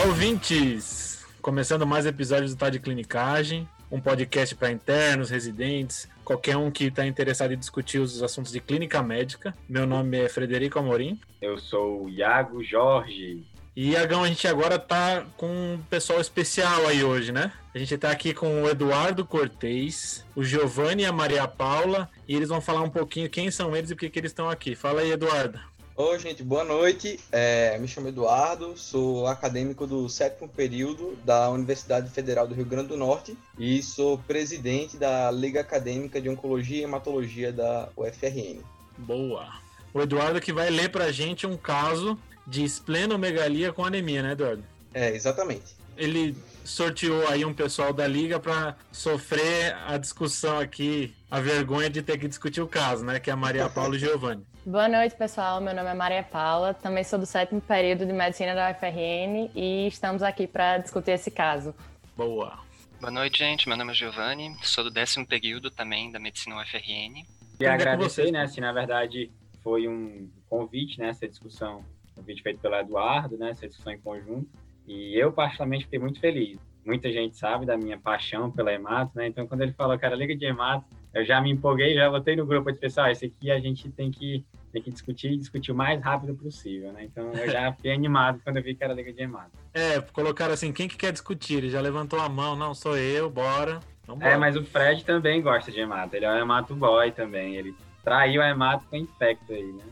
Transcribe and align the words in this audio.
Olá, 0.00 0.08
ouvintes! 0.08 1.26
Começando 1.42 1.86
mais 1.86 2.06
episódios 2.06 2.54
do 2.54 2.58
Tá 2.58 2.70
de 2.70 2.80
Clinicagem, 2.80 3.68
um 3.90 4.00
podcast 4.00 4.54
para 4.54 4.72
internos, 4.72 5.28
residentes, 5.28 6.08
qualquer 6.24 6.56
um 6.56 6.70
que 6.70 6.84
está 6.84 7.06
interessado 7.06 7.52
em 7.52 7.58
discutir 7.58 7.98
os 7.98 8.22
assuntos 8.22 8.50
de 8.50 8.60
clínica 8.60 9.02
médica. 9.02 9.54
Meu 9.68 9.86
nome 9.86 10.16
é 10.16 10.26
Frederico 10.30 10.78
Amorim. 10.78 11.20
Eu 11.42 11.58
sou 11.58 12.04
o 12.04 12.08
Iago 12.08 12.64
Jorge. 12.64 13.44
E, 13.76 13.90
Iagão, 13.90 14.24
a 14.24 14.28
gente 14.28 14.48
agora 14.48 14.78
tá 14.78 15.26
com 15.36 15.46
um 15.46 15.82
pessoal 15.90 16.18
especial 16.18 16.86
aí 16.86 17.04
hoje, 17.04 17.30
né? 17.30 17.52
A 17.74 17.78
gente 17.78 17.98
tá 17.98 18.10
aqui 18.10 18.32
com 18.32 18.62
o 18.62 18.70
Eduardo 18.70 19.22
Cortez, 19.26 20.24
o 20.34 20.42
Giovanni 20.42 21.02
e 21.02 21.06
a 21.06 21.12
Maria 21.12 21.46
Paula, 21.46 22.08
e 22.26 22.34
eles 22.34 22.48
vão 22.48 22.62
falar 22.62 22.80
um 22.80 22.90
pouquinho 22.90 23.28
quem 23.28 23.50
são 23.50 23.76
eles 23.76 23.90
e 23.90 23.94
por 23.94 24.08
que 24.08 24.18
eles 24.18 24.30
estão 24.30 24.48
aqui. 24.48 24.74
Fala 24.74 25.02
aí, 25.02 25.12
Eduardo. 25.12 25.60
Oi, 26.02 26.18
gente, 26.18 26.42
boa 26.42 26.64
noite. 26.64 27.20
É, 27.30 27.76
me 27.76 27.86
chamo 27.86 28.08
Eduardo, 28.08 28.74
sou 28.74 29.26
acadêmico 29.26 29.86
do 29.86 30.08
sétimo 30.08 30.48
período 30.48 31.14
da 31.26 31.50
Universidade 31.50 32.08
Federal 32.08 32.48
do 32.48 32.54
Rio 32.54 32.64
Grande 32.64 32.88
do 32.88 32.96
Norte 32.96 33.36
e 33.58 33.82
sou 33.82 34.16
presidente 34.16 34.96
da 34.96 35.30
Liga 35.30 35.60
Acadêmica 35.60 36.18
de 36.18 36.30
Oncologia 36.30 36.78
e 36.78 36.84
Hematologia 36.84 37.52
da 37.52 37.90
UFRN. 37.94 38.62
Boa. 38.96 39.46
O 39.92 40.00
Eduardo 40.00 40.40
que 40.40 40.54
vai 40.54 40.70
ler 40.70 40.88
pra 40.88 41.12
gente 41.12 41.46
um 41.46 41.54
caso 41.54 42.18
de 42.46 42.64
esplenomegalia 42.64 43.70
com 43.70 43.84
anemia, 43.84 44.22
né, 44.22 44.32
Eduardo? 44.32 44.64
É, 44.94 45.14
exatamente. 45.14 45.76
Ele 45.98 46.34
sorteou 46.64 47.28
aí 47.28 47.44
um 47.44 47.52
pessoal 47.52 47.92
da 47.92 48.06
liga 48.06 48.40
para 48.40 48.74
sofrer 48.90 49.76
a 49.86 49.98
discussão 49.98 50.58
aqui, 50.58 51.14
a 51.30 51.40
vergonha 51.40 51.90
de 51.90 52.00
ter 52.00 52.16
que 52.16 52.26
discutir 52.26 52.62
o 52.62 52.66
caso, 52.66 53.04
né, 53.04 53.20
que 53.20 53.28
é 53.28 53.34
a 53.34 53.36
Maria 53.36 53.68
Paula 53.70 53.96
e 53.96 53.98
Giovanni. 53.98 54.46
Boa 54.64 54.88
noite, 54.88 55.16
pessoal. 55.16 55.58
Meu 55.58 55.74
nome 55.74 55.88
é 55.88 55.94
Maria 55.94 56.22
Paula, 56.22 56.74
também 56.74 57.02
sou 57.02 57.18
do 57.18 57.24
sétimo 57.24 57.62
período 57.62 58.04
de 58.04 58.12
medicina 58.12 58.54
da 58.54 58.70
UFRN 58.70 59.50
e 59.54 59.86
estamos 59.86 60.22
aqui 60.22 60.46
para 60.46 60.76
discutir 60.76 61.12
esse 61.12 61.30
caso. 61.30 61.74
Boa. 62.14 62.58
Boa 63.00 63.10
noite, 63.10 63.38
gente. 63.38 63.66
Meu 63.66 63.76
nome 63.78 63.92
é 63.92 63.94
Giovanni, 63.94 64.54
sou 64.62 64.84
do 64.84 64.90
décimo 64.90 65.26
período 65.26 65.70
também 65.70 66.12
da 66.12 66.18
medicina 66.20 66.60
UFRN. 66.60 67.24
E 67.58 67.66
agradecer, 67.66 68.30
né, 68.30 68.46
se 68.46 68.60
na 68.60 68.70
verdade 68.70 69.30
foi 69.62 69.88
um 69.88 70.28
convite, 70.48 70.98
né, 70.98 71.08
essa 71.08 71.26
discussão, 71.26 71.82
convite 72.14 72.42
feito 72.42 72.60
pelo 72.60 72.74
Eduardo, 72.74 73.38
né, 73.38 73.50
essa 73.50 73.66
discussão 73.66 73.94
em 73.94 73.98
conjunto. 73.98 74.46
E 74.86 75.18
eu, 75.18 75.32
particularmente, 75.32 75.84
fiquei 75.84 75.98
muito 75.98 76.20
feliz. 76.20 76.58
Muita 76.84 77.10
gente 77.10 77.36
sabe 77.36 77.64
da 77.64 77.78
minha 77.78 77.98
paixão 77.98 78.50
pela 78.50 78.72
hemato, 78.72 79.12
né? 79.14 79.26
Então, 79.26 79.46
quando 79.46 79.60
ele 79.60 79.72
falou 79.72 79.98
era 80.00 80.14
liga 80.14 80.34
de 80.34 80.46
hemato, 80.46 80.84
eu 81.12 81.24
já 81.24 81.40
me 81.40 81.50
empolguei, 81.50 81.94
já 81.94 82.08
botei 82.08 82.36
no 82.36 82.46
grupo 82.46 82.70
de 82.70 82.78
pessoal, 82.78 83.10
esse 83.10 83.26
aqui 83.26 83.50
a 83.50 83.58
gente 83.58 83.90
tem 83.90 84.10
que, 84.10 84.44
tem 84.72 84.82
que 84.82 84.90
discutir 84.90 85.32
e 85.32 85.36
discutir 85.36 85.72
o 85.72 85.74
mais 85.74 86.00
rápido 86.00 86.34
possível, 86.34 86.92
né? 86.92 87.04
Então 87.04 87.32
eu 87.32 87.50
já 87.50 87.72
fiquei 87.72 87.92
animado 87.92 88.40
quando 88.42 88.56
eu 88.56 88.62
vi 88.62 88.74
que 88.74 88.84
era 88.84 88.94
Liga 88.94 89.12
de 89.12 89.22
Emato. 89.22 89.50
É, 89.74 90.00
colocaram 90.00 90.54
assim, 90.54 90.72
quem 90.72 90.88
que 90.88 90.96
quer 90.96 91.12
discutir? 91.12 91.58
Ele 91.58 91.70
já 91.70 91.80
levantou 91.80 92.20
a 92.20 92.28
mão, 92.28 92.56
não, 92.56 92.74
sou 92.74 92.96
eu, 92.96 93.30
bora. 93.30 93.80
Vambora. 94.06 94.32
É, 94.32 94.36
mas 94.36 94.56
o 94.56 94.64
Fred 94.64 95.04
também 95.04 95.40
gosta 95.40 95.70
de 95.70 95.80
Emato, 95.80 96.14
ele 96.16 96.24
é 96.24 96.32
um 96.32 96.38
Emato 96.38 96.74
boy 96.74 97.12
também, 97.12 97.56
ele 97.56 97.74
traiu 98.02 98.42
a 98.42 98.48
Emato 98.48 98.84
com 98.88 98.96
infecto 98.96 99.52
aí, 99.52 99.72
né? 99.72 99.84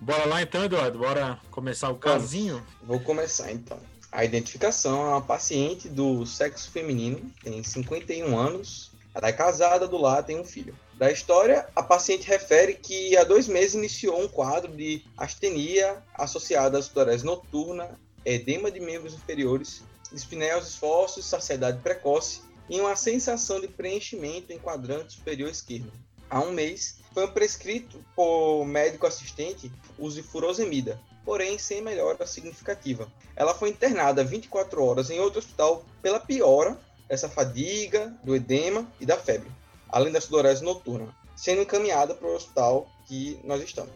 Bora 0.00 0.26
lá 0.26 0.42
então, 0.42 0.64
Eduardo, 0.64 0.98
bora 0.98 1.38
começar 1.50 1.90
o 1.90 1.96
casinho? 1.96 2.62
Vou 2.82 3.00
começar 3.00 3.50
então. 3.50 3.78
A 4.12 4.24
identificação 4.24 5.06
é 5.06 5.08
uma 5.10 5.20
paciente 5.20 5.88
do 5.88 6.24
sexo 6.24 6.70
feminino, 6.70 7.20
tem 7.42 7.62
51 7.62 8.36
anos, 8.38 8.92
ela 9.14 9.28
é 9.28 9.32
casada, 9.32 9.88
do 9.88 9.96
lar 9.96 10.22
tem 10.22 10.38
um 10.38 10.44
filho. 10.44 10.74
Da 10.96 11.10
história, 11.10 11.66
a 11.74 11.82
paciente 11.82 12.26
refere 12.26 12.74
que 12.74 13.16
há 13.16 13.24
dois 13.24 13.48
meses 13.48 13.74
iniciou 13.74 14.20
um 14.20 14.28
quadro 14.28 14.72
de 14.72 15.02
astenia 15.16 16.00
associada 16.14 16.78
à 16.78 16.82
sudorese 16.82 17.24
noturna, 17.24 17.98
edema 18.24 18.70
de 18.70 18.78
membros 18.78 19.12
inferiores, 19.12 19.82
dispneia 20.12 20.54
aos 20.54 20.68
esforços, 20.68 21.26
saciedade 21.26 21.80
precoce 21.80 22.42
e 22.70 22.80
uma 22.80 22.94
sensação 22.94 23.60
de 23.60 23.66
preenchimento 23.66 24.52
em 24.52 24.58
quadrante 24.58 25.14
superior 25.14 25.50
esquerdo. 25.50 25.92
Há 26.30 26.40
um 26.40 26.52
mês, 26.52 26.98
foi 27.12 27.26
prescrito 27.28 28.02
por 28.14 28.64
médico 28.64 29.06
assistente 29.06 29.70
uso 29.98 30.22
de 30.22 30.28
furosemida, 30.28 31.00
porém 31.24 31.58
sem 31.58 31.82
melhora 31.82 32.24
significativa. 32.24 33.12
Ela 33.34 33.54
foi 33.54 33.70
internada 33.70 34.22
24 34.22 34.82
horas 34.82 35.10
em 35.10 35.18
outro 35.18 35.40
hospital 35.40 35.84
pela 36.00 36.20
piora 36.20 36.78
essa 37.08 37.28
fadiga, 37.28 38.14
do 38.22 38.34
edema 38.34 38.86
e 39.00 39.06
da 39.06 39.16
febre, 39.16 39.50
além 39.94 40.12
da 40.12 40.20
sudorese 40.20 40.64
noturna, 40.64 41.14
sendo 41.36 41.62
encaminhada 41.62 42.16
para 42.16 42.26
o 42.26 42.34
hospital 42.34 42.90
que 43.06 43.38
nós 43.44 43.62
estamos. 43.62 43.92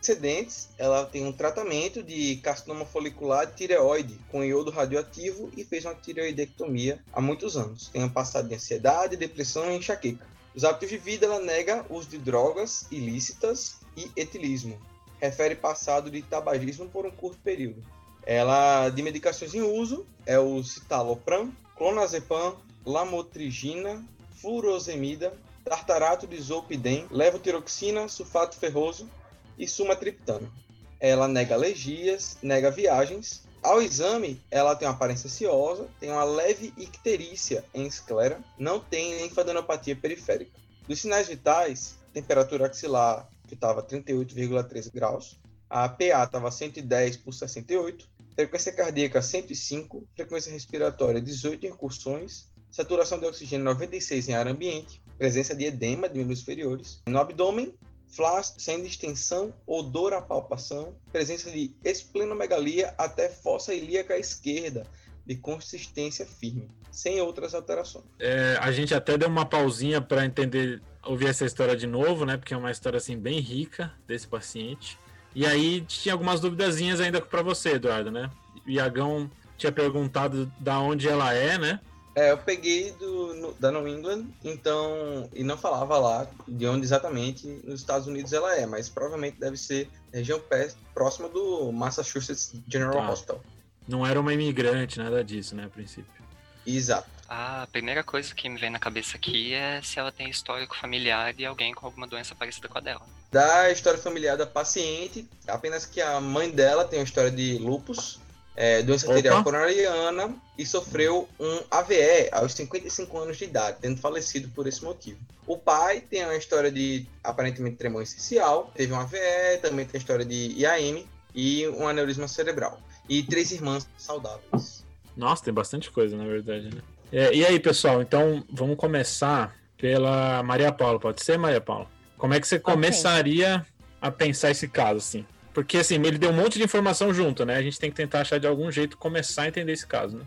Excedentes, 0.00 0.70
ela 0.78 1.04
tem 1.04 1.26
um 1.26 1.32
tratamento 1.32 2.02
de 2.02 2.36
carcinoma 2.36 2.86
folicular 2.86 3.46
de 3.46 3.54
tireoide 3.54 4.18
com 4.30 4.42
iodo 4.42 4.70
radioativo 4.70 5.50
e 5.54 5.62
fez 5.62 5.84
uma 5.84 5.94
tireoidectomia 5.94 6.98
há 7.12 7.20
muitos 7.20 7.54
anos. 7.54 7.88
Tem 7.88 8.02
um 8.02 8.08
passado 8.08 8.48
de 8.48 8.54
ansiedade, 8.54 9.14
depressão 9.14 9.70
e 9.70 9.76
enxaqueca. 9.76 10.26
Os 10.54 10.64
hábitos 10.64 10.88
de 10.88 10.96
vida, 10.96 11.26
ela 11.26 11.38
nega 11.38 11.84
uso 11.90 12.08
de 12.08 12.16
drogas 12.16 12.86
ilícitas 12.90 13.76
e 13.94 14.10
etilismo. 14.16 14.80
Refere 15.20 15.54
passado 15.54 16.10
de 16.10 16.22
tabagismo 16.22 16.88
por 16.88 17.04
um 17.04 17.10
curto 17.10 17.38
período. 17.44 17.84
Ela, 18.24 18.88
de 18.88 19.02
medicações 19.02 19.54
em 19.54 19.60
uso, 19.60 20.06
é 20.24 20.38
o 20.38 20.64
citalopram, 20.64 21.52
clonazepam, 21.76 22.56
lamotrigina, 22.86 24.02
furosemida, 24.42 25.32
tartarato 25.64 26.26
de 26.26 26.38
zolpidem, 26.40 27.06
levotiroxina, 27.10 28.08
sulfato 28.08 28.56
ferroso 28.56 29.08
e 29.56 29.68
sumatriptano. 29.68 30.52
Ela 30.98 31.28
nega 31.28 31.54
alergias, 31.54 32.36
nega 32.42 32.70
viagens. 32.70 33.44
Ao 33.62 33.80
exame, 33.80 34.42
ela 34.50 34.74
tem 34.74 34.88
uma 34.88 34.94
aparência 34.94 35.30
ciosa, 35.30 35.88
tem 36.00 36.10
uma 36.10 36.24
leve 36.24 36.74
icterícia 36.76 37.64
em 37.72 37.86
esclera, 37.86 38.40
não 38.58 38.80
tem 38.80 39.22
linfadenopatia 39.22 39.94
periférica. 39.94 40.50
Dos 40.88 41.00
sinais 41.00 41.28
vitais, 41.28 41.96
temperatura 42.12 42.66
axilar 42.66 43.28
que 43.46 43.54
estava 43.54 43.82
38,3 43.82 44.90
graus, 44.92 45.38
a 45.70 45.88
PA 45.88 46.24
estava 46.24 46.50
110 46.50 47.18
por 47.18 47.32
68, 47.32 48.08
frequência 48.34 48.72
cardíaca 48.72 49.22
105, 49.22 50.06
frequência 50.14 50.52
respiratória 50.52 51.20
18 51.20 51.66
incursões, 51.66 52.51
saturação 52.72 53.20
de 53.20 53.26
oxigênio 53.26 53.64
96 53.66 54.30
em 54.30 54.34
ar 54.34 54.48
ambiente, 54.48 55.00
presença 55.18 55.54
de 55.54 55.66
edema 55.66 56.08
de 56.08 56.18
membros 56.18 56.40
inferiores. 56.40 57.02
No 57.06 57.18
abdômen, 57.18 57.74
flácido, 58.08 58.60
sem 58.60 58.82
distensão, 58.82 59.52
odor 59.66 60.14
à 60.14 60.22
palpação, 60.22 60.96
presença 61.12 61.50
de 61.50 61.74
esplenomegalia 61.84 62.94
até 62.96 63.28
fossa 63.28 63.74
ilíaca 63.74 64.18
esquerda, 64.18 64.86
de 65.24 65.36
consistência 65.36 66.26
firme, 66.26 66.68
sem 66.90 67.20
outras 67.20 67.54
alterações. 67.54 68.04
É, 68.18 68.56
a 68.60 68.72
gente 68.72 68.92
até 68.92 69.16
deu 69.16 69.28
uma 69.28 69.46
pausinha 69.46 70.00
para 70.00 70.24
entender, 70.24 70.82
ouvir 71.04 71.28
essa 71.28 71.44
história 71.44 71.76
de 71.76 71.86
novo, 71.86 72.24
né? 72.24 72.36
Porque 72.36 72.54
é 72.54 72.56
uma 72.56 72.72
história 72.72 72.96
assim 72.96 73.16
bem 73.16 73.38
rica 73.38 73.92
desse 74.06 74.26
paciente. 74.26 74.98
E 75.34 75.46
aí 75.46 75.80
tinha 75.82 76.12
algumas 76.12 76.40
duvidazinhas 76.40 77.00
ainda 77.00 77.20
para 77.20 77.42
você, 77.42 77.74
Eduardo, 77.74 78.10
né? 78.10 78.30
Iagão 78.66 79.30
tinha 79.56 79.70
perguntado 79.70 80.52
da 80.58 80.80
onde 80.80 81.08
ela 81.08 81.32
é, 81.32 81.56
né? 81.56 81.80
É, 82.14 82.30
eu 82.30 82.38
peguei 82.38 82.92
do, 82.92 83.34
no, 83.34 83.52
da 83.54 83.70
New 83.70 83.88
England, 83.88 84.26
então, 84.44 85.28
e 85.32 85.42
não 85.42 85.56
falava 85.56 85.98
lá 85.98 86.26
de 86.46 86.66
onde 86.66 86.84
exatamente 86.84 87.46
nos 87.64 87.80
Estados 87.80 88.06
Unidos 88.06 88.32
ela 88.32 88.54
é, 88.54 88.66
mas 88.66 88.88
provavelmente 88.88 89.38
deve 89.38 89.56
ser 89.56 89.88
região 90.12 90.38
pé, 90.38 90.70
próxima 90.92 91.28
do 91.28 91.72
Massachusetts 91.72 92.52
General 92.68 92.92
Tá. 92.92 93.10
Hospital. 93.10 93.40
Não 93.88 94.06
era 94.06 94.20
uma 94.20 94.32
imigrante, 94.32 94.98
nada 94.98 95.24
disso, 95.24 95.56
né, 95.56 95.64
a 95.64 95.68
princípio. 95.68 96.22
Exato. 96.66 97.08
A 97.28 97.66
primeira 97.72 98.04
coisa 98.04 98.34
que 98.34 98.48
me 98.48 98.58
vem 98.58 98.68
na 98.68 98.78
cabeça 98.78 99.16
aqui 99.16 99.54
é 99.54 99.80
se 99.82 99.98
ela 99.98 100.12
tem 100.12 100.28
histórico 100.28 100.76
familiar 100.76 101.32
de 101.32 101.46
alguém 101.46 101.72
com 101.72 101.86
alguma 101.86 102.06
doença 102.06 102.34
parecida 102.34 102.68
com 102.68 102.76
a 102.76 102.80
dela. 102.80 103.00
Da 103.30 103.70
história 103.70 103.98
familiar 103.98 104.36
da 104.36 104.46
paciente, 104.46 105.26
apenas 105.48 105.86
que 105.86 106.00
a 106.02 106.20
mãe 106.20 106.50
dela 106.50 106.84
tem 106.84 106.98
uma 106.98 107.04
história 107.04 107.30
de 107.30 107.56
lupus, 107.56 108.20
é, 108.56 108.82
doença 108.82 109.06
Opa. 109.06 109.14
arterial 109.14 109.42
coronariana, 109.42 110.34
e 110.58 110.66
sofreu 110.66 111.28
um 111.40 111.60
AVE 111.70 112.28
aos 112.32 112.52
55 112.52 113.18
anos 113.18 113.38
de 113.38 113.44
idade, 113.44 113.78
tendo 113.80 113.98
falecido 113.98 114.48
por 114.48 114.66
esse 114.66 114.84
motivo. 114.84 115.18
O 115.46 115.56
pai 115.56 116.00
tem 116.00 116.24
uma 116.24 116.36
história 116.36 116.70
de 116.70 117.06
aparentemente 117.24 117.76
tremor 117.76 118.02
essencial, 118.02 118.70
teve 118.74 118.92
um 118.92 119.00
AVE, 119.00 119.58
também 119.60 119.86
tem 119.86 119.98
a 119.98 120.00
história 120.00 120.24
de 120.24 120.54
IAM 120.58 121.04
e 121.34 121.66
um 121.68 121.88
aneurisma 121.88 122.28
cerebral. 122.28 122.80
E 123.08 123.22
três 123.22 123.50
irmãs 123.50 123.88
saudáveis. 123.96 124.84
Nossa, 125.16 125.44
tem 125.44 125.52
bastante 125.52 125.90
coisa, 125.90 126.16
na 126.16 126.24
verdade, 126.24 126.74
né? 126.74 126.80
É, 127.10 127.34
e 127.34 127.44
aí, 127.44 127.58
pessoal, 127.58 128.00
então 128.00 128.44
vamos 128.50 128.76
começar 128.76 129.54
pela 129.76 130.42
Maria 130.42 130.72
Paula, 130.72 130.98
pode 130.98 131.22
ser, 131.22 131.38
Maria 131.38 131.60
Paula? 131.60 131.86
Como 132.16 132.32
é 132.32 132.40
que 132.40 132.46
você 132.46 132.58
começaria 132.58 133.66
a 134.00 134.10
pensar 134.10 134.50
esse 134.50 134.68
caso, 134.68 134.98
assim? 134.98 135.26
Porque, 135.52 135.78
assim, 135.78 135.96
ele 135.96 136.18
deu 136.18 136.30
um 136.30 136.34
monte 136.34 136.58
de 136.58 136.64
informação 136.64 137.12
junto, 137.12 137.44
né? 137.44 137.56
A 137.56 137.62
gente 137.62 137.78
tem 137.78 137.90
que 137.90 137.96
tentar 137.96 138.20
achar 138.20 138.38
de 138.40 138.46
algum 138.46 138.70
jeito 138.70 138.96
começar 138.96 139.42
a 139.42 139.48
entender 139.48 139.72
esse 139.72 139.86
caso, 139.86 140.16
né? 140.18 140.24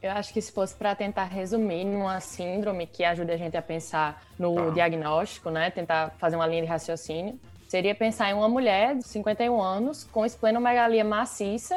Eu 0.00 0.12
acho 0.12 0.32
que 0.32 0.40
se 0.40 0.52
fosse 0.52 0.74
para 0.74 0.94
tentar 0.94 1.24
resumir 1.24 1.84
numa 1.84 2.20
síndrome 2.20 2.86
que 2.86 3.02
ajude 3.02 3.32
a 3.32 3.36
gente 3.36 3.56
a 3.56 3.62
pensar 3.62 4.22
no 4.38 4.54
Tá. 4.54 4.70
diagnóstico, 4.70 5.50
né? 5.50 5.70
Tentar 5.70 6.14
fazer 6.18 6.36
uma 6.36 6.46
linha 6.46 6.62
de 6.62 6.68
raciocínio, 6.68 7.38
seria 7.66 7.94
pensar 7.94 8.30
em 8.30 8.34
uma 8.34 8.48
mulher 8.48 8.94
de 8.96 9.02
51 9.08 9.60
anos 9.60 10.04
com 10.04 10.24
esplenomegalia 10.24 11.02
maciça 11.04 11.76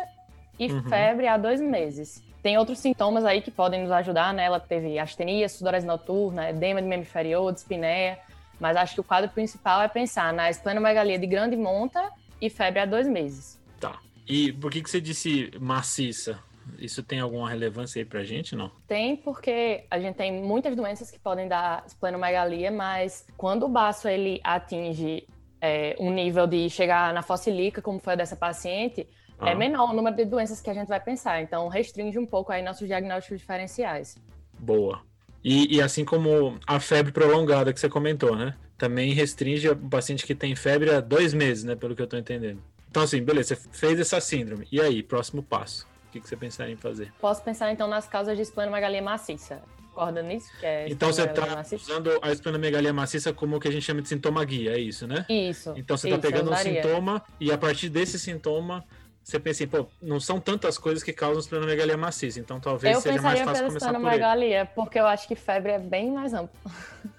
e 0.59 0.71
Uhum. 0.71 0.83
febre 0.83 1.27
há 1.27 1.37
dois 1.37 1.59
meses. 1.59 2.23
tem 2.43 2.57
outros 2.57 2.79
sintomas 2.79 3.23
aí 3.23 3.39
que 3.39 3.51
podem 3.51 3.83
nos 3.83 3.91
ajudar, 3.91 4.33
né? 4.33 4.45
Ela 4.45 4.59
teve 4.59 4.97
astenia, 4.97 5.47
sudorese 5.47 5.85
noturna, 5.85 6.49
edema 6.49 6.81
de 6.81 6.87
membro 6.87 7.05
inferior, 7.07 7.53
dispneia, 7.53 8.17
mas 8.59 8.75
acho 8.75 8.95
que 8.95 8.99
o 9.01 9.03
quadro 9.03 9.29
principal 9.29 9.79
é 9.83 9.87
pensar 9.87 10.33
na 10.33 10.49
esplenomegalia 10.49 11.19
de 11.19 11.27
grande 11.27 11.55
monta 11.55 12.09
e 12.41 12.49
febre 12.49 12.79
há 12.79 12.85
dois 12.85 13.07
meses. 13.07 13.59
Tá. 13.79 13.99
E 14.27 14.51
por 14.53 14.71
que, 14.71 14.81
que 14.81 14.89
você 14.89 14.99
disse 14.99 15.51
maciça? 15.59 16.39
Isso 16.77 17.03
tem 17.03 17.19
alguma 17.19 17.49
relevância 17.49 17.99
aí 17.99 18.05
pra 18.05 18.23
gente, 18.23 18.55
não? 18.55 18.71
Tem, 18.87 19.15
porque 19.15 19.85
a 19.89 19.99
gente 19.99 20.15
tem 20.15 20.31
muitas 20.31 20.75
doenças 20.75 21.09
que 21.11 21.19
podem 21.19 21.47
dar 21.47 21.83
esplenomegalia, 21.85 22.71
mas 22.71 23.25
quando 23.37 23.65
o 23.65 23.69
baço 23.69 24.07
ele 24.07 24.39
atinge 24.43 25.27
é, 25.59 25.95
um 25.99 26.11
nível 26.11 26.47
de 26.47 26.69
chegar 26.69 27.13
na 27.13 27.21
fossilica, 27.21 27.81
como 27.81 27.99
foi 27.99 28.13
a 28.13 28.15
dessa 28.15 28.35
paciente, 28.35 29.01
é 29.01 29.07
ah. 29.39 29.49
é 29.51 29.55
menor 29.55 29.91
o 29.91 29.93
número 29.93 30.15
de 30.15 30.25
doenças 30.25 30.61
que 30.61 30.69
a 30.69 30.73
gente 30.73 30.87
vai 30.87 30.99
pensar. 30.99 31.41
Então, 31.41 31.67
restringe 31.67 32.17
um 32.17 32.25
pouco 32.25 32.51
aí 32.51 32.61
nossos 32.61 32.87
diagnósticos 32.87 33.39
diferenciais. 33.39 34.17
Boa. 34.59 35.01
E, 35.43 35.75
e, 35.75 35.81
assim 35.81 36.05
como 36.05 36.59
a 36.67 36.79
febre 36.79 37.11
prolongada 37.11 37.73
que 37.73 37.79
você 37.79 37.89
comentou, 37.89 38.35
né? 38.35 38.55
Também 38.81 39.13
restringe 39.13 39.69
o 39.69 39.75
paciente 39.75 40.25
que 40.25 40.33
tem 40.33 40.55
febre 40.55 40.89
há 40.89 40.99
dois 40.99 41.35
meses, 41.35 41.63
né? 41.63 41.75
Pelo 41.75 41.95
que 41.95 42.01
eu 42.01 42.07
tô 42.07 42.17
entendendo. 42.17 42.59
Então, 42.89 43.03
assim, 43.03 43.21
beleza, 43.21 43.53
você 43.53 43.69
fez 43.71 43.99
essa 43.99 44.19
síndrome. 44.19 44.67
E 44.71 44.81
aí, 44.81 45.03
próximo 45.03 45.43
passo? 45.43 45.87
O 46.07 46.11
que, 46.11 46.19
que 46.19 46.27
você 46.27 46.35
pensaria 46.35 46.73
em 46.73 46.77
fazer? 46.77 47.13
Posso 47.21 47.43
pensar, 47.43 47.71
então, 47.71 47.87
nas 47.87 48.07
causas 48.07 48.35
de 48.35 48.41
esplenomegalia 48.41 48.99
maciça. 48.99 49.61
Concorda 49.93 50.23
nisso? 50.23 50.49
É 50.63 50.89
então 50.89 51.13
você 51.13 51.25
está 51.25 51.63
usando 51.75 52.09
a 52.23 52.31
esplenomegalia 52.31 52.91
maciça 52.91 53.31
como 53.31 53.57
o 53.57 53.59
que 53.59 53.67
a 53.67 53.71
gente 53.71 53.83
chama 53.83 54.01
de 54.01 54.09
sintoma 54.09 54.43
guia, 54.43 54.71
é 54.71 54.79
isso, 54.79 55.05
né? 55.05 55.27
Isso. 55.29 55.75
Então 55.77 55.95
você 55.95 56.09
está 56.09 56.19
pegando 56.19 56.51
um 56.51 56.55
sintoma 56.55 57.21
e 57.39 57.51
a 57.51 57.59
partir 57.59 57.87
desse 57.87 58.17
sintoma 58.17 58.83
você 59.23 59.39
pensa 59.39 59.63
assim, 59.63 59.69
pô, 59.69 59.85
não 60.01 60.19
são 60.19 60.39
tantas 60.39 60.79
coisas 60.79 61.03
que 61.03 61.13
causam 61.13 61.39
esplenomegalia 61.39 61.97
maciça, 61.97 62.39
então 62.39 62.59
talvez 62.59 62.95
eu 62.95 63.01
seja 63.01 63.21
mais 63.21 63.41
fácil 63.41 63.67
começar 63.67 63.93
por 63.93 64.11
ele. 64.11 64.65
porque 64.73 64.97
eu 64.97 65.05
acho 65.05 65.27
que 65.27 65.35
febre 65.35 65.73
é 65.73 65.77
bem 65.77 66.09
mais 66.09 66.33
amplo. 66.33 66.59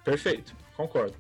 Perfeito, 0.02 0.56
concordo. 0.76 1.14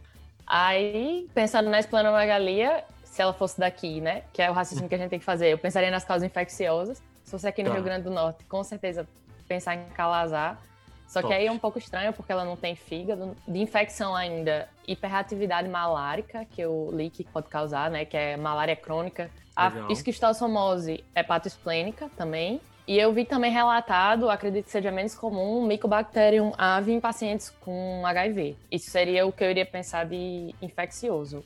Aí, 0.54 1.30
pensando 1.32 1.70
na 1.70 1.80
esplenomegalia, 1.80 2.84
se 3.04 3.22
ela 3.22 3.32
fosse 3.32 3.58
daqui, 3.58 4.02
né, 4.02 4.22
que 4.34 4.42
é 4.42 4.50
o 4.50 4.52
raciocínio 4.52 4.86
que 4.86 4.94
a 4.94 4.98
gente 4.98 5.08
tem 5.08 5.18
que 5.18 5.24
fazer, 5.24 5.48
eu 5.48 5.56
pensaria 5.56 5.90
nas 5.90 6.04
causas 6.04 6.26
infecciosas. 6.26 7.02
Se 7.24 7.30
fosse 7.30 7.46
aqui 7.46 7.62
no 7.62 7.70
tá. 7.70 7.76
Rio 7.76 7.82
Grande 7.82 8.04
do 8.04 8.10
Norte, 8.10 8.44
com 8.44 8.62
certeza 8.62 9.08
pensar 9.48 9.76
em 9.76 9.84
calazar. 9.94 10.60
Só 11.08 11.22
Top. 11.22 11.32
que 11.32 11.40
aí 11.40 11.46
é 11.46 11.50
um 11.50 11.58
pouco 11.58 11.78
estranho 11.78 12.12
porque 12.12 12.30
ela 12.30 12.44
não 12.44 12.54
tem 12.54 12.76
fígado. 12.76 13.34
De 13.48 13.60
infecção 13.60 14.14
ainda, 14.14 14.68
hiperatividade 14.86 15.70
malárica, 15.70 16.44
que 16.44 16.60
eu 16.60 16.90
li 16.92 17.08
que 17.08 17.24
pode 17.24 17.48
causar, 17.48 17.90
né? 17.90 18.04
Que 18.04 18.18
é 18.18 18.36
malária 18.36 18.76
crônica 18.76 19.30
a 19.56 19.72
esquistossomose 19.90 21.02
hepatosplênica 21.14 22.10
também. 22.14 22.60
E 22.86 22.98
eu 22.98 23.12
vi 23.12 23.24
também 23.24 23.52
relatado, 23.52 24.28
acredito 24.28 24.64
que 24.64 24.70
seja 24.70 24.90
menos 24.90 25.14
comum, 25.14 25.64
Mycobacterium 25.64 26.52
avi 26.58 26.92
em 26.92 27.00
pacientes 27.00 27.50
com 27.60 28.04
HIV. 28.04 28.56
Isso 28.70 28.90
seria 28.90 29.24
o 29.24 29.32
que 29.32 29.44
eu 29.44 29.50
iria 29.50 29.64
pensar 29.64 30.04
de 30.04 30.54
infeccioso. 30.60 31.44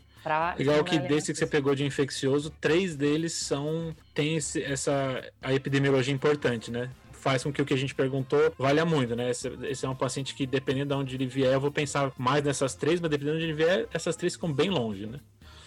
Igual 0.58 0.82
que 0.82 0.98
desse 0.98 1.32
que 1.32 1.38
você 1.38 1.46
pegou 1.46 1.72
de 1.74 1.84
infeccioso, 1.84 2.50
três 2.60 2.96
deles 2.96 3.32
são 3.32 3.94
tem 4.12 4.36
esse, 4.36 4.60
essa 4.60 5.22
a 5.40 5.54
epidemiologia 5.54 6.12
importante, 6.12 6.68
né? 6.68 6.90
Faz 7.12 7.44
com 7.44 7.52
que 7.52 7.62
o 7.62 7.64
que 7.64 7.74
a 7.74 7.76
gente 7.76 7.94
perguntou 7.94 8.52
valha 8.58 8.84
muito, 8.84 9.14
né? 9.14 9.30
Esse, 9.30 9.48
esse 9.64 9.86
é 9.86 9.88
um 9.88 9.94
paciente 9.94 10.34
que, 10.34 10.44
dependendo 10.44 10.94
de 10.94 11.00
onde 11.00 11.14
ele 11.14 11.26
vier, 11.26 11.52
eu 11.52 11.60
vou 11.60 11.70
pensar 11.70 12.10
mais 12.18 12.42
nessas 12.42 12.74
três, 12.74 13.00
mas 13.00 13.08
dependendo 13.08 13.38
de 13.38 13.44
onde 13.44 13.52
ele 13.52 13.64
vier, 13.64 13.86
essas 13.94 14.16
três 14.16 14.34
ficam 14.34 14.52
bem 14.52 14.68
longe, 14.68 15.06
né? 15.06 15.20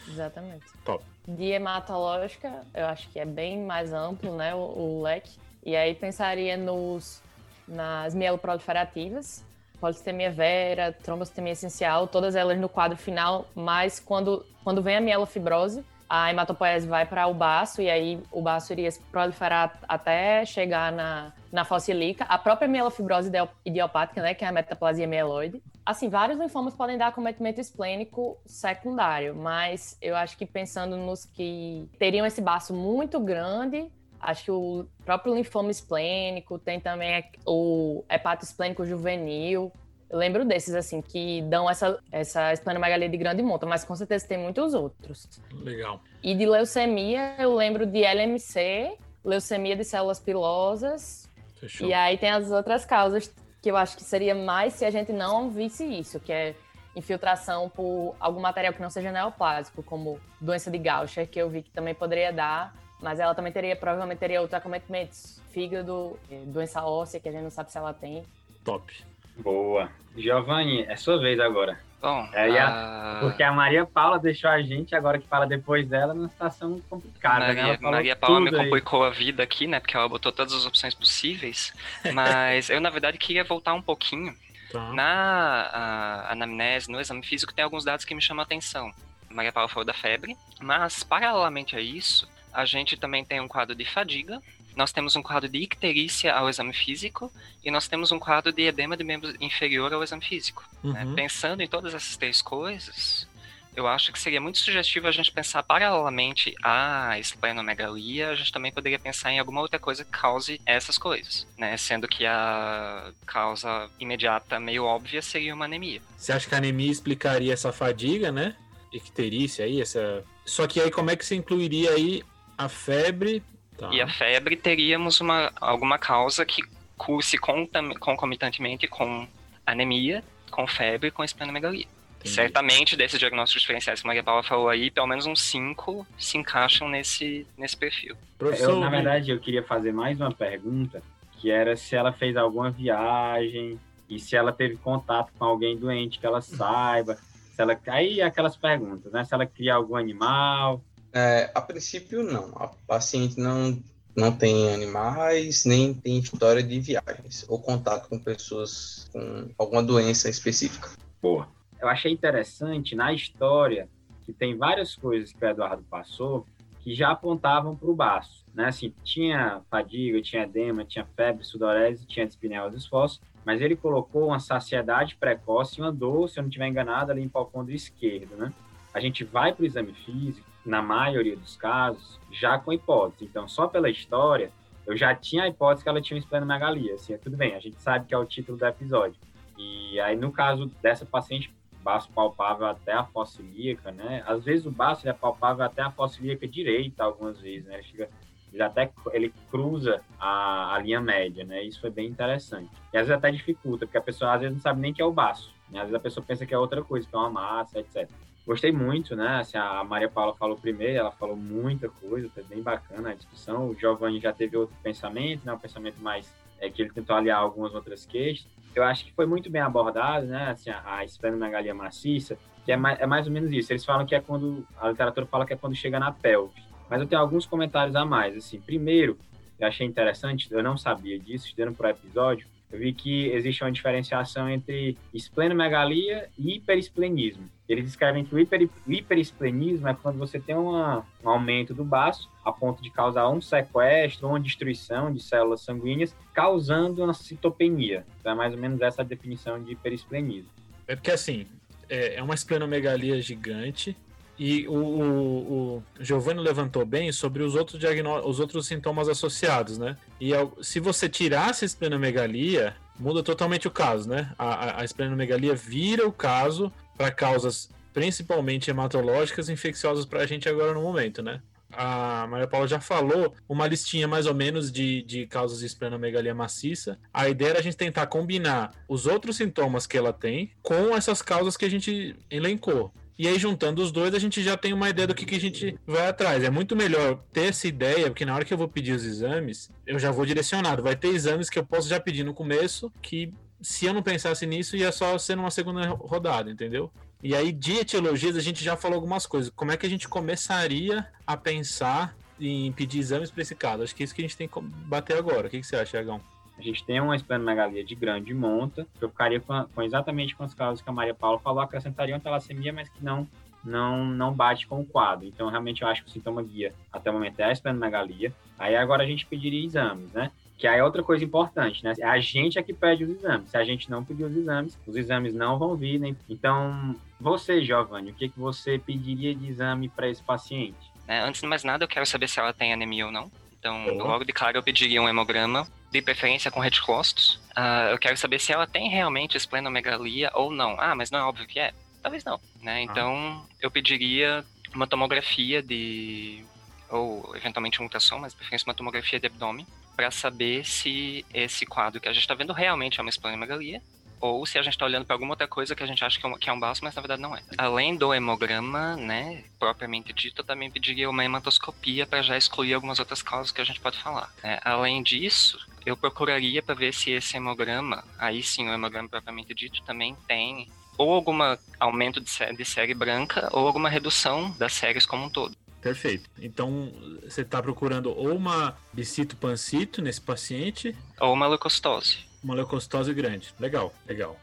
Exatamente. 0.09 0.65
Top. 0.83 1.05
De 1.25 1.45
hematológica, 1.45 2.63
eu 2.73 2.85
acho 2.87 3.09
que 3.09 3.19
é 3.19 3.25
bem 3.25 3.63
mais 3.63 3.93
amplo, 3.93 4.35
né, 4.35 4.53
o, 4.55 4.57
o 4.57 5.01
leque. 5.03 5.37
E 5.65 5.75
aí 5.75 5.93
pensaria 5.93 6.55
nos, 6.57 7.21
nas 7.67 8.13
mieloproliferativas, 8.13 9.43
polistemia 9.79 10.31
vera, 10.31 10.91
trombostemia 11.03 11.53
essencial, 11.53 12.07
todas 12.07 12.35
elas 12.35 12.59
no 12.59 12.69
quadro 12.69 12.97
final, 12.97 13.47
mas 13.55 13.99
quando, 13.99 14.45
quando 14.63 14.81
vem 14.81 14.97
a 14.97 15.01
mielofibrose, 15.01 15.83
a 16.09 16.31
hematopoese 16.31 16.87
vai 16.87 17.05
para 17.05 17.27
o 17.27 17.33
baço 17.35 17.81
e 17.83 17.89
aí 17.89 18.19
o 18.31 18.41
baço 18.41 18.73
iria 18.73 18.89
se 18.89 18.99
proliferar 18.99 19.79
até 19.87 20.43
chegar 20.43 20.91
na, 20.91 21.31
na 21.51 21.63
fossilica. 21.63 22.23
A 22.23 22.37
própria 22.37 22.67
mielofibrose 22.67 23.31
idiopática, 23.63 24.19
né, 24.19 24.33
que 24.33 24.43
é 24.43 24.47
a 24.47 24.51
metaplasia 24.51 25.05
mieloide. 25.05 25.61
Assim, 25.85 26.09
vários 26.09 26.39
linfomas 26.39 26.73
podem 26.73 26.97
dar 26.97 27.11
cometimento 27.13 27.61
esplênico 27.61 28.37
secundário, 28.43 29.35
mas 29.35 29.97
eu 30.01 30.15
acho 30.15 30.35
que 30.35 30.47
pensando 30.47 30.97
nos 30.97 31.25
que 31.25 31.87
teriam 31.99 32.25
esse 32.25 32.41
baço 32.41 32.73
muito 32.73 33.19
grande, 33.19 33.91
acho 34.19 34.45
que 34.45 34.51
o 34.51 34.85
próprio 35.05 35.33
linfoma 35.33 35.71
esplênico, 35.71 36.59
tem 36.59 36.79
também 36.79 37.23
o 37.45 38.03
hepatoesplênico 38.09 38.85
juvenil, 38.85 39.71
eu 40.09 40.17
lembro 40.17 40.43
desses, 40.43 40.73
assim, 40.73 41.01
que 41.01 41.41
dão 41.43 41.69
essa, 41.69 41.99
essa 42.11 42.51
esplenomegalia 42.51 43.07
de 43.07 43.15
grande 43.15 43.43
monta, 43.43 43.67
mas 43.67 43.83
com 43.83 43.95
certeza 43.95 44.27
tem 44.27 44.39
muitos 44.39 44.73
outros. 44.73 45.29
Legal. 45.53 46.01
E 46.23 46.33
de 46.33 46.47
leucemia, 46.47 47.35
eu 47.37 47.53
lembro 47.53 47.85
de 47.85 48.03
LMC, 48.03 48.97
leucemia 49.23 49.75
de 49.75 49.83
células 49.83 50.19
pilosas. 50.19 51.29
Fechou. 51.59 51.87
E 51.87 51.93
aí 51.93 52.17
tem 52.17 52.31
as 52.31 52.49
outras 52.49 52.85
causas 52.85 53.31
que 53.61 53.69
eu 53.69 53.77
acho 53.77 53.97
que 53.97 54.03
seria 54.03 54.33
mais 54.33 54.73
se 54.73 54.85
a 54.85 54.89
gente 54.89 55.13
não 55.13 55.51
visse 55.51 55.83
isso, 55.85 56.19
que 56.19 56.31
é 56.31 56.55
infiltração 56.95 57.69
por 57.69 58.15
algum 58.19 58.39
material 58.39 58.73
que 58.73 58.81
não 58.81 58.89
seja 58.89 59.11
neoplásico, 59.11 59.83
como 59.83 60.19
doença 60.41 60.71
de 60.71 60.77
Gaucher, 60.79 61.29
que 61.29 61.39
eu 61.39 61.49
vi 61.49 61.61
que 61.61 61.69
também 61.69 61.93
poderia 61.93 62.33
dar, 62.33 62.73
mas 63.01 63.19
ela 63.19 63.33
também 63.33 63.51
teria, 63.51 63.75
provavelmente 63.75 64.19
teria 64.19 64.41
outros 64.41 64.57
acometimentos, 64.57 65.41
fígado, 65.51 66.19
doença 66.47 66.83
óssea, 66.83 67.19
que 67.19 67.29
a 67.29 67.31
gente 67.31 67.43
não 67.43 67.49
sabe 67.49 67.71
se 67.71 67.77
ela 67.77 67.93
tem. 67.93 68.23
Top. 68.63 68.91
Boa. 69.37 69.89
Giovanni, 70.17 70.83
é 70.83 70.95
sua 70.95 71.19
vez 71.19 71.39
agora. 71.39 71.79
Bom, 72.01 72.29
é, 72.31 72.57
a... 72.59 73.17
porque 73.19 73.43
a 73.43 73.51
Maria 73.51 73.85
Paula 73.85 74.17
deixou 74.17 74.49
a 74.49 74.61
gente, 74.61 74.95
agora 74.95 75.19
que 75.19 75.27
fala 75.27 75.45
depois 75.45 75.87
dela, 75.87 76.13
numa 76.13 76.29
situação 76.29 76.81
complicada. 76.89 77.47
Maria, 77.47 77.63
né? 77.63 77.77
Maria 77.81 78.15
Paula 78.15 78.39
me 78.39 78.51
complicou 78.51 79.03
aí. 79.03 79.09
a 79.09 79.11
vida 79.11 79.43
aqui, 79.43 79.67
né? 79.67 79.79
Porque 79.79 79.97
ela 79.97 80.07
botou 80.07 80.31
todas 80.31 80.53
as 80.53 80.65
opções 80.65 80.93
possíveis. 80.93 81.73
Mas 82.13 82.69
eu, 82.69 82.79
na 82.79 82.89
verdade, 82.89 83.17
queria 83.17 83.43
voltar 83.43 83.73
um 83.73 83.81
pouquinho. 83.81 84.33
Tá. 84.71 84.93
Na 84.93 85.69
a, 85.73 86.31
anamnese, 86.31 86.89
no 86.89 87.01
exame 87.01 87.23
físico, 87.23 87.53
tem 87.53 87.63
alguns 87.63 87.83
dados 87.83 88.05
que 88.05 88.15
me 88.15 88.21
chamam 88.21 88.41
a 88.41 88.45
atenção. 88.45 88.93
A 89.29 89.33
Maria 89.33 89.51
Paula 89.51 89.67
falou 89.67 89.85
da 89.85 89.93
febre, 89.93 90.37
mas, 90.61 91.03
paralelamente 91.03 91.75
a 91.75 91.81
isso, 91.81 92.29
a 92.53 92.65
gente 92.65 92.97
também 92.97 93.23
tem 93.23 93.39
um 93.39 93.47
quadro 93.47 93.75
de 93.75 93.85
fadiga, 93.85 94.41
nós 94.75 94.91
temos 94.91 95.15
um 95.15 95.21
quadro 95.21 95.49
de 95.49 95.59
icterícia 95.59 96.33
ao 96.33 96.49
exame 96.49 96.73
físico 96.73 97.31
e 97.63 97.69
nós 97.69 97.87
temos 97.87 98.11
um 98.11 98.19
quadro 98.19 98.51
de 98.51 98.63
edema 98.63 98.95
de 98.95 99.03
membro 99.03 99.33
inferior 99.41 99.93
ao 99.93 100.03
exame 100.03 100.23
físico. 100.23 100.63
Né? 100.83 101.03
Uhum. 101.03 101.09
Né? 101.09 101.15
Pensando 101.15 101.61
em 101.61 101.67
todas 101.67 101.93
essas 101.93 102.15
três 102.15 102.41
coisas, 102.41 103.27
eu 103.75 103.87
acho 103.87 104.11
que 104.11 104.19
seria 104.19 104.41
muito 104.41 104.57
sugestivo 104.57 105.07
a 105.07 105.11
gente 105.11 105.31
pensar 105.31 105.63
paralelamente 105.63 106.53
à 106.63 107.17
esplenomegalia, 107.19 108.29
a 108.29 108.35
gente 108.35 108.51
também 108.51 108.71
poderia 108.71 108.99
pensar 108.99 109.31
em 109.31 109.39
alguma 109.39 109.61
outra 109.61 109.79
coisa 109.79 110.03
que 110.03 110.11
cause 110.11 110.59
essas 110.65 110.97
coisas, 110.97 111.47
né? 111.57 111.77
Sendo 111.77 112.07
que 112.07 112.25
a 112.25 113.11
causa 113.25 113.89
imediata 113.99 114.59
meio 114.59 114.83
óbvia 114.83 115.21
seria 115.21 115.53
uma 115.53 115.65
anemia. 115.65 116.01
Você 116.17 116.31
acha 116.31 116.47
que 116.47 116.55
a 116.55 116.57
anemia 116.57 116.91
explicaria 116.91 117.53
essa 117.53 117.71
fadiga, 117.71 118.31
né? 118.31 118.55
Icterícia 118.91 119.65
aí, 119.65 119.81
essa... 119.81 120.23
Só 120.45 120.65
que 120.65 120.81
aí 120.81 120.89
como 120.89 121.11
é 121.11 121.15
que 121.15 121.25
você 121.25 121.35
incluiria 121.35 121.91
aí 121.91 122.23
a 122.59 122.69
febre 122.69 123.43
Tá. 123.79 123.89
E 123.93 124.01
a 124.01 124.07
febre 124.09 124.57
teríamos 124.57 125.21
uma, 125.21 125.51
alguma 125.55 125.97
causa 125.97 126.45
que 126.45 126.61
curse 126.97 127.37
concomitantemente 127.37 128.87
com 128.89 129.25
anemia, 129.65 130.21
com 130.51 130.67
febre, 130.67 131.09
com 131.09 131.23
esplenomegalia. 131.23 131.85
Entendi. 132.17 132.35
Certamente, 132.35 132.97
desses 132.97 133.17
diagnósticos 133.17 133.61
diferenciais 133.61 134.01
que 134.01 134.05
a 134.05 134.09
Maria 134.09 134.21
Paula 134.21 134.43
falou 134.43 134.67
aí, 134.67 134.91
pelo 134.91 135.07
menos 135.07 135.25
uns 135.25 135.41
cinco 135.41 136.05
se 136.17 136.37
encaixam 136.37 136.89
nesse, 136.89 137.47
nesse 137.57 137.77
perfil. 137.77 138.17
Eu, 138.41 138.77
na 138.81 138.89
verdade, 138.89 139.31
eu 139.31 139.39
queria 139.39 139.63
fazer 139.63 139.93
mais 139.93 140.19
uma 140.19 140.31
pergunta, 140.31 141.01
que 141.39 141.49
era 141.49 141.77
se 141.77 141.95
ela 141.95 142.11
fez 142.11 142.35
alguma 142.35 142.69
viagem 142.69 143.79
e 144.09 144.19
se 144.19 144.35
ela 144.35 144.51
teve 144.51 144.75
contato 144.75 145.31
com 145.39 145.45
alguém 145.45 145.77
doente 145.77 146.19
que 146.19 146.25
ela 146.25 146.41
saiba. 146.41 147.15
Se 147.53 147.61
ela... 147.61 147.79
Aí 147.87 148.21
aquelas 148.21 148.57
perguntas, 148.57 149.09
né? 149.13 149.23
Se 149.23 149.33
ela 149.33 149.45
cria 149.45 149.75
algum 149.75 149.95
animal, 149.95 150.83
é, 151.13 151.51
a 151.53 151.61
princípio, 151.61 152.23
não. 152.23 152.51
A 152.55 152.67
paciente 152.87 153.39
não, 153.39 153.81
não 154.15 154.31
tem 154.31 154.73
animais, 154.73 155.65
nem 155.65 155.93
tem 155.93 156.19
história 156.19 156.61
de 156.61 156.79
viagens 156.79 157.45
ou 157.47 157.59
contato 157.59 158.09
com 158.09 158.19
pessoas 158.19 159.09
com 159.11 159.49
alguma 159.57 159.83
doença 159.83 160.29
específica. 160.29 160.89
Boa. 161.21 161.47
Eu 161.81 161.87
achei 161.87 162.11
interessante 162.11 162.95
na 162.95 163.13
história 163.13 163.87
que 164.25 164.33
tem 164.33 164.57
várias 164.57 164.95
coisas 164.95 165.31
que 165.31 165.43
o 165.43 165.47
Eduardo 165.47 165.83
passou 165.89 166.45
que 166.79 166.95
já 166.95 167.11
apontavam 167.11 167.75
para 167.75 167.89
o 167.89 167.95
baço. 167.95 168.45
Né? 168.53 168.65
Assim, 168.67 168.93
tinha 169.03 169.61
fadiga, 169.69 170.21
tinha 170.21 170.43
edema, 170.43 170.85
tinha 170.85 171.05
febre, 171.15 171.43
sudorese, 171.43 172.05
tinha 172.07 172.25
dispneia 172.25 172.69
dos 172.69 172.83
esforços, 172.83 173.21
mas 173.45 173.61
ele 173.61 173.75
colocou 173.75 174.27
uma 174.27 174.39
saciedade 174.39 175.15
precoce 175.15 175.79
e 175.79 175.81
uma 175.81 175.91
dor, 175.91 176.29
se 176.29 176.39
eu 176.39 176.43
não 176.43 176.49
estiver 176.49 176.67
enganado, 176.67 177.11
ali 177.11 177.21
em 177.21 177.29
palpôndrio 177.29 177.75
esquerdo. 177.75 178.35
Né? 178.35 178.53
A 178.93 178.99
gente 178.99 179.23
vai 179.23 179.53
para 179.53 179.63
o 179.63 179.65
exame 179.65 179.93
físico, 179.93 180.48
na 180.69 180.81
maioria 180.81 181.35
dos 181.35 181.57
casos, 181.57 182.19
já 182.31 182.59
com 182.59 182.71
hipótese. 182.71 183.25
Então, 183.25 183.47
só 183.47 183.67
pela 183.67 183.89
história, 183.89 184.51
eu 184.85 184.95
já 184.95 185.15
tinha 185.15 185.43
a 185.43 185.47
hipótese 185.47 185.83
que 185.83 185.89
ela 185.89 186.01
tinha 186.01 186.15
uma 186.15 186.23
esplenomegalia. 186.23 186.93
Assim, 186.93 187.17
tudo 187.17 187.35
bem, 187.35 187.55
a 187.55 187.59
gente 187.59 187.81
sabe 187.81 188.05
que 188.05 188.13
é 188.13 188.17
o 188.17 188.25
título 188.25 188.57
do 188.57 188.65
episódio. 188.65 189.19
E 189.57 189.99
aí, 189.99 190.15
no 190.15 190.31
caso 190.31 190.67
dessa 190.81 191.05
paciente, 191.05 191.51
baço 191.83 192.11
palpável 192.11 192.67
até 192.67 192.93
a 192.93 193.03
fossa 193.03 193.41
ilíaca, 193.41 193.91
né? 193.91 194.23
Às 194.27 194.43
vezes 194.43 194.65
o 194.65 194.71
baço 194.71 195.09
é 195.09 195.13
palpável 195.13 195.65
até 195.65 195.81
a 195.81 195.89
fossa 195.89 196.19
ilíaca 196.19 196.47
direita, 196.47 197.03
algumas 197.03 197.39
vezes, 197.39 197.65
né? 197.65 197.75
Ele, 197.75 197.83
chega, 197.83 198.09
ele 198.53 198.61
até 198.61 198.91
ele 199.11 199.33
cruza 199.49 200.01
a, 200.19 200.75
a, 200.75 200.79
linha 200.79 201.01
média, 201.01 201.43
né? 201.43 201.63
Isso 201.63 201.81
foi 201.81 201.89
bem 201.89 202.07
interessante. 202.07 202.69
E 202.93 202.97
às 202.97 203.07
vezes 203.07 203.17
até 203.17 203.31
dificulta, 203.31 203.87
porque 203.87 203.97
a 203.97 204.01
pessoa 204.01 204.33
às 204.33 204.41
vezes 204.41 204.55
não 204.55 204.61
sabe 204.61 204.81
nem 204.81 204.93
que 204.93 205.01
é 205.01 205.05
o 205.05 205.11
baço. 205.11 205.51
Né? 205.69 205.79
Às 205.79 205.85
vezes 205.85 205.95
a 205.95 205.99
pessoa 205.99 206.23
pensa 206.25 206.45
que 206.45 206.53
é 206.53 206.57
outra 206.57 206.83
coisa, 206.83 207.07
que 207.07 207.15
é 207.15 207.17
uma 207.17 207.29
massa, 207.29 207.79
etc. 207.79 208.07
Gostei 208.49 208.71
muito, 208.71 209.15
né? 209.15 209.41
Assim, 209.41 209.59
a 209.59 209.83
Maria 209.83 210.09
Paula 210.09 210.33
falou 210.33 210.57
primeiro, 210.57 210.97
ela 210.97 211.11
falou 211.11 211.35
muita 211.35 211.87
coisa, 211.87 212.27
foi 212.29 212.41
bem 212.41 212.63
bacana 212.63 213.11
a 213.11 213.13
discussão. 213.13 213.69
O 213.69 213.75
Giovanni 213.75 214.19
já 214.19 214.33
teve 214.33 214.57
outro 214.57 214.75
pensamento, 214.81 215.45
né? 215.45 215.53
Um 215.53 215.59
pensamento 215.59 216.01
mais 216.01 216.33
é, 216.59 216.67
que 216.67 216.81
ele 216.81 216.89
tentou 216.89 217.15
aliar 217.15 217.37
algumas 217.37 217.75
outras 217.75 218.07
queixas. 218.07 218.47
Eu 218.73 218.81
acho 218.81 219.05
que 219.05 219.13
foi 219.13 219.27
muito 219.27 219.51
bem 219.51 219.61
abordado, 219.61 220.25
né? 220.25 220.49
Assim, 220.49 220.71
a, 220.71 220.81
a 220.83 221.05
esplenomegalia 221.05 221.75
maciça, 221.75 222.39
que 222.65 222.71
é 222.71 222.75
mais, 222.75 222.99
é 222.99 223.05
mais 223.05 223.27
ou 223.27 223.31
menos 223.31 223.51
isso. 223.51 223.71
Eles 223.71 223.85
falam 223.85 224.03
que 224.03 224.15
é 224.15 224.19
quando 224.19 224.65
a 224.79 224.89
literatura 224.89 225.27
fala 225.27 225.45
que 225.45 225.53
é 225.53 225.55
quando 225.55 225.75
chega 225.75 225.99
na 225.99 226.11
pelve. 226.11 226.59
Mas 226.89 227.01
eu 227.01 227.07
tenho 227.07 227.21
alguns 227.21 227.45
comentários 227.45 227.95
a 227.95 228.03
mais. 228.03 228.35
Assim, 228.35 228.59
primeiro, 228.59 229.15
eu 229.59 229.67
achei 229.67 229.85
interessante, 229.85 230.51
eu 230.51 230.63
não 230.63 230.75
sabia 230.75 231.19
disso, 231.19 231.45
estudando 231.45 231.79
o 231.79 231.87
episódio, 231.87 232.47
eu 232.71 232.77
vi 232.77 232.93
que 232.93 233.27
existe 233.29 233.63
uma 233.63 233.71
diferenciação 233.71 234.49
entre 234.49 234.95
esplenomegalia 235.13 236.29
e 236.37 236.55
hiperesplenismo. 236.55 237.49
Eles 237.67 237.85
descrevem 237.85 238.23
que 238.23 238.33
o, 238.33 238.39
hiper, 238.39 238.69
o 238.87 239.87
é 239.87 239.93
quando 239.93 240.17
você 240.17 240.39
tem 240.39 240.55
uma, 240.55 241.05
um 241.23 241.29
aumento 241.29 241.73
do 241.73 241.83
baço 241.83 242.29
a 242.45 242.51
ponto 242.51 242.81
de 242.81 242.91
causar 242.91 243.29
um 243.29 243.41
sequestro 243.41 244.27
ou 244.27 244.33
uma 244.33 244.39
destruição 244.39 245.11
de 245.11 245.21
células 245.21 245.61
sanguíneas, 245.61 246.15
causando 246.33 247.03
uma 247.03 247.13
citopenia. 247.13 248.05
Então 248.19 248.31
é 248.31 248.35
mais 248.35 248.53
ou 248.53 248.59
menos 248.59 248.81
essa 248.81 249.01
a 249.01 249.05
definição 249.05 249.61
de 249.63 249.73
hiperesplenismo. 249.73 250.49
É 250.87 250.95
porque 250.95 251.11
assim, 251.11 251.47
é, 251.89 252.15
é 252.15 252.23
uma 252.23 252.35
esplenomegalia 252.35 253.19
gigante 253.21 253.95
e 254.39 254.65
o, 254.69 254.73
o, 254.73 255.77
o 255.77 255.83
Giovanni 255.99 256.39
levantou 256.39 256.85
bem 256.85 257.11
sobre 257.11 257.43
os 257.43 257.55
outros, 257.55 257.81
os 258.23 258.39
outros 258.39 258.65
sintomas 258.65 259.09
associados, 259.09 259.77
né? 259.77 259.97
E 260.19 260.31
se 260.61 260.79
você 260.79 261.09
tirasse 261.09 261.65
a 261.65 261.67
esplenomegalia, 261.67 262.75
muda 262.97 263.21
totalmente 263.21 263.67
o 263.67 263.71
caso, 263.71 264.07
né? 264.07 264.31
A, 264.39 264.45
a, 264.45 264.81
a 264.81 264.85
esplenomegalia 264.85 265.53
vira 265.53 266.07
o 266.07 266.11
caso 266.11 266.71
para 266.97 267.11
causas 267.11 267.69
principalmente 267.93 268.69
hematológicas 268.69 269.49
infecciosas 269.49 270.05
para 270.05 270.21
a 270.21 270.25
gente 270.25 270.47
agora 270.47 270.73
no 270.73 270.81
momento, 270.81 271.21
né? 271.21 271.41
a 271.71 272.25
Maria 272.27 272.47
Paula 272.47 272.67
já 272.67 272.79
falou 272.79 273.35
uma 273.47 273.67
listinha 273.67 274.07
mais 274.07 274.25
ou 274.25 274.33
menos 274.33 274.71
de, 274.71 275.03
de 275.03 275.27
causas 275.27 275.59
de 275.59 275.65
esplenomegalia 275.65 276.33
maciça. 276.33 276.97
A 277.13 277.29
ideia 277.29 277.51
era 277.51 277.59
a 277.59 277.61
gente 277.61 277.77
tentar 277.77 278.07
combinar 278.07 278.71
os 278.87 279.05
outros 279.05 279.37
sintomas 279.37 279.85
que 279.85 279.97
ela 279.97 280.11
tem 280.11 280.51
com 280.61 280.95
essas 280.95 281.21
causas 281.21 281.55
que 281.55 281.65
a 281.65 281.69
gente 281.69 282.15
elencou. 282.29 282.91
E 283.19 283.27
aí, 283.27 283.37
juntando 283.37 283.83
os 283.83 283.91
dois, 283.91 284.15
a 284.15 284.17
gente 284.17 284.41
já 284.41 284.55
tem 284.55 284.71
uma 284.71 284.89
ideia 284.89 285.05
do 285.05 285.13
que, 285.13 285.25
que 285.25 285.35
a 285.35 285.39
gente 285.39 285.77
vai 285.85 286.07
atrás. 286.07 286.41
É 286.41 286.49
muito 286.49 286.73
melhor 286.73 287.21
ter 287.33 287.47
essa 287.49 287.67
ideia, 287.67 288.05
porque 288.05 288.23
na 288.23 288.33
hora 288.33 288.45
que 288.45 288.53
eu 288.53 288.57
vou 288.57 288.69
pedir 288.69 288.93
os 288.93 289.03
exames, 289.03 289.69
eu 289.85 289.99
já 289.99 290.09
vou 290.09 290.25
direcionado. 290.25 290.81
Vai 290.81 290.95
ter 290.95 291.09
exames 291.09 291.49
que 291.49 291.59
eu 291.59 291.65
posso 291.65 291.89
já 291.89 291.99
pedir 291.99 292.23
no 292.23 292.33
começo, 292.33 292.89
que 293.01 293.33
se 293.61 293.85
eu 293.85 293.93
não 293.93 294.01
pensasse 294.01 294.45
nisso, 294.45 294.77
ia 294.77 294.89
só 294.93 295.17
ser 295.17 295.35
numa 295.35 295.51
segunda 295.51 295.85
rodada, 295.89 296.49
entendeu? 296.49 296.89
E 297.21 297.35
aí, 297.35 297.51
de 297.51 297.73
etiologias, 297.73 298.37
a 298.37 298.39
gente 298.39 298.63
já 298.63 298.77
falou 298.77 298.95
algumas 298.95 299.25
coisas. 299.25 299.51
Como 299.53 299.73
é 299.73 299.75
que 299.75 299.85
a 299.85 299.89
gente 299.89 300.07
começaria 300.07 301.05
a 301.27 301.35
pensar 301.35 302.15
em 302.39 302.71
pedir 302.71 302.99
exames 302.99 303.29
para 303.29 303.41
esse 303.41 303.53
caso? 303.53 303.83
Acho 303.83 303.93
que 303.93 304.01
é 304.01 304.05
isso 304.05 304.15
que 304.15 304.21
a 304.21 304.25
gente 304.25 304.37
tem 304.37 304.47
que 304.47 304.61
bater 304.61 305.17
agora. 305.17 305.47
O 305.47 305.49
que, 305.49 305.59
que 305.59 305.67
você 305.67 305.75
acha, 305.75 305.99
Agão? 305.99 306.21
A 306.59 306.61
gente 306.61 306.83
tem 306.83 306.99
uma 306.99 307.15
esplenomegalia 307.15 307.85
de 307.85 307.95
grande 307.95 308.33
monta, 308.33 308.85
que 308.97 309.05
eu 309.05 309.09
ficaria 309.09 309.39
com, 309.39 309.63
com, 309.73 309.81
exatamente 309.81 310.35
com 310.35 310.43
os 310.43 310.53
casos 310.53 310.81
que 310.81 310.89
a 310.89 310.91
Maria 310.93 311.13
Paula 311.13 311.39
falou, 311.39 311.61
acrescentaria 311.61 312.13
uma 312.13 312.19
talassemia, 312.19 312.73
mas 312.73 312.89
que 312.89 313.01
não, 313.01 313.25
não, 313.63 314.03
não 314.03 314.33
bate 314.33 314.67
com 314.67 314.81
o 314.81 314.85
quadro. 314.85 315.25
Então, 315.25 315.49
realmente, 315.49 315.83
eu 315.83 315.87
acho 315.87 316.03
que 316.03 316.09
o 316.09 316.11
sintoma 316.11 316.43
guia 316.43 316.73
até 316.91 317.09
o 317.09 317.13
momento 317.13 317.39
é 317.39 317.45
a 317.45 317.51
esplenomegalia. 317.53 318.33
Aí 318.57 318.75
agora 318.75 319.03
a 319.03 319.05
gente 319.05 319.25
pediria 319.25 319.65
exames, 319.65 320.11
né? 320.11 320.31
Que 320.57 320.67
aí 320.67 320.79
é 320.79 320.83
outra 320.83 321.01
coisa 321.01 321.23
importante, 321.23 321.81
né? 321.81 321.93
A 322.03 322.19
gente 322.19 322.59
é 322.59 322.63
que 322.63 322.73
pede 322.73 323.05
os 323.05 323.09
exames. 323.11 323.49
Se 323.49 323.55
a 323.55 323.63
gente 323.63 323.89
não 323.89 324.03
pedir 324.03 324.25
os 324.25 324.35
exames, 324.35 324.77
os 324.85 324.97
exames 324.97 325.33
não 325.33 325.57
vão 325.57 325.77
vir, 325.77 325.97
né? 325.97 326.13
Então, 326.27 326.93
você, 327.21 327.63
Giovanni, 327.63 328.11
o 328.11 328.13
que, 328.13 328.27
que 328.27 328.37
você 328.37 328.77
pediria 328.77 329.33
de 329.33 329.47
exame 329.47 329.87
para 329.87 330.09
esse 330.09 330.21
paciente? 330.21 330.91
É, 331.07 331.21
antes 331.21 331.39
de 331.39 331.47
mais 331.47 331.63
nada, 331.63 331.85
eu 331.85 331.87
quero 331.87 332.05
saber 332.05 332.27
se 332.27 332.37
ela 332.37 332.51
tem 332.51 332.73
anemia 332.73 333.05
ou 333.05 333.13
não. 333.13 333.31
Então, 333.57 333.87
logo 333.95 334.25
de 334.25 334.33
cara, 334.33 334.57
eu 334.57 334.63
pediria 334.63 335.01
um 335.01 335.07
hemograma 335.07 335.65
de 335.91 336.01
preferência 336.01 336.51
com 336.51 336.59
reticulacitos. 336.59 337.35
Uh, 337.57 337.91
eu 337.91 337.97
quero 337.97 338.15
saber 338.17 338.39
se 338.39 338.51
ela 338.51 338.67
tem 338.67 338.89
realmente 338.89 339.35
esplenomegalia 339.35 340.29
ou 340.33 340.51
não. 340.51 340.79
Ah, 340.79 340.95
mas 340.95 341.11
não 341.11 341.19
é 341.19 341.23
óbvio 341.23 341.47
que 341.47 341.59
é? 341.59 341.73
Talvez 342.01 342.23
não, 342.23 342.39
né? 342.61 342.75
Ah. 342.75 342.81
Então, 342.81 343.43
ah. 343.43 343.55
eu 343.61 343.71
pediria 343.71 344.45
uma 344.73 344.87
tomografia 344.87 345.61
de 345.61 346.45
ou 346.89 347.35
eventualmente 347.35 347.79
um 347.79 347.83
ultrassom, 347.83 348.17
mas 348.17 348.33
preferência 348.33 348.67
uma 348.67 348.73
tomografia 348.73 349.19
de 349.19 349.27
abdômen, 349.27 349.65
para 349.95 350.09
saber 350.09 350.65
se 350.65 351.25
esse 351.33 351.65
quadro 351.65 351.99
que 352.01 352.07
a 352.07 352.13
gente 352.13 352.23
está 352.23 352.33
vendo 352.33 352.53
realmente 352.53 352.99
é 352.99 353.01
uma 353.03 353.09
esplenomegalia 353.09 353.81
ou 354.19 354.45
se 354.45 354.57
a 354.57 354.61
gente 354.61 354.73
está 354.73 354.85
olhando 354.85 355.05
para 355.05 355.15
alguma 355.15 355.33
outra 355.33 355.47
coisa 355.47 355.75
que 355.75 355.83
a 355.83 355.87
gente 355.87 356.03
acha 356.03 356.19
que 356.19 356.25
é, 356.25 356.29
um, 356.29 356.37
que 356.37 356.49
é 356.49 356.53
um 356.53 356.59
baço, 356.59 356.83
mas 356.83 356.93
na 356.93 357.01
verdade 357.01 357.21
não 357.21 357.35
é. 357.35 357.41
Além 357.57 357.95
do 357.95 358.13
hemograma, 358.13 358.95
né, 358.95 359.43
propriamente 359.57 360.13
dito, 360.13 360.41
eu 360.41 360.45
também 360.45 360.69
pediria 360.69 361.09
uma 361.09 361.23
hematoscopia 361.23 362.05
para 362.05 362.21
já 362.21 362.37
excluir 362.37 362.73
algumas 362.73 362.99
outras 362.99 363.21
causas 363.21 363.51
que 363.51 363.61
a 363.61 363.65
gente 363.65 363.79
pode 363.79 363.97
falar. 363.97 364.33
Né? 364.43 364.59
Além 364.63 365.01
disso, 365.01 365.59
eu 365.85 365.95
procuraria 365.95 366.61
para 366.61 366.75
ver 366.75 366.93
se 366.93 367.11
esse 367.11 367.37
hemograma, 367.37 368.03
aí 368.17 368.43
sim 368.43 368.67
o 368.67 368.73
hemograma 368.73 369.09
propriamente 369.09 369.53
dito, 369.53 369.81
também 369.83 370.15
tem 370.27 370.69
ou 370.97 371.13
algum 371.13 371.37
aumento 371.79 372.19
de 372.19 372.29
série, 372.29 372.57
de 372.57 372.65
série 372.65 372.93
branca 372.93 373.47
ou 373.53 373.65
alguma 373.65 373.89
redução 373.89 374.51
das 374.57 374.73
séries 374.73 375.05
como 375.05 375.25
um 375.25 375.29
todo. 375.29 375.55
Perfeito. 375.81 376.29
Então, 376.41 376.91
você 377.23 377.41
está 377.41 377.61
procurando 377.61 378.11
ou 378.11 378.35
uma 378.35 378.77
bicito-pancito 378.91 380.01
nesse 380.01 380.19
paciente... 380.19 380.93
Ou 381.21 381.31
uma 381.31 381.47
leucocitose 381.47 382.28
uma 382.43 382.55
leucocitose 382.55 383.13
grande. 383.13 383.53
Legal, 383.59 383.93
legal. 384.07 384.39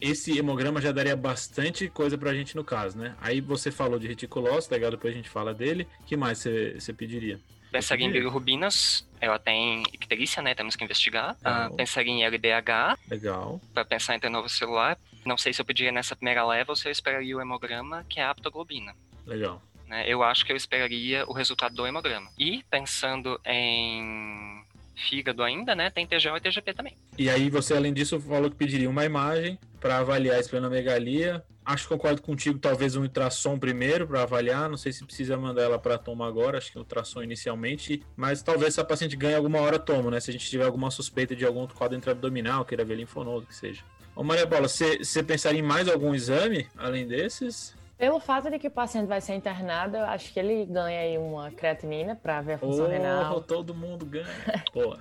Esse 0.00 0.36
hemograma 0.36 0.80
já 0.80 0.90
daria 0.90 1.14
bastante 1.14 1.88
coisa 1.88 2.18
pra 2.18 2.34
gente 2.34 2.56
no 2.56 2.64
caso, 2.64 2.98
né? 2.98 3.14
Aí 3.20 3.40
você 3.40 3.70
falou 3.70 3.98
de 3.98 4.08
reticulose, 4.08 4.68
legal, 4.70 4.90
depois 4.90 5.14
a 5.14 5.16
gente 5.16 5.28
fala 5.28 5.54
dele. 5.54 5.86
que 6.06 6.16
mais 6.16 6.38
você, 6.38 6.92
pediria? 6.92 7.38
Pensaria 7.70 8.06
em 8.06 8.10
bilirrubinas, 8.10 9.06
ela 9.20 9.38
tem 9.38 9.82
icterícia, 9.92 10.42
né? 10.42 10.54
Temos 10.54 10.74
que 10.74 10.82
investigar. 10.82 11.36
Ah, 11.44 11.70
pensaria 11.76 12.12
em 12.12 12.24
LDH. 12.24 12.98
Legal. 13.08 13.60
Para 13.72 13.84
pensar 13.84 14.16
em 14.16 14.30
novo 14.30 14.48
celular. 14.48 14.98
Não 15.24 15.38
sei 15.38 15.52
se 15.52 15.60
eu 15.60 15.64
pediria 15.64 15.92
nessa 15.92 16.16
primeira 16.16 16.44
leva 16.46 16.72
ou 16.72 16.76
se 16.76 16.88
eu 16.88 16.92
esperaria 16.92 17.36
o 17.36 17.40
hemograma, 17.40 18.04
que 18.08 18.18
é 18.18 18.24
a 18.24 18.30
aptoglobina. 18.30 18.94
Legal. 19.24 19.62
Né? 19.86 20.04
Eu 20.06 20.22
acho 20.22 20.44
que 20.44 20.52
eu 20.52 20.56
esperaria 20.56 21.24
o 21.28 21.32
resultado 21.32 21.74
do 21.74 21.86
hemograma. 21.86 22.30
E 22.38 22.64
pensando 22.70 23.40
em 23.44 24.55
fígado 24.96 25.42
ainda, 25.42 25.74
né? 25.74 25.90
Tem 25.90 26.06
TGO 26.06 26.36
e 26.36 26.40
TGP 26.40 26.72
também. 26.74 26.96
E 27.18 27.28
aí 27.28 27.50
você, 27.50 27.74
além 27.74 27.92
disso, 27.92 28.18
falou 28.18 28.50
que 28.50 28.56
pediria 28.56 28.88
uma 28.88 29.04
imagem 29.04 29.58
para 29.78 29.98
avaliar 29.98 30.36
a 30.36 30.40
esplenomegalia. 30.40 31.44
Acho 31.64 31.82
que 31.82 31.88
concordo 31.90 32.22
contigo, 32.22 32.58
talvez 32.58 32.96
um 32.96 33.02
ultrassom 33.02 33.58
primeiro 33.58 34.06
para 34.06 34.22
avaliar. 34.22 34.70
Não 34.70 34.76
sei 34.76 34.92
se 34.92 35.04
precisa 35.04 35.36
mandar 35.36 35.62
ela 35.62 35.78
para 35.78 35.98
tomar 35.98 36.28
agora, 36.28 36.58
acho 36.58 36.72
que 36.72 36.78
um 36.78 36.80
ultrassom 36.80 37.22
inicialmente. 37.22 38.02
Mas 38.16 38.42
talvez 38.42 38.74
se 38.74 38.80
a 38.80 38.84
paciente 38.84 39.16
ganhe 39.16 39.34
alguma 39.34 39.60
hora, 39.60 39.78
toma, 39.78 40.10
né? 40.10 40.18
Se 40.20 40.30
a 40.30 40.32
gente 40.32 40.48
tiver 40.48 40.64
alguma 40.64 40.90
suspeita 40.90 41.36
de 41.36 41.44
algum 41.44 41.60
outro 41.60 41.76
quadro 41.76 41.96
intraabdominal, 41.96 42.64
queira 42.64 42.84
ver 42.84 42.94
linfonodo, 42.94 43.46
que 43.46 43.54
seja. 43.54 43.82
Ô 44.14 44.22
Maria 44.22 44.46
Paula, 44.46 44.66
você 44.66 45.22
pensaria 45.22 45.60
em 45.60 45.62
mais 45.62 45.88
algum 45.88 46.14
exame 46.14 46.66
além 46.74 47.06
desses? 47.06 47.75
Pelo 47.98 48.20
fato 48.20 48.50
de 48.50 48.58
que 48.58 48.68
o 48.68 48.70
paciente 48.70 49.06
vai 49.06 49.22
ser 49.22 49.34
internado, 49.34 49.96
eu 49.96 50.04
acho 50.04 50.30
que 50.30 50.38
ele 50.38 50.66
ganha 50.66 51.00
aí 51.00 51.16
uma 51.16 51.50
creatinina 51.50 52.14
para 52.14 52.42
ver 52.42 52.54
a 52.54 52.58
função 52.58 52.84
oh, 52.84 52.88
renal. 52.88 53.40
Todo 53.40 53.74
mundo 53.74 54.04
ganha. 54.04 54.26
Pô. 54.70 54.98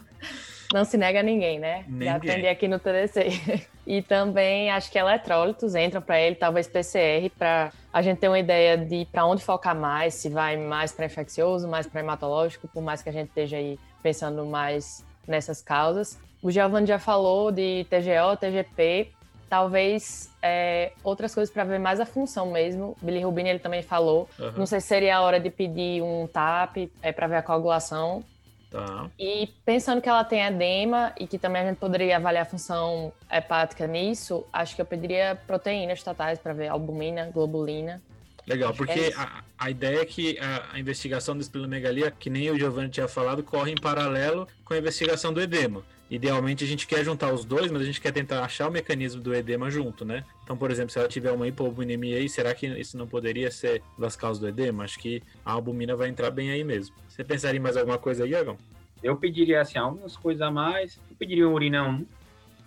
Não 0.74 0.86
se 0.86 0.98
nega 0.98 1.20
a 1.20 1.24
ninguém, 1.24 1.60
né? 1.60 1.84
Ninguém. 1.88 2.08
Já 2.08 2.16
aprendi 2.16 2.48
aqui 2.48 2.68
no 2.68 2.80
TDC. 2.80 3.68
E 3.88 4.02
também 4.02 4.72
acho 4.72 4.92
que 4.92 4.98
eletrólitos 4.98 5.76
entram 5.76 6.02
para 6.02 6.20
ele, 6.20 6.36
talvez 6.36 6.68
PCR, 6.68 7.30
para 7.38 7.72
a 7.94 8.02
gente 8.02 8.18
ter 8.18 8.28
uma 8.28 8.40
ideia 8.40 8.76
de 8.76 9.06
para 9.12 9.28
onde 9.28 9.44
focar 9.44 9.76
mais, 9.76 10.16
se 10.16 10.28
vai 10.28 10.58
mais 10.58 10.92
para 10.92 11.06
infeccioso, 11.06 11.68
mais 11.68 11.86
para 11.86 12.02
hematológico, 12.02 12.68
por 12.68 12.82
mais 12.82 13.04
que 13.04 13.10
a 13.10 13.12
gente 13.12 13.28
esteja 13.28 13.58
aí 13.58 13.78
pensando 14.02 14.44
mais 14.44 15.06
nessas 15.28 15.62
causas. 15.62 16.20
O 16.42 16.50
Giovanni 16.50 16.88
já 16.88 16.98
falou 16.98 17.52
de 17.52 17.86
TGO, 17.88 18.36
TGP, 18.40 19.12
talvez 19.50 20.32
é, 20.42 20.92
outras 21.04 21.34
coisas 21.34 21.54
para 21.54 21.64
ver 21.64 21.80
mais 21.80 22.00
a 22.00 22.06
função 22.06 22.52
mesmo. 22.52 22.98
Billy 23.02 23.24
Rubini 23.24 23.50
ele 23.50 23.60
também 23.60 23.82
falou. 23.82 24.30
Uhum. 24.40 24.52
Não 24.58 24.66
sei 24.66 24.82
se 24.82 24.88
seria 24.88 25.18
a 25.18 25.22
hora 25.22 25.40
de 25.40 25.50
pedir 25.50 26.02
um 26.02 26.28
TAP 26.28 26.90
é, 27.02 27.12
para 27.12 27.28
ver 27.28 27.38
a 27.38 27.42
coagulação. 27.42 28.24
Tá. 28.70 29.10
E 29.18 29.48
pensando 29.64 30.02
que 30.02 30.10
ela 30.10 30.24
tem 30.24 30.44
edema 30.44 31.14
e 31.20 31.28
que 31.28 31.38
também 31.38 31.62
a 31.62 31.66
gente 31.66 31.78
poderia 31.78 32.18
avaliar 32.18 32.44
a 32.44 32.46
função 32.46 33.14
hepática 33.32 33.88
nisso, 33.88 34.46
acho 34.52 34.76
que 34.76 34.82
eu 34.82 34.86
pediria 34.86 35.40
proteínas 35.48 36.00
estatais 36.00 36.40
para 36.40 36.54
ver 36.54 36.68
albumina, 36.68 37.30
globulina. 37.34 38.02
Legal, 38.48 38.74
porque 38.74 39.00
é 39.00 39.14
a, 39.16 39.44
a, 39.58 39.70
ideia 39.72 40.02
é 40.02 40.06
que 40.06 40.38
a, 40.40 40.74
a, 40.74 40.80
investigação 40.80 41.36
da 41.36 41.42
esplenomegalia, 41.42 42.12
que 42.12 42.30
nem 42.30 42.52
o 42.52 42.60
Giovanni 42.60 42.90
tinha 42.90 43.08
falado, 43.08 43.42
corre 43.42 43.72
em 43.72 43.76
paralelo 43.76 44.48
com 44.64 44.74
a 44.74 44.78
investigação 44.78 45.34
do 45.34 45.42
edema. 45.42 45.84
Idealmente 46.10 46.64
a 46.64 46.68
gente 46.68 46.86
quer 46.86 47.04
juntar 47.04 47.34
os 47.34 47.44
dois, 47.44 47.72
mas 47.72 47.82
a 47.82 47.86
gente 47.86 48.00
quer 48.00 48.12
tentar 48.12 48.44
achar 48.44 48.68
o 48.68 48.72
mecanismo 48.72 49.22
do 49.22 49.34
edema 49.34 49.72
junto, 49.72 50.06
né? 50.06 50.24
Então, 50.44 50.56
por 50.56 50.70
exemplo, 50.70 50.92
se 50.92 51.00
ela 51.00 51.08
tiver 51.08 51.32
uma 51.32 51.48
hipoalbuminemia 51.48 52.18
aí, 52.18 52.30
será 52.30 52.54
que 52.54 52.68
isso 52.68 52.96
não 52.96 53.08
poderia 53.08 53.50
ser 53.50 53.82
das 53.98 54.16
causas 54.16 54.40
do 54.40 54.48
edema? 54.48 54.84
Acho 54.84 55.00
que 55.00 55.24
a 55.44 55.52
albumina 55.52 55.96
vai 55.96 56.08
entrar 56.08 56.30
bem 56.30 56.52
aí 56.52 56.64
mesmo. 56.64 56.96
Você 57.10 57.24
pensaria 57.24 57.60
em 57.60 57.62
mais 57.64 57.76
alguma 57.76 57.98
coisa 57.98 58.24
aí, 58.24 58.32
Iagão? 58.32 58.56
Eu 59.02 59.16
pediria, 59.16 59.62
assim, 59.62 59.80
algumas 59.80 60.16
coisas 60.16 60.42
a 60.44 60.52
mais. 60.52 61.00
Eu 61.10 61.16
pediria 61.18 61.50
um 61.50 61.54
urina 61.54 61.84
1. 61.84 62.06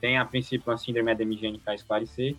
Tem, 0.01 0.19
a 0.19 0.25
princípio, 0.25 0.71
uma 0.71 0.77
síndrome 0.77 1.13
edemigênica 1.13 1.71
a 1.71 1.75
esclarecer. 1.77 2.35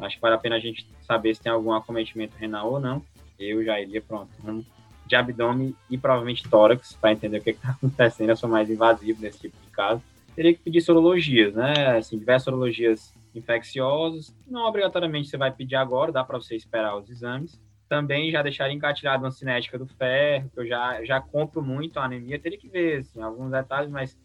Acho 0.00 0.16
que 0.16 0.22
vale 0.22 0.36
a 0.36 0.38
pena 0.38 0.56
a 0.56 0.60
gente 0.60 0.86
saber 1.06 1.34
se 1.34 1.42
tem 1.42 1.52
algum 1.52 1.72
acometimento 1.72 2.34
renal 2.38 2.72
ou 2.72 2.80
não. 2.80 3.02
Eu 3.38 3.62
já 3.62 3.78
iria, 3.78 4.00
pronto, 4.00 4.30
um 4.42 4.64
de 5.06 5.14
abdômen 5.14 5.76
e 5.90 5.98
provavelmente 5.98 6.48
tórax, 6.48 6.94
para 6.98 7.12
entender 7.12 7.38
o 7.38 7.42
que 7.42 7.50
está 7.50 7.72
acontecendo. 7.76 8.30
Eu 8.30 8.36
sou 8.36 8.48
mais 8.48 8.70
invasivo 8.70 9.20
nesse 9.20 9.38
tipo 9.38 9.56
de 9.62 9.70
caso 9.70 10.02
teria 10.34 10.54
que 10.54 10.60
pedir 10.60 10.80
sorologias, 10.80 11.54
né? 11.54 11.96
Assim, 11.96 12.18
diversas 12.18 12.44
sorologias 12.44 13.14
infecciosas. 13.34 14.34
Não 14.46 14.66
obrigatoriamente 14.66 15.28
você 15.28 15.36
vai 15.36 15.52
pedir 15.52 15.76
agora, 15.76 16.12
dá 16.12 16.24
para 16.24 16.38
você 16.38 16.56
esperar 16.56 16.96
os 16.96 17.08
exames. 17.08 17.60
Também 17.88 18.30
já 18.30 18.42
deixar 18.42 18.70
engatilhado 18.70 19.24
uma 19.24 19.30
cinética 19.30 19.78
do 19.78 19.86
ferro, 19.86 20.50
que 20.52 20.60
eu 20.60 20.66
já, 20.66 21.04
já 21.04 21.20
compro 21.20 21.62
muito 21.62 21.98
a 21.98 22.04
anemia. 22.04 22.38
Teria 22.38 22.58
que 22.58 22.68
ver, 22.68 23.00
assim, 23.00 23.22
alguns 23.22 23.50
detalhes, 23.50 23.90
mas 23.90 24.18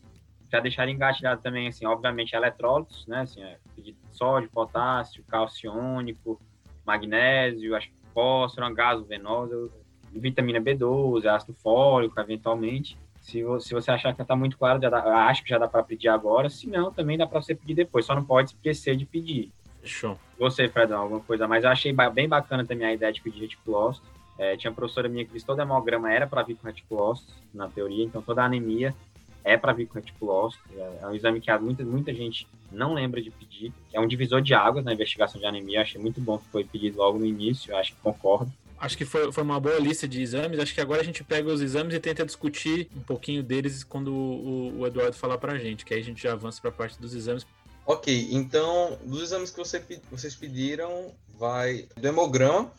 já 0.51 0.59
deixar 0.59 0.87
engatilhado 0.89 1.41
também, 1.41 1.67
assim, 1.67 1.85
obviamente, 1.85 2.35
eletrólitos, 2.35 3.05
né? 3.05 3.21
Assim, 3.21 3.43
é, 3.43 3.57
pedir 3.75 3.95
sódio, 4.11 4.49
potássio, 4.49 5.23
calciônico, 5.25 6.41
magnésio, 6.85 7.75
acho 7.75 7.89
que 7.89 7.95
fósforo, 8.13 8.73
gaso 8.73 9.05
venoso, 9.05 9.71
vitamina 10.11 10.59
B12, 10.59 11.25
ácido 11.27 11.53
fólico, 11.53 12.19
eventualmente. 12.19 12.97
Se, 13.21 13.43
se 13.59 13.73
você 13.73 13.91
achar 13.91 14.13
que 14.15 14.21
está 14.21 14.35
muito 14.35 14.57
claro, 14.57 14.81
já 14.81 14.89
dá, 14.89 15.27
acho 15.27 15.43
que 15.43 15.49
já 15.49 15.57
dá 15.57 15.67
para 15.67 15.83
pedir 15.83 16.07
agora. 16.07 16.49
Se 16.49 16.67
não, 16.67 16.91
também 16.91 17.17
dá 17.17 17.27
para 17.27 17.41
você 17.41 17.53
pedir 17.53 17.73
depois. 17.73 18.05
Só 18.05 18.15
não 18.15 18.23
pode 18.23 18.51
esquecer 18.51 18.95
de 18.95 19.05
pedir. 19.05 19.51
Show. 19.83 20.17
Você, 20.38 20.67
Fredão, 20.67 21.01
alguma 21.01 21.21
coisa 21.21 21.47
mais? 21.47 21.63
Eu 21.63 21.69
achei 21.69 21.93
bem 22.13 22.27
bacana 22.27 22.65
também 22.65 22.88
a 22.88 22.93
ideia 22.93 23.11
de 23.11 23.21
pedir 23.21 23.41
reticulócito. 23.41 24.05
É, 24.38 24.55
tinha 24.55 24.71
uma 24.71 24.75
professora 24.75 25.09
minha 25.09 25.25
que 25.25 25.33
disse 25.33 25.45
todo 25.45 25.61
hemograma 25.61 26.11
era 26.11 26.25
para 26.25 26.41
vir 26.43 26.55
com 26.55 26.65
reticulócito, 26.65 27.33
na 27.53 27.67
teoria, 27.67 28.05
então 28.05 28.21
toda 28.21 28.41
anemia 28.41 28.95
é 29.43 29.57
para 29.57 29.73
vir 29.73 29.85
com 29.85 29.95
reticulócito. 29.95 30.63
É, 30.77 30.99
é 31.01 31.07
um 31.07 31.13
exame 31.13 31.41
que 31.41 31.51
muita, 31.57 31.83
muita 31.83 32.13
gente 32.13 32.47
não 32.71 32.93
lembra 32.93 33.21
de 33.21 33.31
pedir. 33.31 33.73
É 33.93 33.99
um 33.99 34.07
divisor 34.07 34.41
de 34.41 34.53
águas 34.53 34.85
na 34.85 34.93
investigação 34.93 35.39
de 35.39 35.45
anemia. 35.45 35.81
Achei 35.81 35.99
muito 35.99 36.21
bom 36.21 36.38
que 36.38 36.47
foi 36.47 36.63
pedido 36.63 36.97
logo 36.97 37.19
no 37.19 37.25
início, 37.25 37.75
acho 37.75 37.93
que 37.93 38.01
concordo 38.01 38.51
acho 38.79 38.98
que 38.98 39.05
foi, 39.05 39.31
foi 39.31 39.43
uma 39.43 39.59
boa 39.59 39.79
lista 39.79 40.07
de 40.07 40.21
exames. 40.21 40.59
Acho 40.59 40.74
que 40.74 40.81
agora 40.81 41.01
a 41.01 41.03
gente 41.03 41.24
pega 41.24 41.51
os 41.51 41.62
exames 41.62 41.93
e 41.93 42.00
tenta 42.00 42.25
discutir 42.25 42.89
um 42.95 43.01
pouquinho 43.01 43.43
deles 43.43 43.83
quando 43.83 44.13
o, 44.13 44.79
o 44.79 44.88
Eduardo 44.88 45.15
falar 45.15 45.38
pra 45.38 45.57
gente, 45.57 45.86
que 45.86 45.93
aí 45.93 46.00
a 46.00 46.03
gente 46.03 46.24
já 46.24 46.33
avança 46.33 46.62
pra 46.62 46.71
parte 46.71 47.00
dos 47.00 47.13
exames. 47.13 47.45
Ok, 47.86 48.29
então, 48.31 48.98
dos 49.03 49.24
exames 49.24 49.50
que 49.50 49.57
você, 49.57 49.83
vocês 50.12 50.36
pediram, 50.36 51.12
vai 51.38 51.88
do 51.98 52.07
hemograma, 52.07 52.71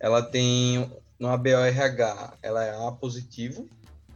ela 0.00 0.22
tem 0.22 0.90
no 1.18 1.28
ABORH, 1.28 2.38
ela 2.42 2.64
é 2.64 2.86
A 2.86 2.90
positivo. 2.92 3.68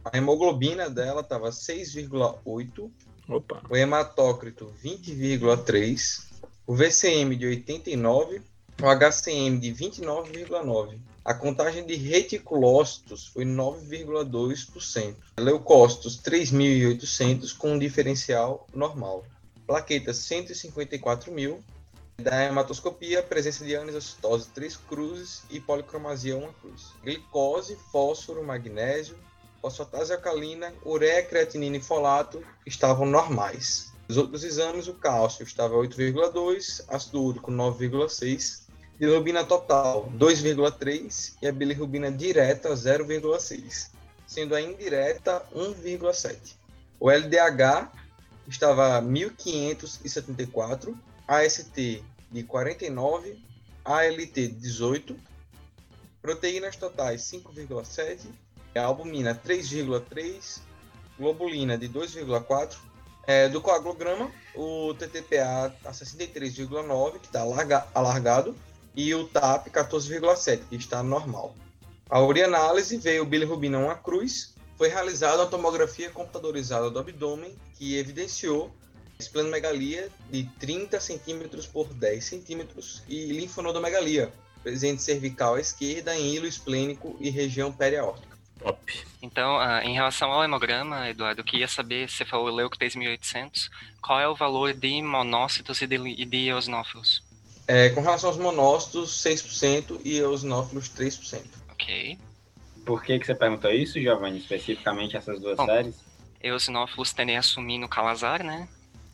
A 0.03 0.17
hemoglobina 0.17 0.89
dela 0.89 1.21
estava 1.21 1.49
6,8. 1.49 2.89
Opa. 3.27 3.61
O 3.69 3.75
hematócrito 3.75 4.73
20,3. 4.83 6.23
O 6.65 6.75
VCM 6.75 7.35
de 7.35 7.45
89. 7.45 8.41
O 8.81 8.85
HCM 8.87 9.59
de 9.59 9.71
29,9. 9.73 10.99
A 11.23 11.33
contagem 11.33 11.85
de 11.85 11.95
reticulócitos 11.95 13.27
foi 13.27 13.45
9,2%. 13.45 15.15
Leucócitos 15.39 16.19
3.800 16.21 17.55
com 17.55 17.73
um 17.73 17.79
diferencial 17.79 18.65
normal. 18.73 19.25
Plaquetas 19.67 20.17
154 20.17 21.31
mil. 21.31 21.63
Da 22.17 22.43
hematoscopia, 22.43 23.23
presença 23.23 23.63
de 23.63 23.75
anisocitose 23.75 24.49
3 24.49 24.75
cruzes 24.75 25.43
e 25.49 25.59
policromasia 25.59 26.35
1 26.35 26.51
cruz. 26.53 26.93
Glicose, 27.01 27.77
fósforo, 27.91 28.43
magnésio, 28.43 29.17
fosfatase 29.61 30.11
alcalina, 30.11 30.73
ureia, 30.85 31.23
creatinina 31.23 31.77
e 31.77 31.81
folato 31.81 32.43
estavam 32.65 33.05
normais. 33.05 33.93
Nos 34.07 34.17
outros 34.17 34.43
exames, 34.43 34.87
o 34.87 34.95
cálcio 34.95 35.43
estava 35.43 35.75
8,2, 35.75 36.83
ácido 36.87 37.21
úrico 37.21 37.51
9,6, 37.51 38.68
bilirrubina 38.99 39.45
total 39.45 40.11
2,3 40.17 41.35
e 41.41 41.47
a 41.47 41.53
bilirrubina 41.53 42.11
direta 42.11 42.69
0,6, 42.69 43.91
sendo 44.27 44.53
a 44.53 44.61
indireta 44.61 45.41
1,7. 45.55 46.55
O 46.99 47.09
LDH 47.09 47.89
estava 48.45 48.99
1574, 48.99 50.97
AST 51.25 52.03
de 52.29 52.43
49, 52.43 53.41
ALT 53.85 54.33
18, 54.33 55.15
proteínas 56.21 56.75
totais 56.75 57.21
5,7, 57.21 58.27
albumina 58.75 59.33
3,3, 59.33 60.59
globulina 61.17 61.77
de 61.77 61.87
2,4, 61.87 62.77
é, 63.25 63.47
do 63.47 63.61
coagulograma, 63.61 64.29
o 64.55 64.93
TTPA 64.95 65.73
a 65.85 65.91
63,9, 65.91 67.19
que 67.19 67.27
está 67.27 67.41
alargado, 67.93 68.55
e 68.95 69.13
o 69.13 69.27
TAP 69.27 69.67
14,7, 69.67 70.61
que 70.69 70.75
está 70.75 71.01
normal. 71.03 71.55
A 72.09 72.19
urianálise 72.21 72.97
veio 72.97 73.25
bilirrubina 73.25 73.77
1 73.77 73.97
cruz, 74.03 74.55
foi 74.77 74.87
realizada 74.87 75.43
uma 75.43 75.49
tomografia 75.49 76.09
computadorizada 76.09 76.89
do 76.89 76.99
abdômen 76.99 77.55
que 77.77 77.97
evidenciou 77.97 78.73
esplenomegalia 79.19 80.09
de 80.31 80.43
30 80.59 80.99
centímetros 80.99 81.67
por 81.67 81.93
10 81.93 82.23
centímetros 82.23 83.03
e 83.07 83.25
linfonodomegalia, 83.33 84.31
presente 84.63 85.01
cervical 85.01 85.55
à 85.55 85.59
esquerda 85.59 86.15
em 86.15 86.33
hilo 86.33 86.47
esplênico 86.47 87.17
e 87.19 87.29
região 87.29 87.71
periaórtica. 87.71 88.37
Top. 88.59 89.05
Então, 89.21 89.57
uh, 89.57 89.81
em 89.83 89.93
relação 89.93 90.31
ao 90.31 90.43
hemograma, 90.43 91.09
Eduardo, 91.09 91.41
eu 91.41 91.45
queria 91.45 91.67
saber, 91.67 92.09
você 92.09 92.25
falou 92.25 92.53
leuco 92.53 92.77
3.800, 92.77 93.69
qual 94.01 94.19
é 94.19 94.27
o 94.27 94.35
valor 94.35 94.73
de 94.73 95.01
monócitos 95.01 95.81
e 95.81 95.87
de, 95.87 95.95
e 95.95 96.25
de 96.25 96.47
eosinófilos? 96.47 97.23
É, 97.69 97.89
com 97.89 98.01
relação 98.01 98.31
aos 98.31 98.37
monócitos, 98.39 99.23
6% 99.23 100.01
e 100.03 100.17
eosinófilos, 100.17 100.89
3%. 100.89 101.43
Ok. 101.71 102.17
Por 102.83 103.03
que, 103.03 103.19
que 103.19 103.27
você 103.27 103.35
perguntou 103.35 103.69
isso, 103.69 104.01
Giovanni, 104.01 104.39
especificamente 104.39 105.15
essas 105.15 105.39
duas 105.39 105.55
Bom, 105.55 105.67
séries? 105.67 106.03
Eosinófilos 106.41 107.13
tendem 107.13 107.37
a 107.37 107.41
assumir 107.41 107.77
no 107.77 107.87
calazar, 107.87 108.43
né? 108.43 108.67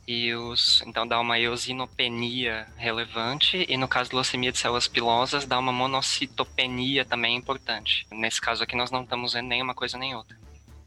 E 0.07 0.33
os, 0.33 0.81
então 0.87 1.05
dá 1.05 1.19
uma 1.19 1.37
eosinopenia 1.37 2.65
relevante, 2.77 3.65
e 3.67 3.75
no 3.75 3.89
caso 3.89 4.11
de 4.11 4.15
leucemia 4.15 4.53
de 4.53 4.57
células 4.57 4.87
pilosas, 4.87 5.45
dá 5.45 5.59
uma 5.59 5.73
monocitopenia 5.73 7.03
também 7.03 7.35
importante. 7.35 8.07
Nesse 8.09 8.39
caso 8.39 8.63
aqui, 8.63 8.77
nós 8.77 8.89
não 8.89 9.03
estamos 9.03 9.33
vendo 9.33 9.49
nenhuma 9.49 9.75
coisa 9.75 9.97
nem 9.97 10.15
outra. 10.15 10.37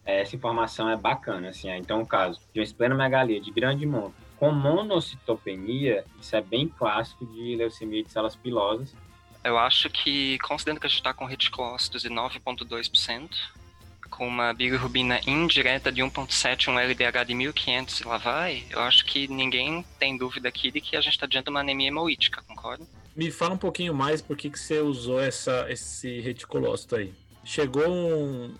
Essa 0.07 0.35
informação 0.35 0.89
é 0.89 0.97
bacana, 0.97 1.51
assim, 1.51 1.69
então 1.73 2.01
o 2.01 2.07
caso 2.07 2.41
de 2.51 2.61
uma 2.61 2.65
esplenomegalia 2.65 3.39
de 3.39 3.51
grande 3.51 3.85
monte 3.85 4.28
com 4.38 4.53
monocitopenia, 4.53 6.05
isso 6.20 6.35
é 6.35 6.40
bem 6.40 6.68
clássico 6.68 7.27
de 7.27 7.57
leucemia 7.57 8.03
de 8.03 8.11
células 8.11 8.37
pilosas. 8.37 8.94
Eu 9.44 9.59
acho 9.59 9.88
que, 9.90 10.38
considerando 10.38 10.81
que 10.81 10.87
a 10.87 10.88
gente 10.88 10.98
está 10.98 11.12
com 11.12 11.24
reticulócitos 11.24 12.03
de 12.03 12.09
9,2%, 12.09 13.31
com 14.11 14.27
uma 14.27 14.53
bilirrubina 14.53 15.20
indireta 15.27 15.92
de 15.92 16.03
1,7, 16.03 16.68
um 16.68 16.79
LDH 16.79 17.24
de 17.27 17.35
1.500 17.35 18.01
e 18.01 18.09
lá 18.09 18.16
vai, 18.18 18.64
eu 18.70 18.81
acho 18.81 19.05
que 19.05 19.29
ninguém 19.29 19.85
tem 19.98 20.16
dúvida 20.16 20.48
aqui 20.48 20.70
de 20.70 20.81
que 20.81 20.96
a 20.96 21.01
gente 21.01 21.12
está 21.12 21.27
diante 21.27 21.44
de 21.44 21.51
uma 21.51 21.61
anemia 21.61 21.88
hemolítica, 21.88 22.42
concorda? 22.42 22.87
Me 23.14 23.31
fala 23.31 23.55
um 23.55 23.59
pouquinho 23.59 23.94
mais 23.94 24.22
por 24.22 24.37
que, 24.37 24.51
que 24.51 24.59
você 24.59 24.81
usou 24.81 25.20
essa, 25.20 25.66
esse 25.68 26.20
reticulócito 26.20 26.96
aí. 26.96 27.12
Chegou 27.44 27.88
um, 27.88 28.55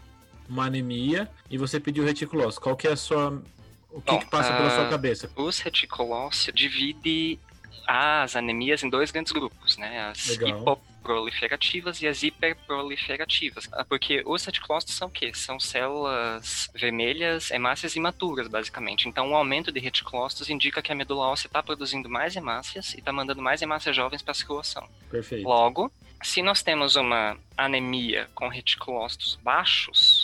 uma 0.49 0.67
anemia 0.67 1.29
e 1.51 1.57
você 1.57 1.79
pediu 1.79 2.05
reticulócito. 2.05 2.63
Qual 2.63 2.77
que 2.77 2.89
é 2.89 2.93
a 2.93 2.97
sua 2.97 3.43
o 3.91 4.01
que, 4.01 4.13
Bom, 4.13 4.19
que 4.19 4.27
passa 4.27 4.53
pela 4.53 4.71
sua 4.71 4.87
ah, 4.87 4.91
cabeça? 4.91 5.31
Os 5.37 5.59
reticulócitos 5.61 6.55
divide 6.55 7.39
as 7.87 8.37
anemias 8.37 8.83
em 8.83 8.91
dois 8.91 9.11
grandes 9.11 9.33
grupos, 9.33 9.79
né? 9.79 10.11
As 10.11 10.27
Legal. 10.27 10.61
hipoproliferativas 10.61 12.03
e 12.03 12.07
as 12.07 12.23
hiperproliferativas. 12.23 13.67
Ah, 13.73 13.83
porque 13.83 14.23
os 14.27 14.45
reticulócitos 14.45 14.95
são 14.95 15.09
o 15.09 15.11
quê? 15.11 15.33
São 15.33 15.59
células 15.59 16.69
vermelhas, 16.75 17.51
hemácias 17.51 17.97
imaturas, 17.97 18.47
basicamente. 18.47 19.09
Então, 19.09 19.31
o 19.31 19.35
aumento 19.35 19.73
de 19.73 19.81
reticulócitos 19.81 20.51
indica 20.51 20.83
que 20.83 20.93
a 20.93 20.95
medula 20.95 21.29
óssea 21.29 21.47
está 21.47 21.63
produzindo 21.63 22.11
mais 22.11 22.37
hemácias 22.37 22.93
e 22.93 22.99
está 22.99 23.11
mandando 23.11 23.41
mais 23.41 23.63
hemácias 23.63 23.97
jovens 23.97 24.21
para 24.21 24.33
a 24.33 24.35
circulação. 24.35 24.87
Perfeito. 25.11 25.49
Logo, 25.49 25.91
se 26.23 26.43
nós 26.43 26.63
temos 26.63 26.95
uma 26.95 27.39
anemia 27.57 28.29
com 28.35 28.49
reticulócitos 28.49 29.39
baixos, 29.43 30.18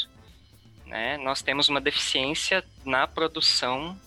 né, 0.94 1.18
nós 1.18 1.42
temos 1.42 1.68
uma 1.68 1.80
deficiência 1.80 2.64
na 2.85 3.04
produção 3.04 3.98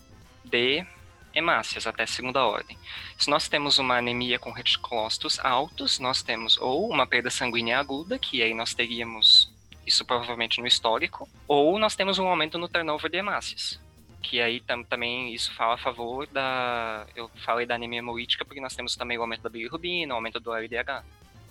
de 0.42 0.86
hemácias 1.34 1.86
até 1.86 2.06
segunda 2.06 2.46
ordem. 2.46 2.78
Se 3.18 3.28
nós 3.28 3.46
temos 3.46 3.78
uma 3.78 3.98
anemia 3.98 4.38
com 4.38 4.50
reticulócitos 4.50 5.38
altos, 5.40 5.98
nós 5.98 6.22
temos 6.22 6.56
ou 6.56 6.88
uma 6.88 7.06
perda 7.06 7.28
sanguínea 7.28 7.78
aguda, 7.78 8.18
que 8.18 8.42
aí 8.42 8.54
nós 8.54 8.72
teríamos 8.72 9.52
isso 9.86 10.02
provavelmente 10.02 10.62
no 10.62 10.66
histórico, 10.66 11.28
ou 11.46 11.78
nós 11.78 11.94
temos 11.94 12.18
um 12.18 12.26
aumento 12.26 12.56
no 12.56 12.70
turnover 12.70 13.10
de 13.10 13.18
hemácias, 13.18 13.78
que 14.22 14.40
aí 14.40 14.58
tam, 14.60 14.82
também 14.82 15.34
isso 15.34 15.54
fala 15.54 15.74
a 15.74 15.78
favor 15.78 16.26
da. 16.26 17.06
Eu 17.14 17.30
falei 17.44 17.66
da 17.66 17.74
anemia 17.74 17.98
hemolítica 17.98 18.46
porque 18.46 18.62
nós 18.62 18.74
temos 18.74 18.96
também 18.96 19.18
o 19.18 19.20
aumento 19.20 19.42
da 19.42 19.50
bilirrubina, 19.50 20.14
o 20.14 20.16
aumento 20.16 20.40
do 20.40 20.54
LDH. 20.54 21.04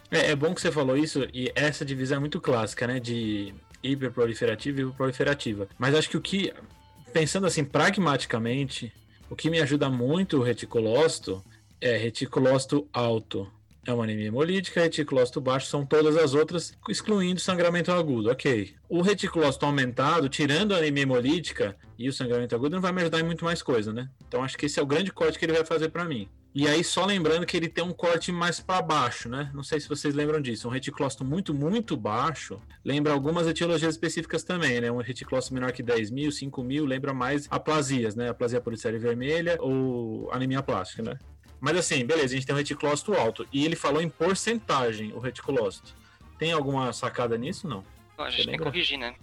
É, 0.10 0.32
é 0.32 0.36
bom 0.36 0.56
que 0.56 0.62
você 0.62 0.72
falou 0.72 0.98
isso, 0.98 1.28
e 1.32 1.52
essa 1.54 1.86
divisão 1.86 2.18
é 2.18 2.20
muito 2.20 2.42
clássica, 2.42 2.88
né? 2.88 3.00
De 3.00 3.54
hiperproliferativa 3.84 4.80
e 4.80 4.84
hiperproliferativa. 4.84 5.68
Mas 5.78 5.96
acho 5.96 6.10
que 6.10 6.18
o 6.18 6.22
que, 6.22 6.54
pensando 7.14 7.48
assim 7.48 7.64
pragmaticamente, 7.64 8.92
o 9.30 9.36
que 9.36 9.50
me 9.50 9.60
ajuda 9.60 9.90
muito 9.90 10.38
o 10.38 10.44
reticulócito 10.44 11.44
é 11.82 11.98
reticulócito 11.98 12.88
alto. 12.92 13.52
É 13.86 13.94
uma 13.94 14.04
anemia 14.04 14.28
hemolítica, 14.28 14.82
reticulócito 14.82 15.40
baixo 15.40 15.68
são 15.68 15.86
todas 15.86 16.18
as 16.18 16.34
outras, 16.34 16.78
excluindo 16.90 17.40
sangramento 17.40 17.90
agudo. 17.92 18.30
Ok. 18.30 18.76
O 18.90 19.02
reticulócito 19.02 19.66
aumentado, 19.66 20.28
tirando 20.28 20.74
a 20.74 20.78
anemia 20.78 21.04
hemolítica 21.04 21.76
e 21.98 22.10
o 22.10 22.14
sangramento 22.14 22.54
agudo, 22.54 22.76
não 22.76 22.82
vai 22.82 22.92
me 22.92 23.02
ajudar 23.02 23.22
em 23.22 23.24
muito 23.24 23.46
mais 23.46 23.62
coisa, 23.62 23.94
né? 23.94 24.10
Então 24.28 24.44
acho 24.44 24.58
que 24.58 24.66
esse 24.66 24.78
é 24.78 24.84
o 24.84 24.86
grande 24.86 25.12
corte 25.12 25.40
que 25.40 25.46
ele 25.46 25.54
vai 25.54 25.64
fazer 25.64 25.90
para 25.90 26.04
mim. 26.04 26.28
E 26.58 26.68
aí, 26.68 26.84
só 26.84 27.06
lembrando 27.06 27.46
que 27.46 27.56
ele 27.56 27.70
tem 27.70 27.84
um 27.84 27.94
corte 27.94 28.32
mais 28.32 28.60
para 28.60 28.82
baixo, 28.82 29.30
né? 29.30 29.52
Não 29.54 29.62
sei 29.62 29.80
se 29.80 29.88
vocês 29.88 30.16
lembram 30.16 30.42
disso. 30.42 30.68
Um 30.68 30.72
reticlócito 30.72 31.24
muito, 31.24 31.54
muito 31.54 31.96
baixo 31.96 32.60
lembra 32.84 33.14
algumas 33.14 33.46
etiologias 33.46 33.94
específicas 33.94 34.44
também, 34.44 34.82
né? 34.82 34.92
Um 34.92 34.98
reticlócito 34.98 35.54
menor 35.54 35.72
que 35.72 35.84
10 35.84 36.10
mil, 36.10 36.32
5 36.32 36.64
mil, 36.64 36.84
lembra 36.84 37.14
mais 37.14 37.48
aplasias, 37.52 38.16
né? 38.16 38.30
Aplasia 38.30 38.60
policéria 38.60 38.98
vermelha 38.98 39.56
ou 39.62 40.34
anemia 40.34 40.64
plástica, 40.64 41.04
né? 41.04 41.20
Mas 41.62 41.78
assim, 41.78 42.04
beleza, 42.04 42.34
a 42.34 42.38
gente 42.38 42.48
tem 42.48 42.56
um 42.56 42.58
reticlócito 42.58 43.14
alto. 43.14 43.48
E 43.54 43.64
ele 43.64 43.76
falou 43.76 44.02
em 44.02 44.10
porcentagem, 44.10 45.14
o 45.14 45.20
reticlócito. 45.20 45.96
Tem 46.40 46.54
alguma 46.54 46.92
sacada 46.92 47.38
nisso, 47.38 47.68
não? 47.68 47.84
a 48.18 48.32
gente 48.32 48.48
tem 48.48 48.58
que 48.58 48.64
corrigir, 48.64 48.98
né? 48.98 49.14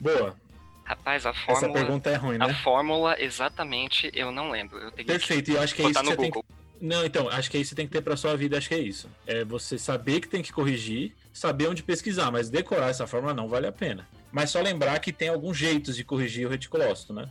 Boa. 0.00 0.36
Rapaz, 0.84 1.26
a 1.26 1.34
fórmula. 1.34 1.58
Essa 1.58 1.68
pergunta 1.68 2.10
é 2.10 2.14
ruim, 2.14 2.38
né? 2.38 2.44
A 2.44 2.54
fórmula, 2.54 3.20
exatamente, 3.20 4.08
eu 4.14 4.30
não 4.30 4.52
lembro. 4.52 4.78
Eu 4.78 4.92
Perfeito, 4.92 5.50
e 5.50 5.54
eu 5.54 5.60
acho 5.60 5.74
que 5.74 5.82
é 5.82 5.86
isso 5.86 5.98
que 5.98 6.06
você 6.06 6.14
Google. 6.14 6.30
tem 6.30 6.30
que 6.30 6.55
não, 6.80 7.04
então, 7.04 7.28
acho 7.28 7.50
que 7.50 7.56
aí 7.56 7.64
você 7.64 7.74
tem 7.74 7.86
que 7.86 7.92
ter 7.92 8.02
para 8.02 8.16
sua 8.16 8.36
vida, 8.36 8.58
acho 8.58 8.68
que 8.68 8.74
é 8.74 8.80
isso. 8.80 9.08
É 9.26 9.44
você 9.44 9.78
saber 9.78 10.20
que 10.20 10.28
tem 10.28 10.42
que 10.42 10.52
corrigir, 10.52 11.14
saber 11.32 11.68
onde 11.68 11.82
pesquisar, 11.82 12.30
mas 12.30 12.50
decorar 12.50 12.90
essa 12.90 13.06
fórmula 13.06 13.32
não 13.32 13.48
vale 13.48 13.66
a 13.66 13.72
pena. 13.72 14.06
Mas 14.30 14.50
só 14.50 14.60
lembrar 14.60 14.98
que 14.98 15.12
tem 15.12 15.28
alguns 15.28 15.56
jeitos 15.56 15.96
de 15.96 16.04
corrigir 16.04 16.46
o 16.46 16.50
reticulócito, 16.50 17.12
né? 17.12 17.30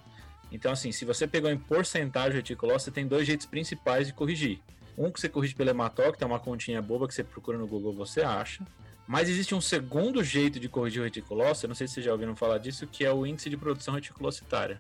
Então, 0.52 0.72
assim, 0.72 0.92
se 0.92 1.06
você 1.06 1.28
pegou 1.28 1.50
em 1.50 1.58
porcentagem 1.58 2.32
o 2.32 2.36
reticulócito, 2.36 2.86
você 2.86 2.92
tem 2.92 3.08
dois 3.08 3.28
jeitos 3.28 3.46
principais 3.46 4.08
de 4.08 4.14
corrigir. 4.14 4.60
Um 4.98 5.12
que 5.12 5.20
você 5.20 5.28
corrige 5.28 5.54
pelo 5.54 5.70
hematócrito, 5.70 6.24
é 6.24 6.28
uma 6.28 6.40
continha 6.40 6.82
boba 6.82 7.08
que 7.08 7.14
você 7.14 7.24
procura 7.24 7.58
no 7.58 7.68
Google, 7.68 7.94
você 7.94 8.22
acha. 8.22 8.66
Mas 9.08 9.30
existe 9.30 9.54
um 9.54 9.62
segundo 9.62 10.24
jeito 10.24 10.60
de 10.60 10.68
corrigir 10.68 11.02
o 11.02 11.04
reticulócito, 11.04 11.68
não 11.68 11.76
sei 11.76 11.88
se 11.88 11.96
vocês 11.96 12.06
já 12.06 12.12
ouviram 12.12 12.36
falar 12.36 12.58
disso, 12.58 12.88
que 12.88 13.06
é 13.06 13.12
o 13.12 13.26
índice 13.26 13.50
de 13.50 13.58
produção 13.58 13.94
reticulocitária. 13.94 14.80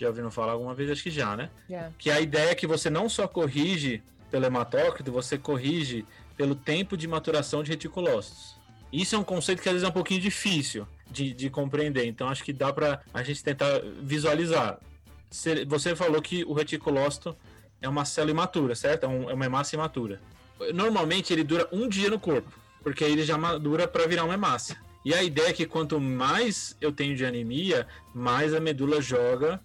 Já 0.00 0.08
ouviram 0.08 0.30
falar 0.30 0.52
alguma 0.52 0.74
vez? 0.74 0.90
Acho 0.90 1.02
que 1.02 1.10
já, 1.10 1.36
né? 1.36 1.50
Yeah. 1.68 1.92
Que 1.98 2.10
a 2.10 2.18
ideia 2.18 2.52
é 2.52 2.54
que 2.54 2.66
você 2.66 2.88
não 2.88 3.06
só 3.06 3.28
corrige 3.28 4.02
pelo 4.30 4.46
hematócrito, 4.46 5.12
você 5.12 5.36
corrige 5.36 6.06
pelo 6.38 6.54
tempo 6.54 6.96
de 6.96 7.06
maturação 7.06 7.62
de 7.62 7.70
reticulócitos. 7.70 8.56
Isso 8.90 9.14
é 9.14 9.18
um 9.18 9.22
conceito 9.22 9.60
que 9.60 9.68
às 9.68 9.74
vezes 9.74 9.86
é 9.86 9.90
um 9.90 9.92
pouquinho 9.92 10.18
difícil 10.20 10.88
de, 11.10 11.34
de 11.34 11.50
compreender, 11.50 12.06
então 12.06 12.28
acho 12.28 12.42
que 12.42 12.52
dá 12.52 12.72
para 12.72 13.02
a 13.12 13.22
gente 13.22 13.44
tentar 13.44 13.80
visualizar. 14.02 14.78
Você 15.68 15.94
falou 15.94 16.22
que 16.22 16.44
o 16.44 16.54
reticulócito 16.54 17.36
é 17.82 17.88
uma 17.88 18.06
célula 18.06 18.30
imatura, 18.30 18.74
certo? 18.74 19.04
É, 19.04 19.08
um, 19.08 19.28
é 19.28 19.34
uma 19.34 19.44
hemácia 19.44 19.76
imatura. 19.76 20.18
Normalmente 20.72 21.30
ele 21.30 21.44
dura 21.44 21.68
um 21.70 21.86
dia 21.86 22.08
no 22.08 22.18
corpo, 22.18 22.50
porque 22.82 23.04
ele 23.04 23.22
já 23.22 23.36
madura 23.36 23.86
para 23.86 24.06
virar 24.06 24.24
uma 24.24 24.34
hemácia. 24.34 24.78
E 25.04 25.14
a 25.14 25.22
ideia 25.22 25.48
é 25.48 25.52
que 25.52 25.66
quanto 25.66 26.00
mais 26.00 26.74
eu 26.80 26.90
tenho 26.90 27.14
de 27.14 27.24
anemia, 27.24 27.86
mais 28.14 28.54
a 28.54 28.60
medula 28.60 29.00
joga 29.00 29.60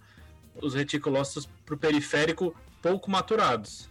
os 0.60 0.74
reticulócitos 0.74 1.48
para 1.64 1.74
o 1.74 1.78
periférico 1.78 2.54
pouco 2.82 3.10
maturados. 3.10 3.88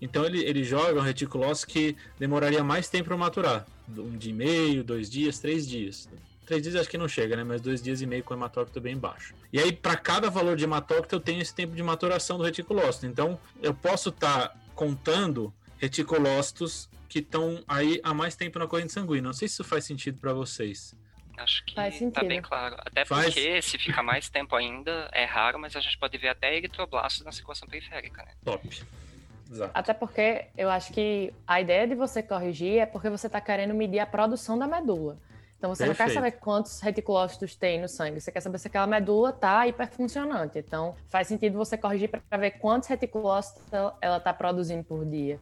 Então 0.00 0.24
ele, 0.24 0.44
ele 0.44 0.62
joga 0.62 1.00
um 1.00 1.02
reticulócito 1.02 1.72
que 1.72 1.96
demoraria 2.18 2.62
mais 2.62 2.88
tempo 2.88 3.06
para 3.06 3.16
maturar. 3.16 3.66
Um 3.88 4.16
dia 4.16 4.30
e 4.30 4.34
meio, 4.34 4.84
dois 4.84 5.08
dias, 5.08 5.38
três 5.38 5.66
dias. 5.66 6.08
Três 6.44 6.62
dias 6.62 6.76
acho 6.76 6.88
que 6.88 6.98
não 6.98 7.08
chega, 7.08 7.34
né? 7.36 7.42
Mas 7.42 7.60
dois 7.60 7.82
dias 7.82 8.00
e 8.00 8.06
meio 8.06 8.22
com 8.22 8.34
hematócrito 8.34 8.80
bem 8.80 8.96
baixo. 8.96 9.34
E 9.52 9.58
aí, 9.58 9.72
para 9.72 9.96
cada 9.96 10.30
valor 10.30 10.56
de 10.56 10.62
hematócrito, 10.62 11.16
eu 11.16 11.20
tenho 11.20 11.42
esse 11.42 11.52
tempo 11.52 11.74
de 11.74 11.82
maturação 11.82 12.38
do 12.38 12.44
reticulócito. 12.44 13.06
Então, 13.06 13.38
eu 13.60 13.74
posso 13.74 14.10
estar 14.10 14.48
tá 14.48 14.56
contando 14.74 15.52
reticulócitos 15.78 16.88
que 17.08 17.18
estão 17.18 17.64
aí 17.66 18.00
há 18.02 18.14
mais 18.14 18.36
tempo 18.36 18.58
na 18.60 18.66
corrente 18.66 18.92
sanguínea. 18.92 19.22
Não 19.22 19.32
sei 19.32 19.48
se 19.48 19.54
isso 19.54 19.64
faz 19.64 19.84
sentido 19.84 20.20
para 20.20 20.32
vocês. 20.32 20.94
Acho 21.36 21.64
que 21.64 21.74
tá 21.74 22.22
bem 22.22 22.40
claro. 22.40 22.76
Até 22.78 23.04
Faz. 23.04 23.26
porque 23.26 23.62
se 23.62 23.78
fica 23.78 24.02
mais 24.02 24.28
tempo 24.28 24.54
ainda, 24.56 25.08
é 25.12 25.24
raro, 25.24 25.58
mas 25.58 25.76
a 25.76 25.80
gente 25.80 25.98
pode 25.98 26.16
ver 26.18 26.28
até 26.28 26.56
eritroblastos 26.56 27.24
na 27.24 27.32
circulação 27.32 27.68
periférica, 27.68 28.22
né? 28.22 28.32
Top. 28.44 28.68
Exato. 29.50 29.70
Até 29.74 29.94
porque 29.94 30.46
eu 30.56 30.68
acho 30.68 30.92
que 30.92 31.32
a 31.46 31.60
ideia 31.60 31.86
de 31.86 31.94
você 31.94 32.22
corrigir 32.22 32.78
é 32.78 32.86
porque 32.86 33.08
você 33.08 33.26
está 33.26 33.40
querendo 33.40 33.74
medir 33.74 34.00
a 34.00 34.06
produção 34.06 34.58
da 34.58 34.66
medula. 34.66 35.18
Então 35.56 35.74
você 35.74 35.86
Perfeito. 35.86 35.98
não 36.00 36.06
quer 36.06 36.14
saber 36.14 36.32
quantos 36.32 36.80
reticulócitos 36.80 37.54
tem 37.54 37.80
no 37.80 37.88
sangue, 37.88 38.20
você 38.20 38.30
quer 38.30 38.40
saber 38.40 38.58
se 38.58 38.68
aquela 38.68 38.86
medula 38.86 39.30
está 39.30 39.66
hiperfuncionante. 39.66 40.58
Então 40.58 40.94
faz 41.08 41.28
sentido 41.28 41.56
você 41.56 41.78
corrigir 41.78 42.08
para 42.08 42.38
ver 42.38 42.52
quantos 42.52 42.88
reticulócitos 42.88 43.62
ela 43.72 44.18
está 44.18 44.32
produzindo 44.32 44.84
por 44.84 45.04
dia. 45.04 45.40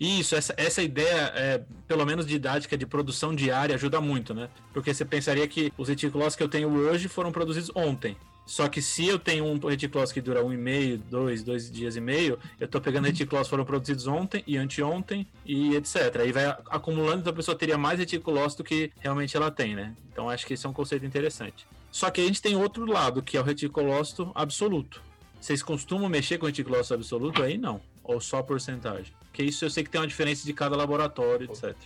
Isso, 0.00 0.34
essa, 0.34 0.54
essa 0.56 0.82
ideia, 0.82 1.30
é, 1.34 1.62
pelo 1.86 2.06
menos 2.06 2.24
didática, 2.24 2.76
de 2.76 2.86
produção 2.86 3.34
diária 3.34 3.74
ajuda 3.74 4.00
muito, 4.00 4.32
né? 4.32 4.48
Porque 4.72 4.94
você 4.94 5.04
pensaria 5.04 5.46
que 5.46 5.70
os 5.76 5.88
reticulócitos 5.90 6.36
que 6.36 6.42
eu 6.42 6.48
tenho 6.48 6.70
hoje 6.70 7.06
foram 7.06 7.30
produzidos 7.30 7.70
ontem. 7.74 8.16
Só 8.46 8.66
que 8.68 8.80
se 8.80 9.06
eu 9.06 9.18
tenho 9.18 9.44
um 9.44 9.58
reticulócito 9.58 10.14
que 10.14 10.20
dura 10.20 10.44
um 10.44 10.52
e 10.52 10.56
meio, 10.56 10.98
dois, 10.98 11.44
dois 11.44 11.70
dias 11.70 11.96
e 11.96 12.00
meio, 12.00 12.38
eu 12.58 12.64
estou 12.64 12.80
pegando 12.80 13.04
reticulócitos 13.04 13.48
que 13.48 13.50
foram 13.50 13.64
produzidos 13.64 14.06
ontem 14.06 14.42
e 14.46 14.56
anteontem 14.56 15.24
e 15.44 15.76
etc. 15.76 16.16
Aí 16.20 16.32
vai 16.32 16.46
acumulando, 16.70 17.20
então 17.20 17.32
a 17.32 17.36
pessoa 17.36 17.56
teria 17.56 17.76
mais 17.76 17.98
reticulócito 17.98 18.62
do 18.62 18.66
que 18.66 18.90
realmente 18.98 19.36
ela 19.36 19.50
tem, 19.50 19.76
né? 19.76 19.94
Então 20.10 20.28
acho 20.28 20.46
que 20.46 20.54
esse 20.54 20.66
é 20.66 20.68
um 20.68 20.72
conceito 20.72 21.04
interessante. 21.04 21.66
Só 21.92 22.10
que 22.10 22.20
a 22.20 22.24
gente 22.24 22.40
tem 22.40 22.56
outro 22.56 22.86
lado, 22.86 23.22
que 23.22 23.36
é 23.36 23.40
o 23.40 23.44
reticulócito 23.44 24.32
absoluto. 24.34 25.02
Vocês 25.40 25.62
costumam 25.62 26.08
mexer 26.08 26.38
com 26.38 26.46
reticulócito 26.46 26.94
absoluto 26.94 27.42
aí? 27.42 27.56
Não. 27.56 27.80
Ou 28.10 28.20
só 28.20 28.42
porcentagem? 28.42 29.12
Porque 29.20 29.44
isso 29.44 29.64
eu 29.64 29.70
sei 29.70 29.84
que 29.84 29.90
tem 29.90 30.00
uma 30.00 30.06
diferença 30.06 30.44
de 30.44 30.52
cada 30.52 30.76
laboratório, 30.76 31.48
etc. 31.48 31.76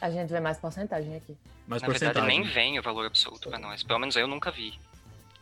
A 0.00 0.10
gente 0.10 0.30
vê 0.30 0.40
mais 0.40 0.56
porcentagem 0.56 1.14
aqui. 1.14 1.36
Mais 1.68 1.82
Na 1.82 1.88
porcentagem. 1.88 2.22
verdade, 2.22 2.42
nem 2.42 2.54
vem 2.54 2.78
o 2.78 2.82
valor 2.82 3.04
absoluto 3.04 3.50
para 3.50 3.58
nós. 3.58 3.82
Pelo 3.82 3.98
menos 3.98 4.16
eu 4.16 4.26
nunca 4.26 4.50
vi. 4.50 4.78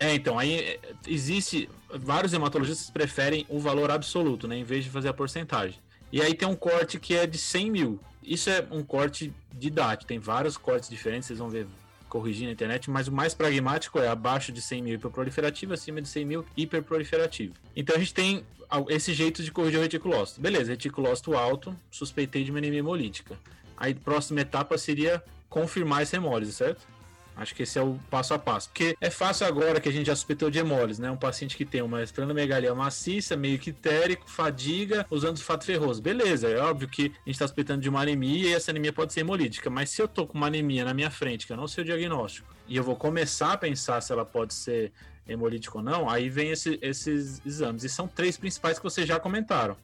É, 0.00 0.12
então, 0.14 0.36
aí 0.36 0.54
é, 0.54 0.80
existe. 1.06 1.68
Vários 1.88 2.32
hematologistas 2.32 2.90
preferem 2.90 3.46
o 3.48 3.60
valor 3.60 3.92
absoluto, 3.92 4.48
né? 4.48 4.56
Em 4.56 4.64
vez 4.64 4.82
de 4.82 4.90
fazer 4.90 5.08
a 5.10 5.14
porcentagem. 5.14 5.78
E 6.10 6.20
aí 6.20 6.34
tem 6.34 6.48
um 6.48 6.56
corte 6.56 6.98
que 6.98 7.14
é 7.14 7.24
de 7.24 7.38
100 7.38 7.70
mil. 7.70 8.00
Isso 8.20 8.50
é 8.50 8.66
um 8.72 8.82
corte 8.82 9.32
didático. 9.52 10.08
Tem 10.08 10.18
vários 10.18 10.56
cortes 10.56 10.88
diferentes, 10.88 11.28
vocês 11.28 11.38
vão 11.38 11.48
ver 11.48 11.68
corrigir 12.12 12.44
na 12.46 12.52
internet, 12.52 12.90
mas 12.90 13.08
o 13.08 13.12
mais 13.12 13.32
pragmático 13.32 13.98
é 13.98 14.06
abaixo 14.06 14.52
de 14.52 14.60
100 14.60 14.82
mil 14.82 14.94
hiperproliferativo, 14.96 15.72
acima 15.72 16.02
de 16.02 16.08
100 16.08 16.24
mil 16.26 16.44
hiperproliferativo. 16.54 17.54
Então 17.74 17.96
a 17.96 17.98
gente 17.98 18.12
tem 18.12 18.44
esse 18.90 19.14
jeito 19.14 19.42
de 19.42 19.50
corrigir 19.50 19.78
o 19.78 19.82
reticulócito. 19.82 20.38
Beleza, 20.38 20.72
reticulócito 20.72 21.34
alto, 21.34 21.74
suspeitei 21.90 22.44
de 22.44 22.50
uma 22.50 22.58
anemia 22.58 22.80
hemolítica. 22.80 23.38
Aí, 23.78 23.94
próxima 23.94 24.42
etapa 24.42 24.76
seria 24.76 25.24
confirmar 25.48 26.02
essa 26.02 26.16
hemólise, 26.16 26.52
certo? 26.52 26.86
Acho 27.34 27.54
que 27.54 27.62
esse 27.62 27.78
é 27.78 27.82
o 27.82 27.98
passo 28.10 28.34
a 28.34 28.38
passo. 28.38 28.68
Porque 28.68 28.96
é 29.00 29.08
fácil 29.08 29.46
agora 29.46 29.80
que 29.80 29.88
a 29.88 29.92
gente 29.92 30.06
já 30.06 30.14
suspeitou 30.14 30.50
de 30.50 30.58
hemólise, 30.58 31.00
né? 31.00 31.10
Um 31.10 31.16
paciente 31.16 31.56
que 31.56 31.64
tem 31.64 31.80
uma 31.80 32.02
esplenomegalia 32.02 32.74
maciça, 32.74 33.36
meio 33.36 33.58
quitérico, 33.58 34.30
fadiga, 34.30 35.06
usando 35.10 35.38
sulfato 35.38 35.64
ferroso. 35.64 36.02
Beleza, 36.02 36.48
é 36.48 36.58
óbvio 36.58 36.88
que 36.88 37.02
a 37.02 37.06
gente 37.06 37.30
está 37.30 37.46
suspeitando 37.46 37.80
de 37.80 37.88
uma 37.88 38.02
anemia 38.02 38.50
e 38.50 38.52
essa 38.52 38.70
anemia 38.70 38.92
pode 38.92 39.12
ser 39.12 39.20
hemolítica. 39.20 39.70
Mas 39.70 39.90
se 39.90 40.02
eu 40.02 40.06
tô 40.06 40.26
com 40.26 40.36
uma 40.36 40.46
anemia 40.46 40.84
na 40.84 40.92
minha 40.92 41.10
frente, 41.10 41.46
que 41.46 41.52
eu 41.52 41.56
não 41.56 41.66
sei 41.66 41.82
o 41.82 41.86
diagnóstico, 41.86 42.54
e 42.68 42.76
eu 42.76 42.84
vou 42.84 42.96
começar 42.96 43.52
a 43.52 43.56
pensar 43.56 44.00
se 44.02 44.12
ela 44.12 44.26
pode 44.26 44.52
ser 44.52 44.92
hemolítica 45.26 45.78
ou 45.78 45.84
não, 45.84 46.10
aí 46.10 46.28
vem 46.28 46.50
esse, 46.50 46.78
esses 46.82 47.40
exames. 47.46 47.82
E 47.82 47.88
são 47.88 48.06
três 48.06 48.36
principais 48.36 48.78
que 48.78 48.84
vocês 48.84 49.08
já 49.08 49.18
comentaram: 49.18 49.76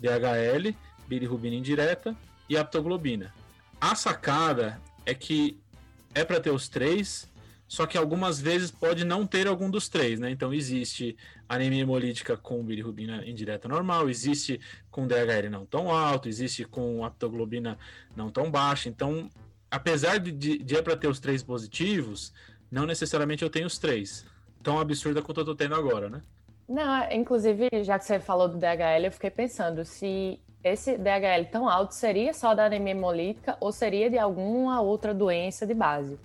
DHL, 0.00 0.74
bilirrubina 1.06 1.56
indireta 1.56 2.16
e 2.48 2.56
aptoglobina. 2.56 3.32
A 3.80 3.94
sacada 3.94 4.80
é 5.04 5.14
que 5.14 5.58
é 6.14 6.24
para 6.24 6.40
ter 6.40 6.50
os 6.50 6.68
três, 6.68 7.28
só 7.66 7.86
que 7.86 7.96
algumas 7.96 8.40
vezes 8.40 8.70
pode 8.70 9.04
não 9.04 9.26
ter 9.26 9.46
algum 9.46 9.70
dos 9.70 9.88
três, 9.88 10.20
né? 10.20 10.30
Então 10.30 10.52
existe 10.52 11.16
anemia 11.48 11.82
hemolítica 11.82 12.36
com 12.36 12.62
bilirrubina 12.62 13.26
indireta 13.26 13.66
normal, 13.66 14.08
existe 14.08 14.60
com 14.90 15.06
DHL 15.06 15.50
não 15.50 15.66
tão 15.66 15.90
alto, 15.90 16.28
existe 16.28 16.64
com 16.64 17.04
aptoglobina 17.04 17.78
não 18.14 18.30
tão 18.30 18.50
baixa. 18.50 18.88
Então, 18.88 19.30
apesar 19.70 20.18
de, 20.18 20.30
de, 20.30 20.58
de 20.58 20.76
é 20.76 20.82
para 20.82 20.96
ter 20.96 21.08
os 21.08 21.18
três 21.18 21.42
positivos, 21.42 22.32
não 22.70 22.86
necessariamente 22.86 23.42
eu 23.42 23.50
tenho 23.50 23.66
os 23.66 23.78
três. 23.78 24.24
Tão 24.62 24.78
absurda 24.78 25.22
quanto 25.22 25.40
eu 25.40 25.44
tô 25.44 25.54
tendo 25.54 25.74
agora, 25.74 26.08
né? 26.08 26.22
Não, 26.68 27.10
inclusive, 27.12 27.68
já 27.82 27.98
que 27.98 28.04
você 28.04 28.18
falou 28.18 28.48
do 28.48 28.56
DHL, 28.56 29.04
eu 29.04 29.12
fiquei 29.12 29.30
pensando 29.30 29.84
se 29.84 30.40
esse 30.64 30.96
DHL 30.96 31.44
tão 31.52 31.68
alto 31.68 31.92
seria 31.92 32.32
só 32.32 32.54
da 32.54 32.64
anemia 32.64 32.92
hemolítica 32.92 33.56
ou 33.60 33.70
seria 33.70 34.08
de 34.08 34.18
alguma 34.18 34.80
outra 34.80 35.12
doença 35.12 35.66
de 35.66 35.74
base. 35.74 36.18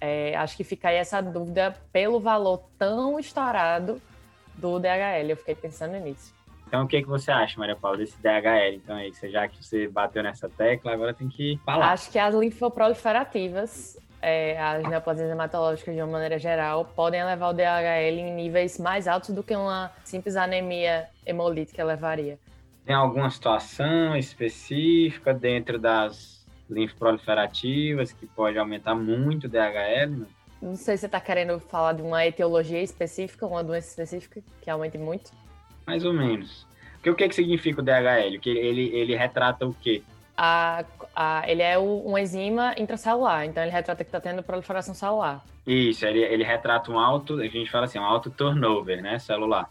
É, 0.00 0.36
acho 0.36 0.56
que 0.56 0.64
fica 0.64 0.88
aí 0.88 0.96
essa 0.96 1.20
dúvida 1.20 1.74
pelo 1.92 2.18
valor 2.18 2.64
tão 2.76 3.18
estourado 3.18 4.02
do 4.56 4.80
DHL. 4.80 5.30
Eu 5.30 5.36
fiquei 5.36 5.54
pensando 5.54 5.96
nisso. 5.98 6.34
Então, 6.66 6.84
o 6.84 6.88
que, 6.88 7.00
que 7.00 7.08
você 7.08 7.30
acha, 7.30 7.58
Maria 7.58 7.76
Paula, 7.76 7.96
desse 7.96 8.20
DHL? 8.20 8.74
Então, 8.74 8.96
aí, 8.96 9.12
já 9.30 9.48
que 9.48 9.64
você 9.64 9.88
bateu 9.88 10.22
nessa 10.22 10.48
tecla, 10.48 10.92
agora 10.92 11.14
tem 11.14 11.28
que 11.28 11.58
falar. 11.64 11.92
Acho 11.92 12.10
que 12.10 12.18
as 12.18 12.34
linfoproliferativas, 12.34 13.98
é, 14.20 14.60
as 14.60 14.82
neoplasias 14.86 15.30
hematológicas 15.30 15.94
de 15.94 16.02
uma 16.02 16.12
maneira 16.12 16.38
geral, 16.38 16.84
podem 16.84 17.24
levar 17.24 17.48
o 17.48 17.52
DHL 17.54 18.18
em 18.18 18.34
níveis 18.34 18.78
mais 18.78 19.08
altos 19.08 19.30
do 19.30 19.42
que 19.42 19.56
uma 19.56 19.90
simples 20.04 20.36
anemia 20.36 21.08
hemolítica 21.24 21.82
levaria. 21.82 22.38
Tem 22.88 22.96
alguma 22.96 23.28
situação 23.28 24.16
específica 24.16 25.34
dentro 25.34 25.78
das 25.78 26.42
linfoproliferativas 26.70 28.12
que 28.12 28.26
pode 28.26 28.58
aumentar 28.58 28.94
muito 28.94 29.44
o 29.44 29.48
DHL? 29.50 30.24
Não 30.62 30.74
sei 30.74 30.96
se 30.96 31.00
você 31.00 31.06
está 31.06 31.20
querendo 31.20 31.60
falar 31.60 31.92
de 31.92 32.00
uma 32.00 32.24
etiologia 32.24 32.82
específica, 32.82 33.44
uma 33.44 33.62
doença 33.62 33.88
específica 33.88 34.40
que 34.62 34.70
aumente 34.70 34.96
muito. 34.96 35.32
Mais 35.86 36.02
ou 36.02 36.14
menos. 36.14 36.66
Porque 36.94 37.10
o 37.10 37.14
que, 37.14 37.28
que 37.28 37.34
significa 37.34 37.82
o 37.82 37.84
DHL? 37.84 38.40
Que 38.40 38.48
ele, 38.48 38.88
ele 38.96 39.14
retrata 39.14 39.66
o 39.66 39.74
quê? 39.74 40.02
A, 40.34 40.82
a, 41.14 41.42
ele 41.46 41.60
é 41.60 41.76
o, 41.76 42.04
um 42.06 42.16
enzima 42.16 42.74
intracelular, 42.78 43.44
então 43.44 43.62
ele 43.62 43.70
retrata 43.70 44.02
que 44.02 44.08
está 44.08 44.18
tendo 44.18 44.42
proliferação 44.42 44.94
celular. 44.94 45.44
Isso, 45.66 46.06
ele, 46.06 46.20
ele 46.20 46.42
retrata 46.42 46.90
um 46.90 46.98
alto, 46.98 47.38
a 47.38 47.48
gente 47.48 47.70
fala 47.70 47.84
assim, 47.84 47.98
um 47.98 48.04
alto 48.04 48.30
turnover, 48.30 49.02
né, 49.02 49.18
celular, 49.18 49.68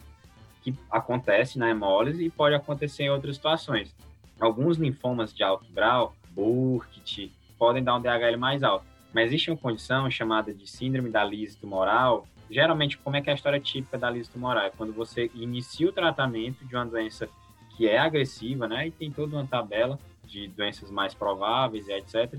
que 0.71 0.79
acontece 0.91 1.57
na 1.57 1.69
hemólise 1.69 2.25
e 2.25 2.29
pode 2.29 2.53
acontecer 2.53 3.03
em 3.03 3.09
outras 3.09 3.35
situações. 3.35 3.95
Alguns 4.39 4.77
linfomas 4.77 5.33
de 5.33 5.41
alto 5.41 5.65
grau, 5.71 6.13
Burkitt, 6.31 7.31
podem 7.57 7.83
dar 7.83 7.95
um 7.95 8.01
DHL 8.01 8.37
mais 8.37 8.63
alto. 8.63 8.85
Mas 9.13 9.27
existe 9.27 9.49
uma 9.49 9.57
condição 9.57 10.09
chamada 10.11 10.53
de 10.53 10.67
síndrome 10.67 11.09
da 11.09 11.23
lise 11.23 11.57
tumoral. 11.57 12.27
Geralmente, 12.51 12.97
como 12.97 13.15
é 13.15 13.21
que 13.21 13.29
é 13.29 13.31
a 13.31 13.35
história 13.35 13.59
típica 13.59 13.97
da 13.97 14.09
lise 14.09 14.29
tumoral? 14.29 14.65
É 14.65 14.69
quando 14.69 14.93
você 14.93 15.31
inicia 15.33 15.87
o 15.87 15.93
tratamento 15.93 16.65
de 16.65 16.75
uma 16.75 16.85
doença 16.85 17.29
que 17.75 17.87
é 17.87 17.97
agressiva, 17.97 18.67
né? 18.67 18.87
E 18.87 18.91
tem 18.91 19.09
toda 19.09 19.37
uma 19.37 19.47
tabela 19.47 19.97
de 20.25 20.49
doenças 20.49 20.91
mais 20.91 21.13
prováveis 21.13 21.87
e 21.87 21.93
etc. 21.93 22.37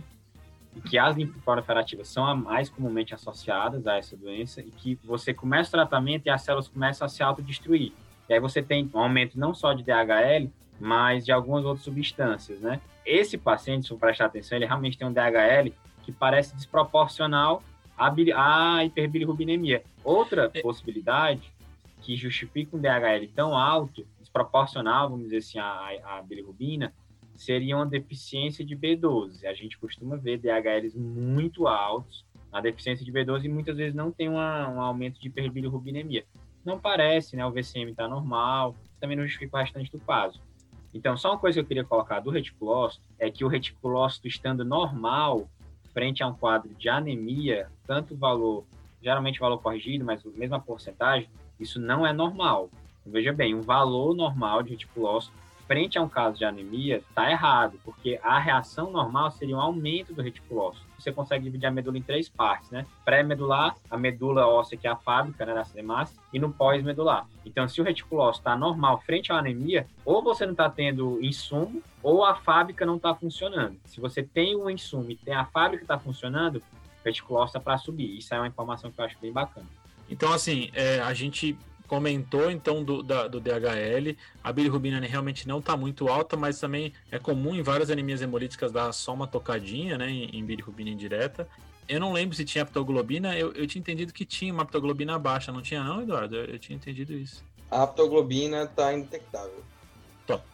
E 0.77 0.81
que 0.83 0.99
as 0.99 1.17
linfoproliferativas 1.17 2.09
são 2.09 2.27
as 2.27 2.39
mais 2.39 2.69
comumente 2.69 3.15
associadas 3.15 3.87
a 3.87 3.97
essa 3.97 4.17
doença 4.17 4.61
e 4.61 4.71
que 4.71 4.99
você 5.03 5.33
começa 5.33 5.71
o 5.71 5.73
tratamento 5.73 6.27
e 6.27 6.31
as 6.31 6.43
células 6.43 6.69
começam 6.69 7.07
a 7.07 7.09
se 7.09 7.23
autodestruir. 7.23 7.93
E 8.29 8.35
aí 8.35 8.41
você 8.41 8.63
tem 8.63 8.91
um 8.93 8.99
aumento 8.99 9.39
não 9.39 9.55
só 9.55 9.73
de 9.73 9.83
DHL, 9.83 10.51
mas 10.79 11.25
de 11.25 11.33
algumas 11.33 11.65
outras 11.65 11.85
substâncias, 11.85 12.61
né? 12.61 12.81
Esse 13.05 13.39
paciente, 13.39 13.87
se 13.87 13.93
eu 13.93 13.99
prestar 13.99 14.27
atenção, 14.27 14.57
ele 14.57 14.67
realmente 14.67 14.99
tem 14.99 15.07
um 15.07 15.13
DHL 15.13 15.73
que 16.03 16.13
parece 16.13 16.55
desproporcional 16.55 17.63
à, 17.97 18.13
à 18.37 18.85
hiperbilirrubinemia. 18.85 19.83
Outra 20.05 20.51
é. 20.53 20.61
possibilidade 20.61 21.53
que 22.03 22.17
justifica 22.17 22.77
um 22.77 22.81
DHL 22.81 23.29
tão 23.35 23.57
alto, 23.57 24.07
desproporcional, 24.21 25.09
vamos 25.09 25.25
dizer 25.25 25.39
assim, 25.39 25.59
à, 25.59 26.19
à 26.19 26.23
bilirrubina, 26.23 26.93
seria 27.35 27.77
uma 27.77 27.87
deficiência 27.87 28.65
de 28.65 28.77
B12. 28.77 29.45
A 29.45 29.55
gente 29.55 29.79
costuma 29.79 30.17
ver 30.17 30.39
DHLs 30.39 30.95
muito 30.97 31.67
altos 31.67 32.25
na 32.53 32.61
deficiência 32.61 33.05
de 33.05 33.13
B12 33.13 33.45
e 33.45 33.49
muitas 33.49 33.77
vezes 33.77 33.95
não 33.95 34.11
tem 34.11 34.29
uma, 34.29 34.69
um 34.69 34.81
aumento 34.81 35.21
de 35.21 35.29
hiperbilirrubinemia. 35.29 36.25
Não 36.69 36.79
parece, 36.79 37.35
né? 37.35 37.47
O 37.47 37.51
VCM 37.51 37.93
está 37.93 38.07
normal, 38.07 38.77
também 39.01 39.17
não 39.17 39.25
justifica 39.25 39.57
o 39.57 39.61
restante 39.61 39.91
do 39.91 39.99
caso. 40.01 40.39
Então, 40.93 41.17
só 41.17 41.31
uma 41.31 41.39
coisa 41.39 41.55
que 41.55 41.61
eu 41.61 41.67
queria 41.67 41.83
colocar 41.83 42.21
do 42.21 42.29
reticulócito 42.29 43.09
é 43.19 43.31
que 43.31 43.43
o 43.43 43.49
reticulócito 43.49 44.29
estando 44.29 44.67
normal, 44.67 45.49
frente 45.95 46.23
a 46.23 46.27
um 46.27 46.35
quadro 46.35 46.69
de 46.75 46.91
anemia, 46.91 47.71
tanto 47.87 48.13
o 48.13 48.17
valor, 48.19 48.67
geralmente 49.03 49.41
valor 49.41 49.57
corrigido, 49.63 50.05
mas 50.05 50.25
a 50.27 50.29
mesma 50.29 50.61
porcentagem, 50.61 51.31
isso 51.59 51.81
não 51.81 52.07
é 52.07 52.13
normal. 52.13 52.69
Veja 53.07 53.33
bem, 53.33 53.55
um 53.55 53.63
valor 53.63 54.15
normal 54.15 54.63
de 54.63 54.73
reticulócito 54.73 55.33
frente 55.67 55.97
a 55.97 56.03
um 56.03 56.09
caso 56.09 56.37
de 56.37 56.45
anemia 56.45 56.99
está 56.99 57.31
errado, 57.31 57.81
porque 57.83 58.21
a 58.23 58.39
reação 58.39 58.91
normal 58.91 59.31
seria 59.31 59.57
um 59.57 59.61
aumento 59.61 60.13
do 60.13 60.21
reticulócito. 60.21 60.87
Você 60.99 61.13
consegue 61.13 61.45
dividir 61.45 61.67
a 61.67 61.71
medula 61.71 61.97
em 61.97 62.03
três 62.03 62.29
partes, 62.29 62.71
né? 62.71 62.85
Pré-medular, 63.05 63.77
a 63.91 63.97
medula 63.97 64.47
óssea, 64.47 64.77
que 64.77 64.87
é 64.87 64.91
a 64.91 64.97
fábrica 64.97 65.47
né, 65.47 65.55
das 65.55 65.75
hemácias, 65.77 66.19
e 66.33 66.39
no 66.39 66.53
pós-medular. 66.53 67.27
Então, 67.47 67.69
se 67.69 67.81
o 67.81 67.85
reticulócito 67.85 68.41
está 68.41 68.57
normal 68.57 69.01
frente 69.01 69.33
à 69.33 69.39
anemia, 69.39 69.87
ou 70.05 70.23
você 70.23 70.45
não 70.45 70.53
está 70.53 70.69
tendo 70.69 71.19
insumo, 71.23 71.83
ou 72.03 72.25
a 72.25 72.35
fábrica 72.35 72.85
não 72.85 72.97
está 72.97 73.15
funcionando. 73.15 73.79
Se 73.85 74.01
você 74.01 74.23
tem 74.23 74.57
o 74.57 74.69
insumo 74.69 75.11
e 75.11 75.17
tem 75.17 75.35
a 75.35 75.45
fábrica 75.45 75.85
está 75.85 75.99
funcionando, 75.99 76.57
o 76.57 76.63
reticulócito 77.05 77.59
é 77.59 77.61
para 77.61 77.79
subir. 77.79 78.19
Isso 78.19 78.35
é 78.35 78.39
uma 78.39 78.49
informação 78.49 78.91
que 78.91 79.01
eu 79.01 79.05
acho 79.05 79.17
bem 79.21 79.33
bacana. 79.33 79.67
Então, 80.11 80.33
assim, 80.33 80.71
é, 80.75 81.01
a 81.01 81.13
gente 81.15 81.57
comentou 81.89 82.51
então 82.51 82.85
do, 82.85 83.03
da, 83.03 83.27
do 83.27 83.41
DHL. 83.41 84.15
A 84.45 84.53
bilirrubina 84.53 85.01
realmente 85.01 85.49
não 85.49 85.59
está 85.59 85.77
muito 85.77 86.07
alta, 86.07 86.37
mas 86.37 86.61
também 86.61 86.93
é 87.11 87.19
comum 87.19 87.55
em 87.57 87.63
várias 87.63 87.91
anemias 87.91 88.23
hemolíticas 88.23 88.71
dar 88.71 88.93
só 88.93 89.15
uma 89.15 89.27
tocadinha 89.27 89.99
né, 89.99 90.09
em, 90.09 90.39
em 90.39 90.45
bilirrubina 90.45 90.91
indireta. 90.91 91.49
Eu 91.89 91.99
não 91.99 92.13
lembro 92.13 92.37
se 92.37 92.45
tinha 92.45 92.63
aptoglobina, 92.63 93.35
eu, 93.37 93.51
eu 93.55 93.67
tinha 93.67 93.81
entendido 93.81 94.13
que 94.13 94.27
tinha 94.27 94.53
uma 94.53 94.63
aptoglobina 94.63 95.19
baixa, 95.19 95.51
não 95.51 95.63
tinha 95.63 95.83
não, 95.83 96.03
Eduardo? 96.03 96.37
Eu, 96.37 96.45
eu 96.45 96.59
tinha 96.59 96.77
entendido 96.77 97.15
isso. 97.15 97.43
A 97.71 97.83
aptoglobina 97.83 98.65
está 98.65 98.93
indetectável. 98.93 99.65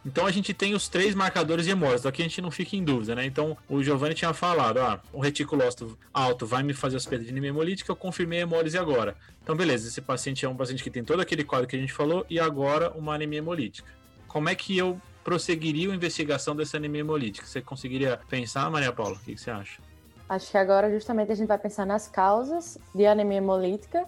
Então 0.05 0.27
a 0.27 0.31
gente 0.31 0.53
tem 0.53 0.75
os 0.75 0.89
três 0.89 1.15
marcadores 1.15 1.65
de 1.65 1.73
hemólise, 1.73 2.07
aqui 2.07 2.23
a 2.23 2.25
gente 2.25 2.41
não 2.41 2.51
fica 2.51 2.77
em 2.77 2.85
dúvida, 2.85 3.15
né? 3.15 3.25
Então 3.25 3.57
o 3.69 3.83
Giovanni 3.83 4.15
tinha 4.15 4.33
falado, 4.33 4.79
ah, 4.79 5.01
o 5.13 5.21
reticulócito 5.21 5.99
alto 6.13 6.47
vai 6.47 6.63
me 6.63 6.75
fazer 6.75 6.97
hospedagem 6.97 7.37
hemolítica, 7.45 7.91
eu 7.91 7.97
confirmei 7.97 8.41
a 8.41 8.43
hemólise 8.43 8.79
agora. 8.79 9.17
Então 9.43 9.57
beleza, 9.57 9.89
esse 9.89 10.01
paciente 10.01 10.45
é 10.45 10.49
um 10.49 10.57
paciente 10.57 10.83
que 10.83 10.91
tem 10.91 11.03
todo 11.03 11.21
aquele 11.21 11.45
quadro 11.45 11.67
que 11.67 11.77
a 11.77 11.79
gente 11.79 11.93
falou 11.93 12.25
e 12.29 12.39
agora 12.39 12.91
uma 12.91 13.15
anemia 13.15 13.39
hemolítica. 13.39 13.91
Como 14.29 14.49
é 14.49 14.55
que 14.55 14.77
eu 14.77 15.01
prosseguiria 15.23 15.91
a 15.91 15.95
investigação 15.95 16.55
dessa 16.55 16.77
anemia 16.77 17.01
hemolítica? 17.01 17.47
Você 17.47 17.61
conseguiria 17.61 18.21
pensar, 18.29 18.71
Maria 18.71 18.93
Paula? 18.93 19.17
O 19.17 19.19
que 19.21 19.37
você 19.37 19.51
acha? 19.51 19.81
Acho 20.29 20.51
que 20.51 20.57
agora 20.57 20.91
justamente 20.91 21.33
a 21.33 21.35
gente 21.35 21.49
vai 21.49 21.59
pensar 21.59 21.87
nas 21.87 22.09
causas 22.09 22.79
de 22.95 23.07
anemia 23.07 23.39
hemolítica 23.39 24.05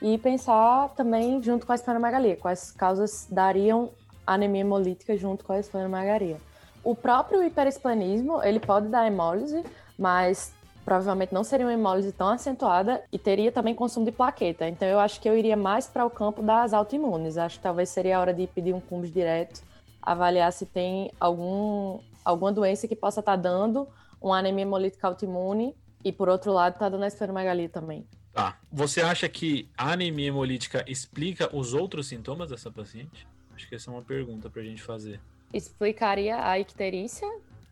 e 0.00 0.16
pensar 0.18 0.90
também 0.90 1.42
junto 1.42 1.66
com 1.66 1.72
a 1.72 1.74
esplenomegalia, 1.74 2.36
quais 2.36 2.70
causas 2.70 3.26
dariam 3.30 3.90
anemia 4.34 4.60
hemolítica 4.60 5.16
junto 5.16 5.44
com 5.44 5.52
a 5.52 5.58
esplenomegalia. 5.58 6.38
O 6.82 6.94
próprio 6.94 7.42
hiperesplenismo, 7.42 8.42
ele 8.42 8.60
pode 8.60 8.88
dar 8.88 9.06
hemólise, 9.06 9.62
mas 9.98 10.54
provavelmente 10.84 11.34
não 11.34 11.44
seria 11.44 11.66
uma 11.66 11.72
hemólise 11.74 12.12
tão 12.12 12.28
acentuada 12.28 13.02
e 13.12 13.18
teria 13.18 13.52
também 13.52 13.74
consumo 13.74 14.06
de 14.06 14.12
plaqueta. 14.12 14.66
Então 14.66 14.88
eu 14.88 14.98
acho 14.98 15.20
que 15.20 15.28
eu 15.28 15.36
iria 15.36 15.56
mais 15.56 15.86
para 15.86 16.06
o 16.06 16.10
campo 16.10 16.42
das 16.42 16.72
autoimunes. 16.72 17.36
Acho 17.36 17.58
que 17.58 17.62
talvez 17.62 17.90
seria 17.90 18.16
a 18.16 18.20
hora 18.20 18.32
de 18.32 18.46
pedir 18.46 18.72
um 18.72 18.80
CUMS 18.80 19.12
direto, 19.12 19.62
avaliar 20.00 20.50
se 20.50 20.64
tem 20.64 21.10
algum, 21.20 22.00
alguma 22.24 22.50
doença 22.50 22.88
que 22.88 22.96
possa 22.96 23.20
estar 23.20 23.36
tá 23.36 23.42
dando 23.42 23.86
uma 24.18 24.38
anemia 24.38 24.62
hemolítica 24.62 25.06
autoimune 25.06 25.76
e 26.02 26.10
por 26.10 26.28
outro 26.28 26.52
lado 26.52 26.74
está 26.74 26.88
dando 26.88 27.04
a 27.04 27.08
esplenomegalia 27.08 27.68
também. 27.68 28.06
Tá. 28.32 28.56
Você 28.72 29.02
acha 29.02 29.28
que 29.28 29.68
a 29.76 29.92
anemia 29.92 30.28
hemolítica 30.28 30.84
explica 30.86 31.54
os 31.54 31.74
outros 31.74 32.06
sintomas 32.06 32.48
dessa 32.48 32.70
paciente? 32.70 33.26
Acho 33.58 33.68
que 33.68 33.74
essa 33.74 33.90
é 33.90 33.92
uma 33.92 34.02
pergunta 34.02 34.48
para 34.48 34.62
a 34.62 34.64
gente 34.64 34.80
fazer. 34.80 35.20
Explicaria 35.52 36.48
a 36.48 36.60
icterícia, 36.60 37.26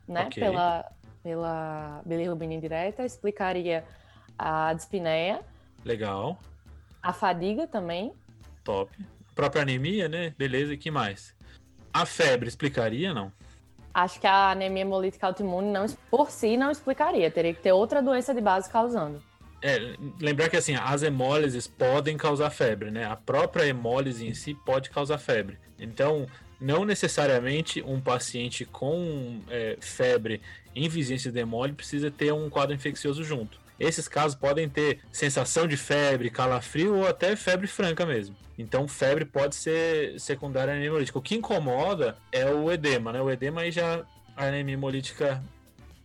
né? 0.09 0.27
Okay. 0.27 0.43
Pela, 0.43 0.93
pela 1.23 2.03
bilirrubina 2.05 2.55
indireta, 2.55 3.05
explicaria 3.05 3.85
a 4.37 4.75
dispneia. 4.75 5.43
Legal. 5.85 6.41
A 7.01 7.13
fadiga 7.13 7.69
também. 7.69 8.13
Top. 8.65 8.91
A 9.31 9.33
própria 9.33 9.63
anemia, 9.63 10.09
né? 10.09 10.35
Beleza, 10.37 10.75
e 10.75 10.77
que 10.77 10.91
mais? 10.91 11.37
A 11.93 12.05
febre 12.05 12.49
explicaria, 12.49 13.15
não? 13.15 13.33
Acho 13.95 14.21
que 14.21 14.27
a 14.27 14.51
anemia 14.51 14.83
hemolítica 14.83 15.29
autoimune 15.29 15.71
não, 15.71 15.87
por 16.11 16.33
si 16.33 16.57
não 16.57 16.73
explicaria. 16.73 17.31
Teria 17.31 17.55
que 17.55 17.63
ter 17.63 17.71
outra 17.71 18.03
doença 18.03 18.35
de 18.35 18.41
base 18.41 18.69
causando. 18.69 19.23
É, 19.67 19.97
lembrar 20.21 20.49
que 20.49 20.57
assim, 20.57 20.77
as 20.77 21.03
hemólises 21.03 21.67
podem 21.67 22.17
causar 22.17 22.51
febre, 22.51 22.89
né? 22.89 23.05
A 23.05 23.17
própria 23.17 23.67
hemólise 23.67 24.25
em 24.25 24.33
si 24.33 24.55
pode 24.55 24.91
causar 24.91 25.19
febre. 25.19 25.59
Então, 25.77 26.29
não 26.61 26.85
necessariamente 26.85 27.83
um 27.83 28.01
paciente 28.01 28.65
com 28.65 29.41
é, 29.51 29.77
febre 29.81 30.41
em 30.73 30.89
vizinhança 30.89 31.33
de 31.33 31.41
hemólise 31.41 31.75
precisa 31.75 32.13
ter 32.13 32.33
um 32.33 32.49
quadro 32.49 32.77
infeccioso 32.77 33.25
junto. 33.25 33.59
Esses 33.77 34.07
casos 34.07 34.39
podem 34.39 34.69
ter 34.69 35.01
sensação 35.11 35.67
de 35.67 35.77
febre, 35.77 36.31
calafrio 36.31 36.99
ou 36.99 37.09
até 37.09 37.35
febre 37.35 37.67
franca 37.67 38.07
mesmo. 38.07 38.37
Então, 38.57 38.87
febre 38.87 39.25
pode 39.25 39.57
ser 39.57 40.17
secundária 40.21 40.71
à 40.71 40.75
anemia 40.75 40.91
hemolítica. 40.91 41.19
O 41.19 41.23
que 41.23 41.35
incomoda 41.35 42.17
é 42.31 42.49
o 42.49 42.71
edema, 42.71 43.13
né? 43.13 43.21
O 43.21 43.29
edema 43.29 43.63
aí 43.63 43.73
já 43.73 44.07
a 44.37 44.45
anemia 44.45 44.75
hemolítica 44.75 45.43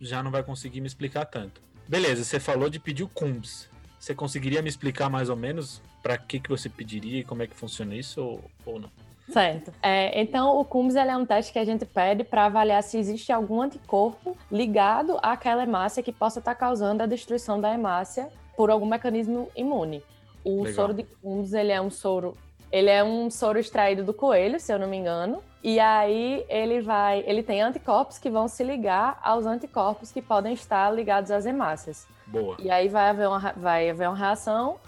já 0.00 0.20
não 0.20 0.32
vai 0.32 0.42
conseguir 0.42 0.80
me 0.80 0.88
explicar 0.88 1.26
tanto. 1.26 1.62
Beleza, 1.88 2.24
você 2.24 2.40
falou 2.40 2.70
de 2.70 2.78
pedir 2.78 3.04
o 3.04 3.08
CUMBS. 3.08 3.68
Você 3.98 4.14
conseguiria 4.14 4.62
me 4.62 4.68
explicar 4.68 5.08
mais 5.08 5.28
ou 5.28 5.36
menos 5.36 5.80
para 6.02 6.18
que, 6.18 6.40
que 6.40 6.48
você 6.48 6.68
pediria 6.68 7.20
e 7.20 7.24
como 7.24 7.42
é 7.42 7.46
que 7.46 7.54
funciona 7.54 7.94
isso 7.94 8.20
ou, 8.20 8.44
ou 8.66 8.80
não? 8.80 8.90
Certo. 9.32 9.72
É, 9.82 10.20
então, 10.20 10.58
o 10.58 10.64
CUMS 10.64 10.96
é 10.96 11.16
um 11.16 11.24
teste 11.24 11.52
que 11.52 11.58
a 11.58 11.64
gente 11.64 11.86
pede 11.86 12.24
para 12.24 12.46
avaliar 12.46 12.82
se 12.82 12.98
existe 12.98 13.32
algum 13.32 13.62
anticorpo 13.62 14.36
ligado 14.50 15.18
àquela 15.22 15.62
hemácia 15.62 16.02
que 16.02 16.12
possa 16.12 16.40
estar 16.40 16.54
tá 16.54 16.60
causando 16.60 17.02
a 17.02 17.06
destruição 17.06 17.60
da 17.60 17.72
hemácia 17.72 18.28
por 18.56 18.70
algum 18.70 18.86
mecanismo 18.86 19.48
imune. 19.56 20.02
O 20.44 20.62
Legal. 20.62 20.74
soro 20.74 20.94
de 20.94 21.04
CUMS, 21.04 21.54
ele 21.54 21.72
é 21.72 21.80
um 21.80 21.90
soro, 21.90 22.36
ele 22.70 22.90
é 22.90 23.02
um 23.02 23.30
soro 23.30 23.58
extraído 23.58 24.02
do 24.02 24.12
coelho, 24.12 24.58
se 24.58 24.72
eu 24.72 24.78
não 24.78 24.88
me 24.88 24.96
engano. 24.96 25.42
E 25.62 25.78
aí 25.78 26.44
ele 26.48 26.80
vai, 26.80 27.22
ele 27.24 27.42
tem 27.42 27.62
anticorpos 27.62 28.18
que 28.18 28.28
vão 28.28 28.48
se 28.48 28.64
ligar 28.64 29.20
aos 29.22 29.46
anticorpos 29.46 30.10
que 30.10 30.20
podem 30.20 30.54
estar 30.54 30.90
ligados 30.90 31.30
às 31.30 31.46
hemácias. 31.46 32.08
Boa. 32.26 32.56
E 32.58 32.68
aí 32.70 32.88
vai 32.88 33.10
haver 33.10 33.28
uma, 33.28 33.38
vai 33.56 33.90
haver 33.90 34.08
uma 34.08 34.16
reação 34.16 34.78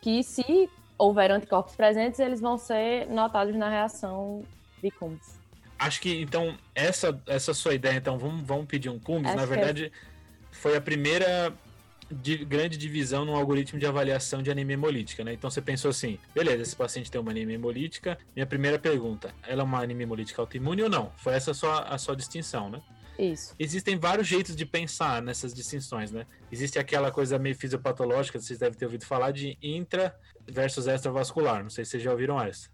que, 0.00 0.22
se 0.22 0.70
houver 0.96 1.32
anticorpos 1.32 1.74
presentes, 1.74 2.20
eles 2.20 2.40
vão 2.40 2.56
ser 2.56 3.08
notados 3.08 3.56
na 3.56 3.68
reação 3.68 4.44
de 4.80 4.90
Cumbs. 4.90 5.40
Acho 5.78 6.00
que, 6.00 6.20
então, 6.20 6.56
essa, 6.74 7.18
essa 7.26 7.52
sua 7.52 7.74
ideia, 7.74 7.96
então, 7.96 8.16
vamos, 8.16 8.42
vamos 8.42 8.66
pedir 8.66 8.88
um 8.88 8.98
Cumbs. 8.98 9.34
Na 9.34 9.46
verdade, 9.46 9.86
é... 9.86 9.90
foi 10.52 10.76
a 10.76 10.80
primeira 10.80 11.52
de 12.10 12.44
grande 12.44 12.76
divisão 12.76 13.24
no 13.24 13.34
algoritmo 13.34 13.78
de 13.78 13.86
avaliação 13.86 14.42
de 14.42 14.50
anemia 14.50 14.74
hemolítica, 14.74 15.22
né? 15.22 15.32
Então 15.32 15.50
você 15.50 15.62
pensou 15.62 15.90
assim, 15.90 16.18
beleza, 16.34 16.62
esse 16.62 16.74
paciente 16.74 17.10
tem 17.10 17.20
uma 17.20 17.30
anemia 17.30 17.54
hemolítica. 17.54 18.18
Minha 18.34 18.46
primeira 18.46 18.78
pergunta, 18.78 19.32
ela 19.46 19.62
é 19.62 19.64
uma 19.64 19.82
anemia 19.82 20.04
hemolítica 20.04 20.42
autoimune 20.42 20.82
ou 20.82 20.88
não? 20.90 21.12
Foi 21.16 21.34
essa 21.34 21.52
a 21.52 21.54
sua, 21.54 21.80
a 21.82 21.98
sua 21.98 22.16
distinção, 22.16 22.68
né? 22.68 22.82
Isso. 23.18 23.54
Existem 23.58 23.98
vários 23.98 24.26
jeitos 24.26 24.56
de 24.56 24.64
pensar 24.64 25.20
nessas 25.20 25.52
distinções, 25.52 26.10
né? 26.10 26.26
Existe 26.50 26.78
aquela 26.78 27.10
coisa 27.10 27.38
meio 27.38 27.54
fisiopatológica, 27.54 28.40
vocês 28.40 28.58
devem 28.58 28.78
ter 28.78 28.86
ouvido 28.86 29.04
falar 29.04 29.30
de 29.30 29.58
intra 29.62 30.18
versus 30.48 30.86
extravascular. 30.86 31.62
Não 31.62 31.70
sei 31.70 31.84
se 31.84 31.92
vocês 31.92 32.02
já 32.02 32.10
ouviram 32.10 32.40
essa. 32.40 32.68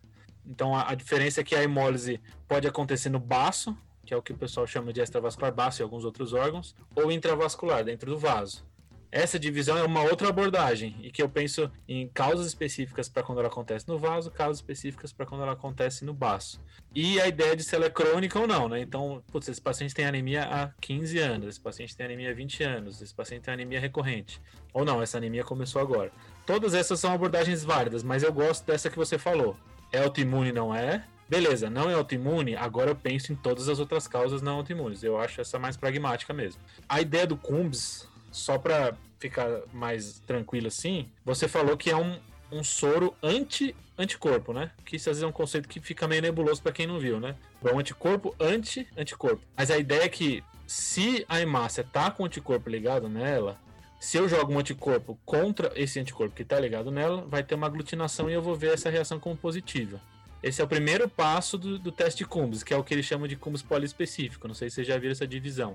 Então 0.47 0.75
a, 0.75 0.91
a 0.91 0.95
diferença 0.95 1.41
é 1.41 1.45
que 1.45 1.55
a 1.55 1.63
hemólise 1.63 2.21
pode 2.47 2.67
acontecer 2.67 3.11
no 3.11 3.19
baço, 3.19 3.77
que 4.05 4.15
é 4.15 4.17
o 4.17 4.23
que 4.23 4.33
o 4.33 4.37
pessoal 4.37 4.67
chama 4.67 4.93
de 4.93 5.01
extravascular 5.01 5.53
baço 5.53 5.83
e 5.83 5.85
alguns 5.85 6.05
outros 6.05 6.33
órgãos, 6.33 6.77
ou 6.95 7.11
intravascular, 7.11 7.85
dentro 7.85 8.13
do 8.13 8.19
vaso. 8.19 8.65
Essa 9.11 9.39
divisão 9.39 9.79
é 9.79 9.83
uma 9.83 10.03
outra 10.03 10.29
abordagem 10.29 10.97
e 11.01 11.11
que 11.11 11.23
eu 11.23 11.29
penso 11.29 11.71
em 11.89 12.09
causas 12.09 12.47
específicas 12.47 13.09
para 13.09 13.23
quando 13.23 13.39
ela 13.39 13.49
acontece 13.49 13.89
no 13.89 13.99
vaso, 13.99 14.31
causas 14.31 14.59
específicas 14.59 15.13
para 15.13 15.25
quando 15.27 15.43
ela 15.43 15.53
acontece 15.53 16.05
no 16.05 16.13
baço. 16.13 16.61
E 16.95 17.21
a 17.21 17.29
ideia 17.29 17.55
de 17.55 17.63
se 17.63 17.75
ela 17.75 17.87
é 17.87 17.91
crônica 17.91 18.39
ou 18.39 18.47
não, 18.47 18.69
né? 18.69 18.81
Então, 18.81 19.23
putz, 19.31 19.49
esse 19.49 19.61
paciente 19.61 19.95
tem 19.95 20.07
anemia 20.07 20.45
há 20.45 20.71
15 20.81 21.19
anos, 21.19 21.49
esse 21.49 21.61
paciente 21.61 21.97
tem 21.97 22.07
anemia 22.07 22.31
há 22.31 22.35
20 22.35 22.63
anos, 22.63 23.03
esse 23.03 23.15
paciente 23.15 23.43
tem 23.43 23.55
anemia 23.55 23.81
recorrente. 23.81 24.41
Ou 24.73 24.85
não, 24.85 25.01
essa 25.01 25.19
anemia 25.19 25.45
começou 25.45 25.81
agora. 25.81 26.11
Todas 26.45 26.75
essas 26.75 26.99
são 27.01 27.13
abordagens 27.13 27.65
válidas, 27.65 28.03
mas 28.03 28.23
eu 28.23 28.33
gosto 28.33 28.65
dessa 28.67 28.91
que 28.91 28.97
você 28.97 29.19
falou. 29.19 29.57
É 29.93 30.03
autoimune, 30.03 30.53
não 30.53 30.75
é? 30.75 31.05
Beleza, 31.29 31.69
não 31.69 31.91
é 31.91 31.95
autoimune, 31.95 32.55
agora 32.55 32.91
eu 32.91 32.97
penso 32.97 33.33
em 33.33 33.37
todas 33.37 33.69
as 33.69 33.81
outras 33.81 34.07
causas 34.07 34.43
não 34.43 34.59
autoimunes. 34.59 35.03
Eu 35.03 35.19
acho 35.19 35.41
essa 35.41 35.59
mais 35.59 35.77
pragmática 35.77 36.33
mesmo. 36.33 36.63
A 36.89 37.01
ideia 37.01 37.27
do 37.27 37.37
Cumbs, 37.37 38.09
só 38.37 38.59
para 38.59 38.95
ficar 39.19 39.63
mais 39.73 40.21
tranquilo 40.27 40.69
assim, 40.69 41.09
você 41.25 41.49
falou 41.49 41.77
que 41.77 41.91
é 41.91 41.97
um, 41.97 42.19
um 42.53 42.63
soro 42.63 43.15
anti 43.23 43.75
anticorpo, 43.99 44.53
né? 44.53 44.71
Que 44.85 44.97
isso 44.97 45.09
às 45.09 45.17
vezes 45.17 45.23
é 45.23 45.27
um 45.27 45.33
conceito 45.33 45.69
que 45.69 45.81
fica 45.81 46.07
meio 46.07 46.21
nebuloso 46.21 46.63
para 46.63 46.73
quem 46.73 46.87
não 46.87 46.99
viu, 46.99 47.19
né? 47.19 47.35
É 47.65 47.73
um 47.73 47.79
anticorpo 47.79 48.35
anti 48.39 48.87
anticorpo. 48.97 49.43
Mas 49.57 49.71
a 49.71 49.79
ideia 49.79 50.05
é 50.05 50.09
que 50.09 50.45
se 50.67 51.25
a 51.29 51.41
hemácia 51.41 51.83
tá 51.83 52.11
com 52.11 52.23
o 52.23 52.27
anticorpo 52.27 52.69
ligado 52.69 53.09
nela, 53.09 53.59
se 53.99 54.19
eu 54.19 54.29
jogo 54.29 54.53
um 54.53 54.59
anticorpo 54.59 55.19
contra 55.25 55.73
esse 55.75 55.99
anticorpo 55.99 56.35
que 56.35 56.43
está 56.43 56.61
ligado 56.61 56.91
nela, 56.91 57.25
vai 57.27 57.43
ter 57.43 57.55
uma 57.55 57.67
aglutinação 57.67 58.29
e 58.29 58.35
eu 58.35 58.43
vou 58.43 58.55
ver 58.55 58.75
essa 58.75 58.91
reação 58.91 59.19
como 59.19 59.37
positiva. 59.37 60.01
Esse 60.43 60.61
é 60.61 60.65
o 60.65 60.69
primeiro 60.69 61.09
passo 61.09 61.57
do, 61.57 61.79
do 61.79 61.91
teste 61.91 62.19
de 62.19 62.27
Cumbs, 62.27 62.63
que 62.63 62.75
é 62.75 62.77
o 62.77 62.85
que 62.85 62.93
eles 62.93 63.07
chamam 63.07 63.27
de 63.27 63.37
Cumbs 63.37 63.63
poliespecífico. 63.63 64.47
Não 64.47 64.55
sei 64.55 64.69
se 64.69 64.77
vocês 64.77 64.87
já 64.87 64.99
viram 64.99 65.13
essa 65.13 65.27
divisão. 65.27 65.75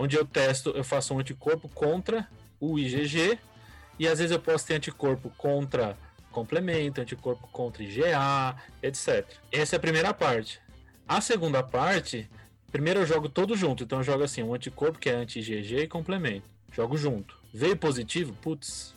Onde 0.00 0.16
eu 0.16 0.24
testo, 0.24 0.70
eu 0.70 0.84
faço 0.84 1.12
um 1.12 1.18
anticorpo 1.18 1.68
contra 1.68 2.28
o 2.60 2.78
IgG, 2.78 3.36
e 3.98 4.06
às 4.06 4.20
vezes 4.20 4.30
eu 4.30 4.38
posso 4.38 4.64
ter 4.64 4.74
anticorpo 4.74 5.28
contra 5.36 5.98
complemento, 6.30 7.00
anticorpo 7.00 7.48
contra 7.48 7.82
IgA, 7.82 8.54
etc. 8.80 9.26
Essa 9.50 9.74
é 9.74 9.76
a 9.76 9.80
primeira 9.80 10.14
parte. 10.14 10.60
A 11.08 11.20
segunda 11.20 11.64
parte, 11.64 12.30
primeiro 12.70 13.00
eu 13.00 13.06
jogo 13.06 13.28
todo 13.28 13.56
junto, 13.56 13.82
então 13.82 13.98
eu 13.98 14.04
jogo 14.04 14.22
assim, 14.22 14.40
um 14.40 14.54
anticorpo 14.54 15.00
que 15.00 15.10
é 15.10 15.14
anti-IgG 15.16 15.78
e 15.78 15.88
complemento. 15.88 16.46
Jogo 16.72 16.96
junto. 16.96 17.36
Veio 17.52 17.76
positivo? 17.76 18.32
Putz. 18.34 18.94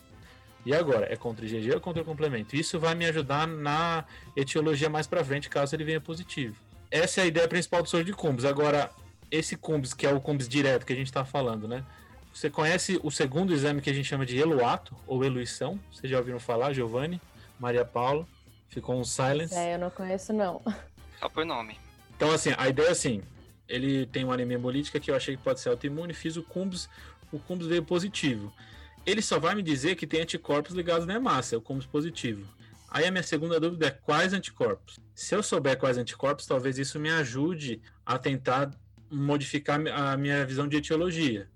E 0.64 0.72
agora? 0.72 1.12
É 1.12 1.16
contra 1.16 1.44
IgG 1.44 1.74
ou 1.74 1.80
contra 1.80 2.04
complemento? 2.04 2.54
Isso 2.54 2.78
vai 2.78 2.94
me 2.94 3.06
ajudar 3.06 3.48
na 3.48 4.04
etiologia 4.36 4.88
mais 4.88 5.08
para 5.08 5.24
frente, 5.24 5.48
caso 5.48 5.74
ele 5.74 5.82
venha 5.82 6.00
positivo. 6.00 6.54
Essa 6.92 7.22
é 7.22 7.24
a 7.24 7.26
ideia 7.26 7.48
principal 7.48 7.82
do 7.82 7.88
soro 7.88 8.04
de 8.04 8.12
Cumbs. 8.12 8.44
Agora, 8.44 8.88
esse 9.32 9.56
Cumbs, 9.56 9.94
que 9.94 10.06
é 10.06 10.12
o 10.12 10.20
Cumbs 10.20 10.46
direto 10.46 10.84
que 10.84 10.92
a 10.92 10.96
gente 10.96 11.06
está 11.06 11.24
falando, 11.24 11.66
né? 11.66 11.82
Você 12.34 12.50
conhece 12.50 13.00
o 13.02 13.10
segundo 13.10 13.52
exame 13.52 13.80
que 13.80 13.88
a 13.88 13.92
gente 13.92 14.06
chama 14.06 14.26
de 14.26 14.36
eluato 14.38 14.94
ou 15.06 15.24
eluição? 15.24 15.80
Vocês 15.90 16.10
já 16.10 16.18
ouviram 16.18 16.38
falar, 16.38 16.72
Giovanni? 16.74 17.20
Maria 17.58 17.84
Paula? 17.84 18.26
Ficou 18.68 18.98
um 18.98 19.04
silence? 19.04 19.54
É, 19.54 19.74
eu 19.74 19.78
não 19.78 19.90
conheço 19.90 20.32
não. 20.32 20.62
Só 21.18 21.28
por 21.28 21.44
nome. 21.44 21.78
Então, 22.14 22.30
assim, 22.30 22.50
a 22.56 22.68
ideia 22.68 22.88
é 22.88 22.90
assim, 22.90 23.22
ele 23.68 24.06
tem 24.06 24.24
uma 24.24 24.34
anemia 24.34 24.56
hemolítica 24.56 25.00
que 25.00 25.10
eu 25.10 25.16
achei 25.16 25.36
que 25.36 25.42
pode 25.42 25.60
ser 25.60 25.70
autoimune, 25.70 26.12
fiz 26.12 26.36
o 26.36 26.42
Cumbs, 26.42 26.88
o 27.32 27.38
Cumbs 27.38 27.66
veio 27.66 27.82
positivo. 27.82 28.52
Ele 29.04 29.22
só 29.22 29.38
vai 29.38 29.54
me 29.54 29.62
dizer 29.62 29.96
que 29.96 30.06
tem 30.06 30.20
anticorpos 30.20 30.74
ligados 30.74 31.06
na 31.06 31.14
hemácia, 31.14 31.56
o 31.58 31.62
Cumbs 31.62 31.86
positivo. 31.86 32.46
Aí 32.88 33.06
a 33.06 33.10
minha 33.10 33.22
segunda 33.22 33.58
dúvida 33.58 33.86
é 33.86 33.90
quais 33.90 34.34
anticorpos? 34.34 34.98
Se 35.14 35.34
eu 35.34 35.42
souber 35.42 35.78
quais 35.78 35.96
anticorpos, 35.96 36.46
talvez 36.46 36.78
isso 36.78 37.00
me 37.00 37.10
ajude 37.10 37.80
a 38.04 38.18
tentar 38.18 38.70
modificar 39.12 39.80
a 39.86 40.16
minha 40.16 40.44
visão 40.46 40.66
de 40.66 40.76
etiologia. 40.76 41.48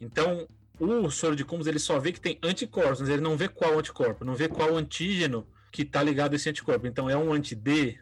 Então, 0.00 0.46
o 0.78 1.10
soro 1.10 1.36
de 1.36 1.44
Cumbs 1.44 1.66
ele 1.66 1.78
só 1.78 1.98
vê 1.98 2.12
que 2.12 2.20
tem 2.20 2.38
anticorpos, 2.42 3.00
mas 3.00 3.08
ele 3.08 3.22
não 3.22 3.36
vê 3.36 3.48
qual 3.48 3.78
anticorpo, 3.78 4.24
não 4.24 4.34
vê 4.34 4.48
qual 4.48 4.76
antígeno 4.76 5.46
que 5.70 5.82
está 5.82 6.02
ligado 6.02 6.32
a 6.32 6.36
esse 6.36 6.48
anticorpo. 6.48 6.86
Então, 6.86 7.08
é 7.08 7.16
um 7.16 7.32
anti-D, 7.32 7.98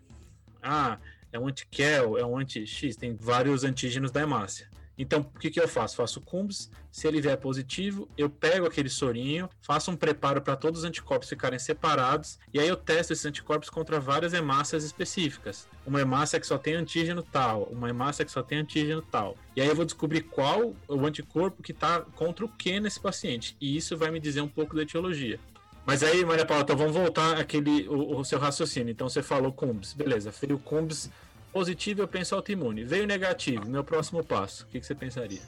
ah, 0.62 0.98
é 1.30 1.38
um 1.38 1.46
anti-Kel, 1.46 2.18
é 2.18 2.24
um 2.24 2.38
anti-X, 2.38 2.96
tem 2.96 3.14
vários 3.14 3.64
antígenos 3.64 4.10
da 4.10 4.22
hemácia. 4.22 4.71
Então, 4.96 5.20
o 5.34 5.38
que, 5.38 5.50
que 5.50 5.60
eu 5.60 5.66
faço? 5.66 5.96
Faço 5.96 6.20
CUMBS, 6.20 6.70
se 6.90 7.08
ele 7.08 7.20
vier 7.20 7.36
positivo, 7.38 8.08
eu 8.16 8.28
pego 8.28 8.66
aquele 8.66 8.88
sorinho, 8.88 9.48
faço 9.60 9.90
um 9.90 9.96
preparo 9.96 10.42
para 10.42 10.56
todos 10.56 10.80
os 10.80 10.84
anticorpos 10.84 11.28
ficarem 11.28 11.58
separados, 11.58 12.38
e 12.52 12.60
aí 12.60 12.68
eu 12.68 12.76
testo 12.76 13.12
esses 13.12 13.24
anticorpos 13.24 13.70
contra 13.70 13.98
várias 13.98 14.34
hemácias 14.34 14.84
específicas. 14.84 15.66
Uma 15.86 16.00
hemácia 16.00 16.38
que 16.38 16.46
só 16.46 16.58
tem 16.58 16.74
antígeno 16.74 17.22
tal, 17.22 17.64
uma 17.64 17.88
hemácia 17.88 18.24
que 18.24 18.30
só 18.30 18.42
tem 18.42 18.58
antígeno 18.58 19.02
tal. 19.02 19.36
E 19.56 19.60
aí 19.60 19.68
eu 19.68 19.74
vou 19.74 19.84
descobrir 19.84 20.22
qual 20.22 20.74
o 20.86 21.06
anticorpo 21.06 21.62
que 21.62 21.72
está 21.72 22.00
contra 22.00 22.44
o 22.44 22.48
que 22.48 22.78
nesse 22.78 23.00
paciente. 23.00 23.56
E 23.60 23.76
isso 23.76 23.96
vai 23.96 24.10
me 24.10 24.20
dizer 24.20 24.40
um 24.42 24.48
pouco 24.48 24.76
da 24.76 24.82
etiologia. 24.82 25.40
Mas 25.84 26.02
aí, 26.02 26.24
Maria 26.24 26.46
Paula, 26.46 26.62
então 26.62 26.76
vamos 26.76 26.92
voltar 26.92 27.40
aquele 27.40 27.88
o, 27.88 28.18
o 28.18 28.24
seu 28.24 28.38
raciocínio. 28.38 28.92
Então 28.92 29.08
você 29.08 29.22
falou 29.22 29.52
CUMBS, 29.52 29.94
beleza, 29.94 30.30
fez 30.30 30.52
o 30.52 30.58
CUMBS 30.58 31.10
positivo, 31.52 32.00
eu 32.00 32.08
penso 32.08 32.34
autoimune. 32.34 32.84
Veio 32.84 33.06
negativo, 33.06 33.68
meu 33.68 33.84
próximo 33.84 34.24
passo, 34.24 34.64
o 34.64 34.66
que, 34.68 34.80
que 34.80 34.86
você 34.86 34.94
pensaria? 34.94 35.42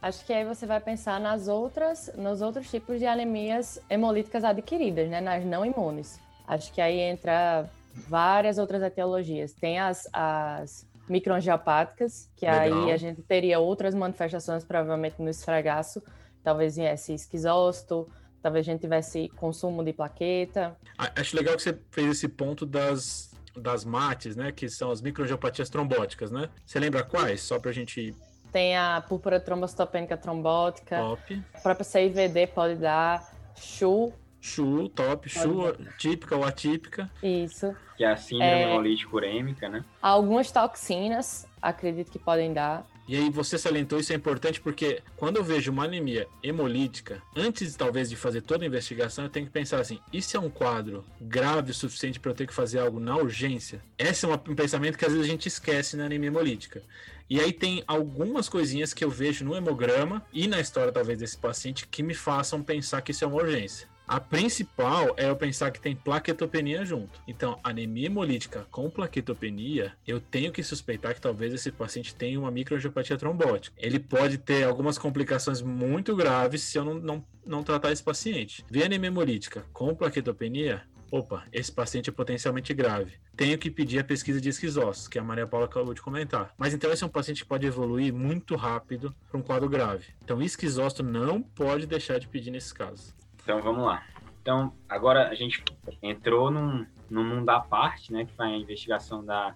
Acho 0.00 0.24
que 0.24 0.32
aí 0.32 0.44
você 0.44 0.66
vai 0.66 0.80
pensar 0.80 1.18
nas 1.20 1.48
outras, 1.48 2.10
nos 2.16 2.42
outros 2.42 2.70
tipos 2.70 2.98
de 2.98 3.06
anemias 3.06 3.80
hemolíticas 3.88 4.44
adquiridas, 4.44 5.08
né? 5.08 5.20
Nas 5.20 5.44
não 5.44 5.64
imunes. 5.64 6.20
Acho 6.46 6.72
que 6.72 6.80
aí 6.80 6.98
entra 6.98 7.70
várias 7.94 8.58
outras 8.58 8.82
etiologias. 8.82 9.54
Tem 9.54 9.78
as, 9.78 10.06
as 10.12 10.86
microangiopáticas, 11.08 12.30
que 12.36 12.44
Legal. 12.46 12.84
aí 12.84 12.92
a 12.92 12.96
gente 12.96 13.22
teria 13.22 13.58
outras 13.58 13.94
manifestações, 13.94 14.64
provavelmente 14.64 15.20
no 15.22 15.30
esfregaço. 15.30 16.02
Talvez 16.42 16.76
viesse 16.76 17.14
esquizócito, 17.14 18.06
talvez 18.42 18.68
a 18.68 18.72
gente 18.72 18.82
tivesse 18.82 19.30
consumo 19.36 19.82
de 19.82 19.94
plaqueta. 19.94 20.76
Acho 20.98 21.34
legal 21.34 21.56
que 21.56 21.62
você 21.62 21.78
fez 21.90 22.10
esse 22.10 22.28
ponto 22.28 22.66
das 22.66 23.33
das 23.56 23.84
MATs, 23.84 24.36
né? 24.36 24.52
Que 24.52 24.68
são 24.68 24.90
as 24.90 25.00
microangiopatias 25.00 25.68
trombóticas, 25.68 26.30
né? 26.30 26.48
Você 26.64 26.78
lembra 26.78 27.02
quais? 27.02 27.42
Só 27.42 27.58
pra 27.58 27.72
gente. 27.72 28.14
Tem 28.52 28.76
a 28.76 29.02
púrpura 29.06 29.40
trombocitopênica 29.40 30.16
trombótica. 30.16 30.96
Top. 30.98 31.42
A 31.54 31.60
própria 31.60 31.84
CIVD 31.84 32.46
pode 32.48 32.76
dar. 32.76 33.32
CHU. 33.56 34.12
CHU, 34.40 34.88
top. 34.90 35.28
CHU, 35.28 35.72
típica 35.98 36.36
ou 36.36 36.44
atípica. 36.44 37.10
Isso. 37.22 37.74
Que 37.96 38.04
é 38.04 38.12
a 38.12 38.16
síndrome 38.16 39.02
é... 39.02 39.06
urêmica, 39.12 39.68
né? 39.68 39.84
Algumas 40.02 40.50
toxinas, 40.50 41.46
acredito 41.62 42.10
que 42.10 42.18
podem 42.18 42.52
dar. 42.52 42.86
E 43.06 43.16
aí 43.16 43.28
você 43.28 43.58
salientou 43.58 43.98
isso 43.98 44.12
é 44.12 44.16
importante 44.16 44.60
porque 44.60 45.02
quando 45.16 45.36
eu 45.36 45.44
vejo 45.44 45.70
uma 45.70 45.84
anemia 45.84 46.26
hemolítica, 46.42 47.22
antes 47.36 47.76
talvez 47.76 48.08
de 48.08 48.16
fazer 48.16 48.40
toda 48.40 48.64
a 48.64 48.66
investigação, 48.66 49.24
eu 49.24 49.30
tenho 49.30 49.46
que 49.46 49.52
pensar 49.52 49.80
assim: 49.80 50.00
isso 50.12 50.36
é 50.36 50.40
um 50.40 50.48
quadro 50.48 51.04
grave 51.20 51.70
o 51.70 51.74
suficiente 51.74 52.18
para 52.18 52.30
eu 52.30 52.34
ter 52.34 52.46
que 52.46 52.54
fazer 52.54 52.78
algo 52.78 52.98
na 52.98 53.16
urgência? 53.16 53.82
Esse 53.98 54.24
é 54.24 54.28
um 54.28 54.54
pensamento 54.54 54.96
que 54.96 55.04
às 55.04 55.12
vezes 55.12 55.26
a 55.26 55.30
gente 55.30 55.46
esquece 55.46 55.96
na 55.96 56.06
anemia 56.06 56.28
hemolítica. 56.28 56.82
E 57.28 57.40
aí 57.40 57.52
tem 57.52 57.82
algumas 57.86 58.48
coisinhas 58.48 58.92
que 58.92 59.04
eu 59.04 59.10
vejo 59.10 59.44
no 59.44 59.54
hemograma 59.54 60.24
e 60.32 60.46
na 60.46 60.60
história 60.60 60.92
talvez 60.92 61.18
desse 61.18 61.38
paciente 61.38 61.86
que 61.86 62.02
me 62.02 62.14
façam 62.14 62.62
pensar 62.62 63.00
que 63.00 63.12
isso 63.12 63.24
é 63.24 63.26
uma 63.26 63.36
urgência. 63.36 63.88
A 64.06 64.20
principal 64.20 65.14
é 65.16 65.30
eu 65.30 65.36
pensar 65.36 65.70
que 65.70 65.80
tem 65.80 65.96
plaquetopenia 65.96 66.84
junto. 66.84 67.18
Então, 67.26 67.58
anemia 67.64 68.06
hemolítica 68.06 68.66
com 68.70 68.90
plaquetopenia, 68.90 69.94
eu 70.06 70.20
tenho 70.20 70.52
que 70.52 70.62
suspeitar 70.62 71.14
que 71.14 71.22
talvez 71.22 71.54
esse 71.54 71.72
paciente 71.72 72.14
tenha 72.14 72.38
uma 72.38 72.50
microangiopatia 72.50 73.16
trombótica. 73.16 73.74
Ele 73.78 73.98
pode 73.98 74.36
ter 74.36 74.64
algumas 74.64 74.98
complicações 74.98 75.62
muito 75.62 76.14
graves 76.14 76.62
se 76.62 76.76
eu 76.76 76.84
não, 76.84 76.94
não, 76.94 77.24
não 77.46 77.62
tratar 77.62 77.92
esse 77.92 78.02
paciente. 78.02 78.62
Vê 78.70 78.84
anemia 78.84 79.08
hemolítica 79.08 79.64
com 79.72 79.94
plaquetopenia, 79.94 80.82
opa, 81.10 81.44
esse 81.50 81.72
paciente 81.72 82.10
é 82.10 82.12
potencialmente 82.12 82.74
grave. 82.74 83.14
Tenho 83.34 83.56
que 83.56 83.70
pedir 83.70 84.00
a 84.00 84.04
pesquisa 84.04 84.38
de 84.38 84.50
esquizós, 84.50 85.08
que 85.08 85.18
a 85.18 85.24
Maria 85.24 85.46
Paula 85.46 85.64
acabou 85.64 85.94
de 85.94 86.02
comentar. 86.02 86.52
Mas 86.58 86.74
então 86.74 86.92
esse 86.92 87.02
é 87.02 87.06
um 87.06 87.10
paciente 87.10 87.42
que 87.42 87.48
pode 87.48 87.66
evoluir 87.66 88.12
muito 88.12 88.54
rápido 88.54 89.14
para 89.30 89.40
um 89.40 89.42
quadro 89.42 89.68
grave. 89.68 90.08
Então 90.22 90.42
esquizóstomo 90.42 91.10
não 91.10 91.40
pode 91.40 91.86
deixar 91.86 92.18
de 92.18 92.28
pedir 92.28 92.50
nesses 92.50 92.72
casos. 92.72 93.14
Então 93.44 93.60
vamos 93.60 93.84
lá. 93.84 94.02
Então 94.40 94.72
agora 94.88 95.28
a 95.28 95.34
gente 95.34 95.62
entrou 96.02 96.50
num, 96.50 96.84
num 97.08 97.22
mundo 97.22 97.48
à 97.50 97.60
parte, 97.60 98.12
né, 98.12 98.24
que 98.24 98.32
foi 98.32 98.46
a 98.46 98.56
investigação 98.56 99.24
da, 99.24 99.54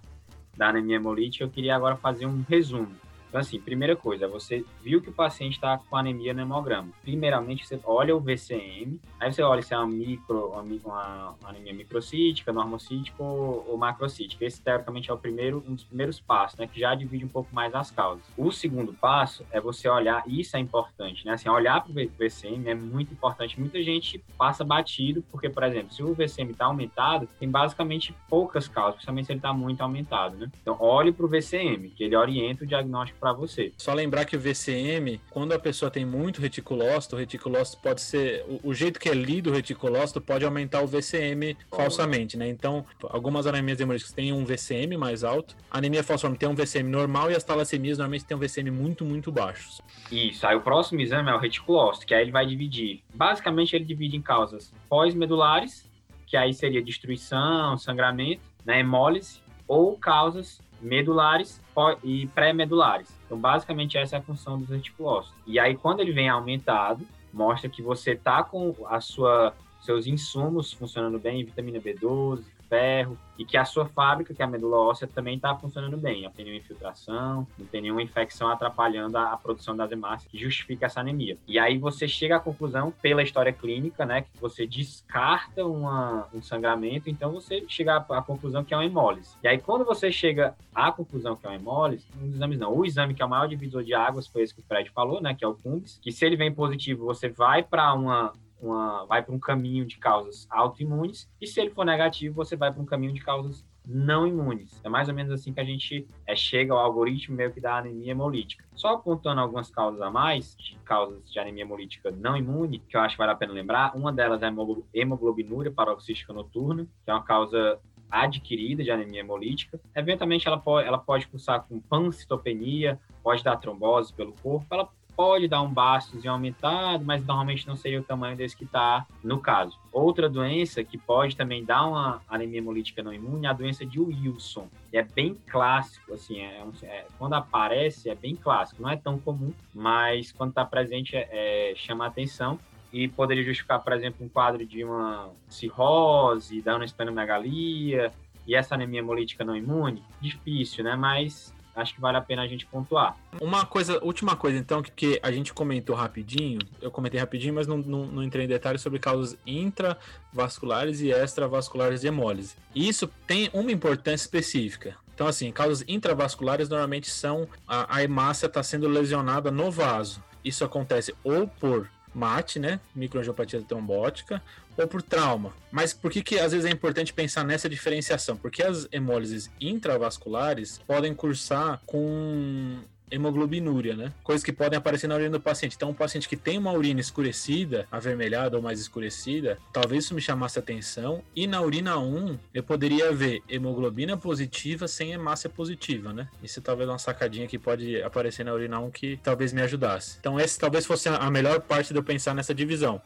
da 0.55 0.69
anemia 0.69 0.95
hemolítica. 0.95 1.43
Eu 1.43 1.49
queria 1.49 1.75
agora 1.75 1.97
fazer 1.97 2.25
um 2.25 2.45
resumo. 2.47 2.95
Então, 3.29 3.39
assim, 3.39 3.59
primeira 3.59 3.95
coisa, 3.95 4.27
você 4.27 4.65
viu 4.83 5.01
que 5.01 5.09
o 5.09 5.13
paciente 5.13 5.53
está 5.53 5.77
com 5.77 5.95
anemia 5.95 6.33
no 6.33 6.41
hemograma. 6.41 6.89
Primeiramente, 7.03 7.65
você 7.65 7.79
olha 7.83 8.15
o 8.15 8.19
VCM, 8.19 8.99
aí 9.19 9.31
você 9.31 9.43
olha 9.43 9.61
se 9.61 9.73
é 9.73 9.77
uma 9.77 9.87
micro, 9.87 10.47
uma, 10.47 11.35
uma 11.39 11.49
anemia 11.49 11.73
microcítica, 11.73 12.51
normocítica 12.51 13.21
ou, 13.21 13.65
ou 13.69 13.77
macrocítica. 13.77 14.43
Esse, 14.45 14.61
teoricamente, 14.61 15.11
é 15.11 15.13
o 15.13 15.17
primeiro, 15.17 15.63
um 15.67 15.75
dos 15.75 15.83
primeiros 15.83 16.19
passos, 16.19 16.57
né, 16.57 16.67
que 16.67 16.79
já 16.79 16.95
divide 16.95 17.23
um 17.23 17.29
pouco 17.29 17.53
mais 17.53 17.73
as 17.75 17.91
causas. 17.91 18.25
O 18.35 18.51
segundo 18.51 18.93
passo 18.93 19.45
é 19.51 19.61
você 19.61 19.87
olhar, 19.87 20.23
isso 20.27 20.57
é 20.57 20.59
importante, 20.59 21.25
né, 21.25 21.33
assim, 21.33 21.47
olhar 21.49 21.81
para 21.81 21.91
o 21.91 21.93
VCM 21.93 22.67
é 22.67 22.75
muito 22.75 23.13
importante. 23.13 23.59
Muita 23.59 23.81
gente 23.83 24.23
passa 24.37 24.63
batido, 24.63 25.23
porque, 25.31 25.49
por 25.49 25.63
exemplo, 25.63 25.93
se 25.93 26.01
o 26.01 26.13
VCM 26.15 26.51
está 26.51 26.65
aumentado, 26.65 27.27
tem 27.39 27.49
basicamente 27.49 28.15
poucas 28.27 28.67
causas, 28.67 28.95
principalmente 28.95 29.25
se 29.27 29.31
ele 29.33 29.39
está 29.39 29.53
muito 29.53 29.81
aumentado, 29.81 30.35
né? 30.35 30.49
Então, 30.61 30.75
olhe 30.79 31.11
para 31.11 31.25
o 31.25 31.29
VCM, 31.29 31.89
que 31.89 32.03
ele 32.03 32.15
orienta 32.15 32.63
o 32.63 32.67
diagnóstico 32.67 33.18
para 33.19 33.33
você. 33.33 33.71
Só 33.77 33.93
lembrar 33.93 34.25
que 34.25 34.35
o 34.35 34.39
VCM, 34.39 35.19
quando 35.29 35.53
a 35.53 35.59
pessoa 35.59 35.91
tem 35.91 36.05
muito 36.05 36.41
reticulócito, 36.41 37.15
o 37.15 37.19
reticulócito 37.19 37.81
pode 37.81 38.01
ser. 38.01 38.45
O, 38.47 38.69
o 38.69 38.73
jeito 38.73 38.99
que 38.99 39.09
é 39.09 39.13
lido 39.13 39.49
o 39.49 39.53
reticulócito 39.53 40.21
pode 40.21 40.45
aumentar 40.45 40.81
o 40.81 40.87
VCM 40.87 41.57
oh. 41.69 41.75
falsamente, 41.75 42.37
né? 42.37 42.47
Então, 42.47 42.85
algumas 43.09 43.45
anemias 43.45 43.79
hemolíticas 43.79 44.13
têm 44.13 44.31
um 44.31 44.45
VCM 44.45 44.97
mais 44.97 45.23
alto. 45.23 45.55
A 45.69 45.77
anemia 45.77 46.03
falciforme 46.03 46.37
tem 46.37 46.47
um 46.47 46.55
VCM 46.55 46.89
normal 46.89 47.31
e 47.31 47.35
as 47.35 47.43
talassemias 47.43 47.97
normalmente 47.97 48.25
têm 48.25 48.35
um 48.35 48.39
VCM 48.39 48.71
muito, 48.71 49.03
muito 49.03 49.31
baixo. 49.31 49.81
Isso. 50.11 50.47
Aí 50.47 50.55
o 50.55 50.61
próximo 50.61 51.01
exame 51.01 51.29
é 51.29 51.33
o 51.33 51.39
reticulócito, 51.39 52.05
que 52.05 52.13
aí 52.13 52.21
ele 52.21 52.31
vai 52.31 52.45
dividir. 52.45 53.03
Basicamente, 53.13 53.75
ele 53.75 53.85
divide 53.85 54.15
em 54.15 54.21
causas 54.21 54.73
pós-medulares, 54.87 55.89
que 56.25 56.37
aí 56.37 56.53
seria 56.53 56.81
destruição, 56.81 57.77
sangramento, 57.77 58.41
né, 58.65 58.79
hemólise, 58.79 59.41
ou 59.67 59.97
causas 59.97 60.61
medulares 60.81 61.61
e 62.03 62.27
pré-medulares. 62.27 63.07
Então, 63.25 63.37
basicamente, 63.37 63.97
essa 63.97 64.15
é 64.15 64.19
a 64.19 64.21
função 64.21 64.59
dos 64.59 64.69
reticulócitos. 64.69 65.37
E 65.45 65.59
aí, 65.59 65.75
quando 65.75 65.99
ele 65.99 66.11
vem 66.11 66.29
aumentado, 66.29 67.05
mostra 67.33 67.69
que 67.69 67.81
você 67.81 68.11
está 68.11 68.43
com 68.43 68.75
a 68.87 68.99
sua 68.99 69.53
seus 69.81 70.07
insumos 70.07 70.73
funcionando 70.73 71.17
bem, 71.17 71.43
vitamina 71.43 71.79
B12, 71.79 72.43
ferro, 72.69 73.17
e 73.39 73.45
que 73.45 73.55
a 73.55 73.63
sua 73.63 73.85
fábrica, 73.85 74.33
que 74.33 74.41
é 74.41 74.45
a 74.45 74.47
medula 74.47 74.77
óssea, 74.77 75.07
também 75.07 75.37
está 75.37 75.55
funcionando 75.55 75.95
bem. 75.95 76.23
Não 76.23 76.31
tem 76.31 76.43
nenhuma 76.43 76.61
infiltração, 76.61 77.47
não 77.57 77.65
tem 77.65 77.81
nenhuma 77.81 78.03
infecção 78.03 78.49
atrapalhando 78.49 79.17
a, 79.17 79.31
a, 79.31 79.37
produção 79.37 79.75
das 79.77 79.89
hemácias 79.91 80.29
que 80.29 80.37
justifica 80.37 80.85
essa 80.85 80.99
anemia. 80.99 81.37
E 81.47 81.57
aí 81.57 81.77
você 81.77 82.05
chega 82.05 82.35
à 82.35 82.39
conclusão, 82.39 82.91
pela 83.01 83.23
história 83.23 83.53
clínica, 83.53 84.05
né, 84.05 84.23
que 84.23 84.37
você 84.39 84.67
descarta 84.67 85.65
uma, 85.65 86.27
um 86.33 86.41
sangramento, 86.41 87.09
então 87.09 87.31
você 87.31 87.63
chega 87.67 87.95
à, 87.95 88.17
à, 88.17 88.21
conclusão 88.21 88.63
que 88.63 88.73
é 88.73 88.77
uma 88.77 88.85
hemólise. 88.85 89.37
E 89.41 89.47
aí 89.47 89.57
quando 89.57 89.85
você 89.85 90.11
chega 90.11 90.53
à 90.75 90.91
conclusão 90.91 91.37
que 91.37 91.45
é 91.45 91.49
uma 91.49 91.55
hemólise, 91.55 92.05
os 92.21 92.35
exames 92.35 92.59
não. 92.59 92.75
O 92.75 92.85
exame 92.85 93.13
que 93.13 93.21
é 93.21 93.25
o 93.25 93.29
maior 93.29 93.47
divisor 93.47 93.83
de 93.83 93.93
águas 93.93 94.27
foi 94.27 94.41
esse 94.41 94.53
que 94.53 94.59
o 94.59 94.63
Fred 94.63 94.89
falou, 94.89 95.21
né, 95.21 95.33
que 95.33 95.45
é 95.45 95.47
o 95.47 95.55
CUMBS, 95.55 95.97
que 96.01 96.11
se 96.11 96.25
ele 96.25 96.35
vem 96.35 96.53
positivo, 96.53 97.05
você 97.05 97.29
vai 97.29 97.63
para 97.63 97.93
uma 97.93 98.33
uma, 98.61 99.05
vai 99.05 99.23
para 99.23 99.33
um 99.33 99.39
caminho 99.39 99.85
de 99.85 99.97
causas 99.97 100.47
autoimunes, 100.49 101.29
e 101.39 101.47
se 101.47 101.59
ele 101.59 101.69
for 101.69 101.85
negativo, 101.85 102.35
você 102.35 102.55
vai 102.55 102.71
para 102.71 102.81
um 102.81 102.85
caminho 102.85 103.13
de 103.13 103.21
causas 103.21 103.65
não 103.85 104.27
imunes. 104.27 104.79
É 104.83 104.89
mais 104.89 105.07
ou 105.09 105.15
menos 105.15 105.31
assim 105.31 105.51
que 105.51 105.59
a 105.59 105.63
gente 105.63 106.07
é, 106.27 106.35
chega 106.35 106.73
ao 106.73 106.79
algoritmo 106.79 107.35
meio 107.35 107.51
que 107.51 107.59
da 107.59 107.77
anemia 107.77 108.11
hemolítica. 108.11 108.63
Só 108.75 108.89
apontando 108.89 109.41
algumas 109.41 109.71
causas 109.71 109.99
a 110.01 110.11
mais, 110.11 110.55
de 110.55 110.77
causas 110.85 111.31
de 111.31 111.39
anemia 111.39 111.63
hemolítica 111.63 112.11
não 112.11 112.37
imune, 112.37 112.79
que 112.87 112.95
eu 112.95 113.01
acho 113.01 113.15
que 113.15 113.17
vale 113.17 113.31
a 113.31 113.35
pena 113.35 113.51
lembrar, 113.51 113.95
uma 113.95 114.13
delas 114.13 114.43
é 114.43 114.47
a 114.47 114.53
hemoglobinúria 114.93 115.71
paroxística 115.71 116.31
noturna, 116.31 116.85
que 117.03 117.09
é 117.09 117.13
uma 117.13 117.23
causa 117.23 117.79
adquirida 118.11 118.83
de 118.83 118.91
anemia 118.91 119.21
hemolítica. 119.21 119.79
Eventualmente, 119.95 120.47
ela 120.47 120.57
pode, 120.57 120.87
ela 120.87 120.97
pode 120.97 121.27
cursar 121.27 121.63
com 121.63 121.79
pancitopenia, 121.79 122.99
pode 123.23 123.43
dar 123.43 123.57
trombose 123.57 124.13
pelo 124.13 124.33
corpo, 124.33 124.67
ela 124.71 124.89
pode 125.19 125.49
dar 125.49 125.61
um 125.61 125.69
bastozinho 125.69 126.31
aumentado, 126.31 127.03
mas 127.03 127.25
normalmente 127.25 127.67
não 127.67 127.75
seria 127.75 127.99
o 127.99 128.03
tamanho 128.03 128.37
desse 128.37 128.55
que 128.55 128.63
está 128.63 129.05
no 129.21 129.37
caso. 129.37 129.77
Outra 129.91 130.29
doença 130.29 130.81
que 130.81 130.97
pode 130.97 131.35
também 131.35 131.65
dar 131.65 131.85
uma 131.87 132.21
anemia 132.29 132.59
hemolítica 132.59 133.03
não 133.03 133.13
imune 133.13 133.45
é 133.45 133.49
a 133.49 133.53
doença 133.53 133.85
de 133.85 133.99
Wilson. 133.99 134.69
é 134.93 135.03
bem 135.03 135.35
clássico, 135.45 136.13
assim, 136.13 136.39
é, 136.39 136.63
é, 136.83 137.05
quando 137.17 137.33
aparece 137.33 138.09
é 138.09 138.15
bem 138.15 138.33
clássico. 138.33 138.81
Não 138.81 138.89
é 138.89 138.95
tão 138.95 139.19
comum, 139.19 139.51
mas 139.75 140.31
quando 140.31 140.51
está 140.51 140.63
presente 140.63 141.17
é, 141.17 141.27
é, 141.33 141.75
chama 141.75 142.05
atenção 142.05 142.57
e 142.93 143.09
poderia 143.09 143.43
justificar, 143.43 143.83
por 143.83 143.91
exemplo, 143.91 144.25
um 144.25 144.29
quadro 144.29 144.65
de 144.65 144.85
uma 144.85 145.31
cirrose, 145.49 146.61
dando 146.61 146.85
esplenomegalia 146.85 148.09
e 148.47 148.55
essa 148.55 148.73
anemia 148.73 148.99
hemolítica 148.99 149.43
não 149.43 149.53
imune. 149.53 150.01
Difícil, 150.21 150.85
né? 150.85 150.95
Mas 150.95 151.53
acho 151.81 151.93
que 151.93 152.01
vale 152.01 152.17
a 152.17 152.21
pena 152.21 152.41
a 152.41 152.47
gente 152.47 152.65
pontuar. 152.65 153.17
Uma 153.41 153.65
coisa, 153.65 154.03
última 154.03 154.35
coisa 154.35 154.57
então, 154.57 154.81
que, 154.81 154.91
que 154.91 155.19
a 155.23 155.31
gente 155.31 155.53
comentou 155.53 155.95
rapidinho, 155.95 156.59
eu 156.81 156.91
comentei 156.91 157.19
rapidinho, 157.19 157.53
mas 157.53 157.67
não, 157.67 157.77
não, 157.77 158.05
não 158.05 158.23
entrei 158.23 158.45
em 158.45 158.47
detalhes 158.47 158.81
sobre 158.81 158.99
causas 158.99 159.37
intravasculares 159.45 161.01
e 161.01 161.11
extravasculares 161.11 162.01
de 162.01 162.07
hemólise. 162.07 162.55
Isso 162.75 163.07
tem 163.25 163.49
uma 163.53 163.71
importância 163.71 164.25
específica. 164.25 164.95
Então, 165.13 165.27
assim, 165.27 165.51
causas 165.51 165.83
intravasculares 165.87 166.69
normalmente 166.69 167.09
são 167.09 167.47
a, 167.67 167.97
a 167.97 168.03
hemácia 168.03 168.45
está 168.45 168.63
sendo 168.63 168.87
lesionada 168.87 169.51
no 169.51 169.69
vaso. 169.69 170.23
Isso 170.43 170.63
acontece 170.63 171.13
ou 171.23 171.47
por 171.47 171.89
MAT, 172.13 172.57
né, 172.57 172.79
microangiopatia 172.95 173.61
trombótica, 173.61 174.41
ou 174.83 174.87
por 174.87 175.01
trauma. 175.01 175.53
Mas 175.71 175.93
por 175.93 176.11
que, 176.11 176.21
que 176.21 176.39
às 176.39 176.51
vezes 176.51 176.65
é 176.65 176.71
importante 176.71 177.13
pensar 177.13 177.43
nessa 177.43 177.69
diferenciação? 177.69 178.35
Porque 178.37 178.63
as 178.63 178.87
hemólises 178.91 179.49
intravasculares 179.59 180.79
podem 180.87 181.13
cursar 181.13 181.81
com 181.85 182.79
hemoglobinúria, 183.11 183.95
né? 183.95 184.13
Coisas 184.23 184.43
que 184.43 184.53
podem 184.53 184.77
aparecer 184.77 185.07
na 185.07 185.15
urina 185.15 185.31
do 185.31 185.39
paciente. 185.39 185.75
Então, 185.75 185.89
um 185.89 185.93
paciente 185.93 186.29
que 186.29 186.37
tem 186.37 186.57
uma 186.57 186.71
urina 186.71 186.99
escurecida, 186.99 187.87
avermelhada 187.91 188.57
ou 188.57 188.63
mais 188.63 188.79
escurecida, 188.79 189.57
talvez 189.73 190.05
isso 190.05 190.13
me 190.13 190.21
chamasse 190.21 190.59
atenção. 190.59 191.23
E 191.35 191.47
na 191.47 191.61
urina 191.61 191.97
1, 191.97 192.37
eu 192.53 192.63
poderia 192.63 193.11
ver 193.11 193.41
hemoglobina 193.49 194.17
positiva 194.17 194.87
sem 194.87 195.11
hemácia 195.11 195.49
positiva, 195.49 196.13
né? 196.13 196.27
Isso 196.43 196.61
talvez 196.61 196.87
é 196.87 196.91
uma 196.91 196.99
sacadinha 196.99 197.47
que 197.47 197.57
pode 197.57 198.01
aparecer 198.01 198.43
na 198.43 198.53
urina 198.53 198.79
1 198.79 198.91
que 198.91 199.19
talvez 199.23 199.53
me 199.53 199.61
ajudasse. 199.61 200.17
Então, 200.19 200.39
esse 200.39 200.59
talvez 200.59 200.85
fosse 200.85 201.09
a 201.09 201.31
melhor 201.31 201.61
parte 201.61 201.93
de 201.93 201.99
eu 201.99 202.03
pensar 202.03 202.33
nessa 202.33 202.53
divisão. 202.53 203.01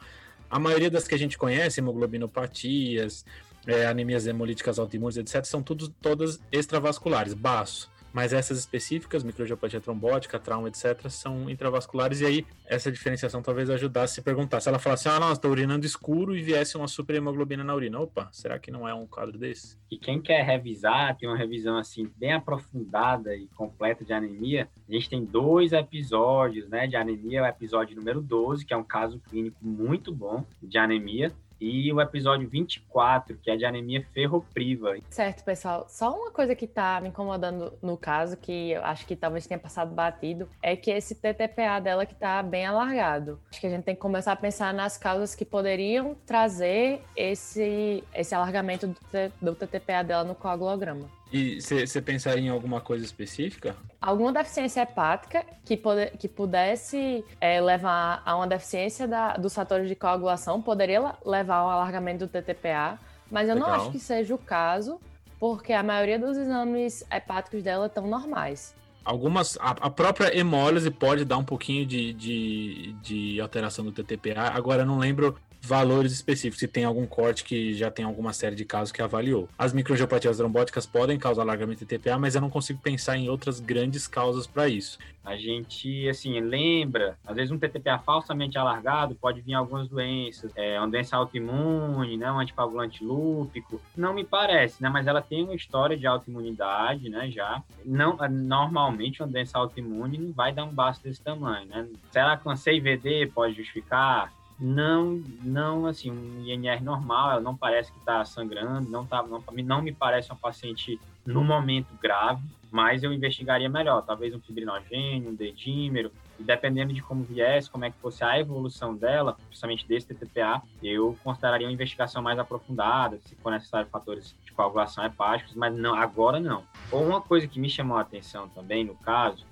A 0.53 0.59
maioria 0.59 0.91
das 0.91 1.07
que 1.07 1.15
a 1.15 1.17
gente 1.17 1.35
conhece, 1.35 1.79
hemoglobinopatias, 1.79 3.25
é, 3.65 3.87
anemias 3.87 4.27
hemolíticas 4.27 4.77
autoimunes, 4.77 5.17
etc., 5.17 5.43
são 5.45 5.63
tudo, 5.63 5.89
todas 5.89 6.39
extravasculares, 6.51 7.33
baço. 7.33 7.89
Mas 8.13 8.31
essas 8.31 8.59
específicas, 8.59 9.23
microangiopatia 9.23 9.81
trombótica, 9.81 10.39
trauma, 10.39 10.69
etc., 10.69 11.09
são 11.09 11.49
intravasculares, 11.49 12.21
e 12.21 12.25
aí 12.25 12.45
essa 12.65 12.91
diferenciação 12.91 13.41
talvez 13.41 13.69
ajudasse 13.69 14.13
a 14.13 14.15
se 14.15 14.21
perguntar. 14.21 14.61
Se 14.61 14.69
ela 14.69 14.79
falasse, 14.79 15.09
ah, 15.09 15.19
nossa, 15.19 15.33
estou 15.33 15.51
urinando 15.51 15.85
escuro 15.85 16.37
e 16.37 16.41
viesse 16.41 16.77
uma 16.77 16.87
superhemoglobina 16.87 17.63
na 17.63 17.73
urina, 17.73 17.99
opa, 17.99 18.29
será 18.31 18.59
que 18.59 18.71
não 18.71 18.87
é 18.87 18.93
um 18.93 19.07
quadro 19.07 19.37
desse? 19.37 19.77
E 19.89 19.97
quem 19.97 20.21
quer 20.21 20.43
revisar, 20.43 21.17
tem 21.17 21.27
uma 21.27 21.37
revisão 21.37 21.77
assim, 21.77 22.09
bem 22.15 22.33
aprofundada 22.33 23.35
e 23.35 23.47
completa 23.47 24.05
de 24.05 24.13
anemia, 24.13 24.69
a 24.87 24.91
gente 24.93 25.09
tem 25.09 25.25
dois 25.25 25.71
episódios, 25.71 26.69
né, 26.69 26.87
de 26.87 26.95
anemia, 26.95 27.43
o 27.43 27.45
episódio 27.45 27.95
número 27.95 28.21
12, 28.21 28.65
que 28.65 28.73
é 28.73 28.77
um 28.77 28.83
caso 28.83 29.19
clínico 29.19 29.57
muito 29.61 30.13
bom 30.13 30.45
de 30.61 30.77
anemia, 30.77 31.31
e 31.59 31.91
o 31.91 32.01
episódio 32.01 32.47
24, 32.47 33.37
que 33.37 33.49
é 33.49 33.55
de 33.55 33.65
anemia 33.65 34.05
ferropriva. 34.13 34.97
Certo, 35.09 35.43
pessoal. 35.43 35.85
Só 35.89 36.13
uma 36.13 36.31
coisa 36.31 36.55
que 36.55 36.67
tá 36.67 36.99
me 37.01 37.09
incomodando 37.09 37.73
no 37.81 37.97
caso, 37.97 38.37
que 38.37 38.71
eu 38.71 38.83
acho 38.83 39.05
que 39.05 39.15
talvez 39.15 39.47
tenha 39.47 39.59
passado 39.59 39.93
batido, 39.93 40.49
é 40.61 40.75
que 40.75 40.91
esse 40.91 41.15
TTPA 41.15 41.79
dela 41.81 42.05
que 42.05 42.15
tá 42.15 42.41
bem 42.43 42.65
alargado. 42.65 43.39
Acho 43.51 43.61
que 43.61 43.67
a 43.67 43.69
gente 43.69 43.83
tem 43.83 43.95
que 43.95 44.01
começar 44.01 44.33
a 44.33 44.35
pensar 44.35 44.73
nas 44.73 44.97
causas 44.97 45.35
que 45.35 45.45
poderiam 45.45 46.15
trazer 46.25 47.01
esse, 47.15 48.03
esse 48.13 48.35
alargamento 48.35 48.87
do, 48.87 48.95
do 49.41 49.55
TTPA 49.55 50.03
dela 50.03 50.23
no 50.23 50.35
coagulograma. 50.35 51.07
E 51.33 51.59
você 51.59 51.99
pensaria 51.99 52.43
em 52.43 52.49
alguma 52.49 52.79
coisa 52.79 53.03
específica? 53.03 53.75
alguma 54.03 54.33
deficiência 54.33 54.81
hepática 54.81 55.45
que, 55.63 55.77
pode, 55.77 56.11
que 56.17 56.27
pudesse 56.27 57.23
é, 57.39 57.61
levar 57.61 58.21
a 58.25 58.35
uma 58.35 58.45
deficiência 58.45 59.07
da, 59.07 59.37
dos 59.37 59.55
fatores 59.55 59.87
de 59.87 59.95
coagulação, 59.95 60.61
poderia 60.61 61.15
levar 61.25 61.55
ao 61.55 61.69
alargamento 61.69 62.27
do 62.27 62.29
TTPA, 62.29 62.99
mas 63.31 63.47
eu 63.47 63.55
Legal. 63.55 63.69
não 63.69 63.75
acho 63.75 63.91
que 63.91 63.99
seja 63.99 64.35
o 64.35 64.37
caso, 64.37 64.99
porque 65.39 65.71
a 65.71 65.81
maioria 65.81 66.19
dos 66.19 66.37
exames 66.37 67.03
hepáticos 67.09 67.63
dela 67.63 67.85
estão 67.85 68.05
normais. 68.05 68.75
Algumas. 69.05 69.57
A, 69.59 69.71
a, 69.71 69.89
própria 69.89 70.37
hemólise 70.37 70.89
pode 70.91 71.25
dar 71.25 71.37
um 71.37 71.43
pouquinho 71.43 71.85
de, 71.85 72.13
de, 72.13 72.93
de 73.01 73.41
alteração 73.41 73.83
do 73.83 73.91
TTPA. 73.91 74.51
Agora, 74.53 74.83
eu 74.83 74.85
não 74.85 74.97
lembro 74.97 75.37
valores 75.63 76.11
específicos, 76.11 76.59
se 76.59 76.67
tem 76.67 76.83
algum 76.83 77.05
corte 77.05 77.43
que 77.43 77.73
já 77.73 77.89
tem 77.89 78.03
alguma 78.03 78.33
série 78.33 78.55
de 78.55 78.65
casos 78.65 78.91
que 78.91 79.01
avaliou. 79.01 79.47
As 79.57 79.71
microangiopatias 79.71 80.37
trombóticas 80.37 80.85
podem 80.85 81.17
causar 81.17 81.43
alargamento 81.43 81.85
de 81.85 81.85
TPA, 81.85 82.17
mas 82.19 82.35
eu 82.35 82.41
não 82.41 82.49
consigo 82.49 82.79
pensar 82.81 83.17
em 83.17 83.29
outras 83.29 83.61
grandes 83.61 84.05
causas 84.05 84.45
para 84.45 84.67
isso. 84.67 84.99
A 85.23 85.37
gente, 85.37 86.09
assim, 86.09 86.37
lembra, 86.41 87.17
às 87.25 87.37
vezes 87.37 87.49
um 87.49 87.57
TTPA 87.57 87.97
falsamente 87.97 88.57
alargado 88.57 89.15
pode 89.15 89.39
vir 89.39 89.53
algumas 89.53 89.87
doenças, 89.87 90.51
é, 90.53 90.77
uma 90.77 90.89
doença 90.89 91.15
autoimune, 91.15 92.17
né, 92.17 92.29
um 92.29 92.39
anticoagulante 92.39 93.01
lúpico, 93.01 93.79
não 93.95 94.13
me 94.13 94.25
parece, 94.25 94.83
né, 94.83 94.89
mas 94.89 95.07
ela 95.07 95.21
tem 95.21 95.45
uma 95.45 95.55
história 95.55 95.95
de 95.95 96.05
autoimunidade, 96.05 97.09
né, 97.09 97.31
já. 97.31 97.63
Não, 97.85 98.17
normalmente 98.29 99.21
uma 99.23 99.31
doença 99.31 99.57
autoimune 99.57 100.17
não 100.17 100.33
vai 100.33 100.51
dar 100.51 100.65
um 100.65 100.73
baço 100.73 101.01
desse 101.01 101.21
tamanho, 101.21 101.67
né. 101.67 101.87
Será 102.11 102.35
que 102.35 102.45
uma 102.45 102.57
CIVD 102.57 103.27
pode 103.27 103.53
justificar? 103.53 104.29
Não, 104.59 105.21
não 105.41 105.85
assim, 105.85 106.11
um 106.11 106.43
INR 106.45 106.83
normal, 106.83 107.31
ela 107.31 107.41
não 107.41 107.55
parece 107.55 107.91
que 107.91 107.99
está 107.99 108.23
sangrando, 108.23 108.89
não, 108.89 109.05
tá, 109.05 109.23
não, 109.23 109.43
não 109.63 109.81
me 109.81 109.91
parece 109.91 110.31
uma 110.31 110.37
paciente 110.37 110.99
no 111.25 111.43
momento 111.43 111.87
grave, 112.01 112.41
mas 112.71 113.03
eu 113.03 113.13
investigaria 113.13 113.69
melhor, 113.69 114.01
talvez 114.01 114.33
um 114.33 114.39
fibrinogênio, 114.39 115.29
um 115.29 115.35
dedímero, 115.35 116.11
e 116.39 116.43
dependendo 116.43 116.91
de 116.91 117.01
como 117.01 117.23
viesse, 117.23 117.69
como 117.69 117.85
é 117.85 117.91
que 117.91 117.97
fosse 117.99 118.23
a 118.23 118.39
evolução 118.39 118.95
dela, 118.95 119.37
principalmente 119.47 119.87
desse 119.87 120.07
TTPA, 120.07 120.61
eu 120.81 121.17
consideraria 121.23 121.67
uma 121.67 121.73
investigação 121.73 122.21
mais 122.21 122.39
aprofundada, 122.39 123.19
se 123.25 123.35
for 123.35 123.51
necessário 123.51 123.87
fatores 123.89 124.35
de 124.43 124.51
coagulação 124.51 125.05
hepáticos, 125.05 125.53
mas 125.53 125.73
não, 125.75 125.93
agora 125.93 126.39
não. 126.39 126.63
Ou 126.91 127.05
uma 127.05 127.21
coisa 127.21 127.47
que 127.47 127.59
me 127.59 127.69
chamou 127.69 127.97
a 127.97 128.01
atenção 128.01 128.49
também, 128.49 128.83
no 128.83 128.95
caso, 128.95 129.45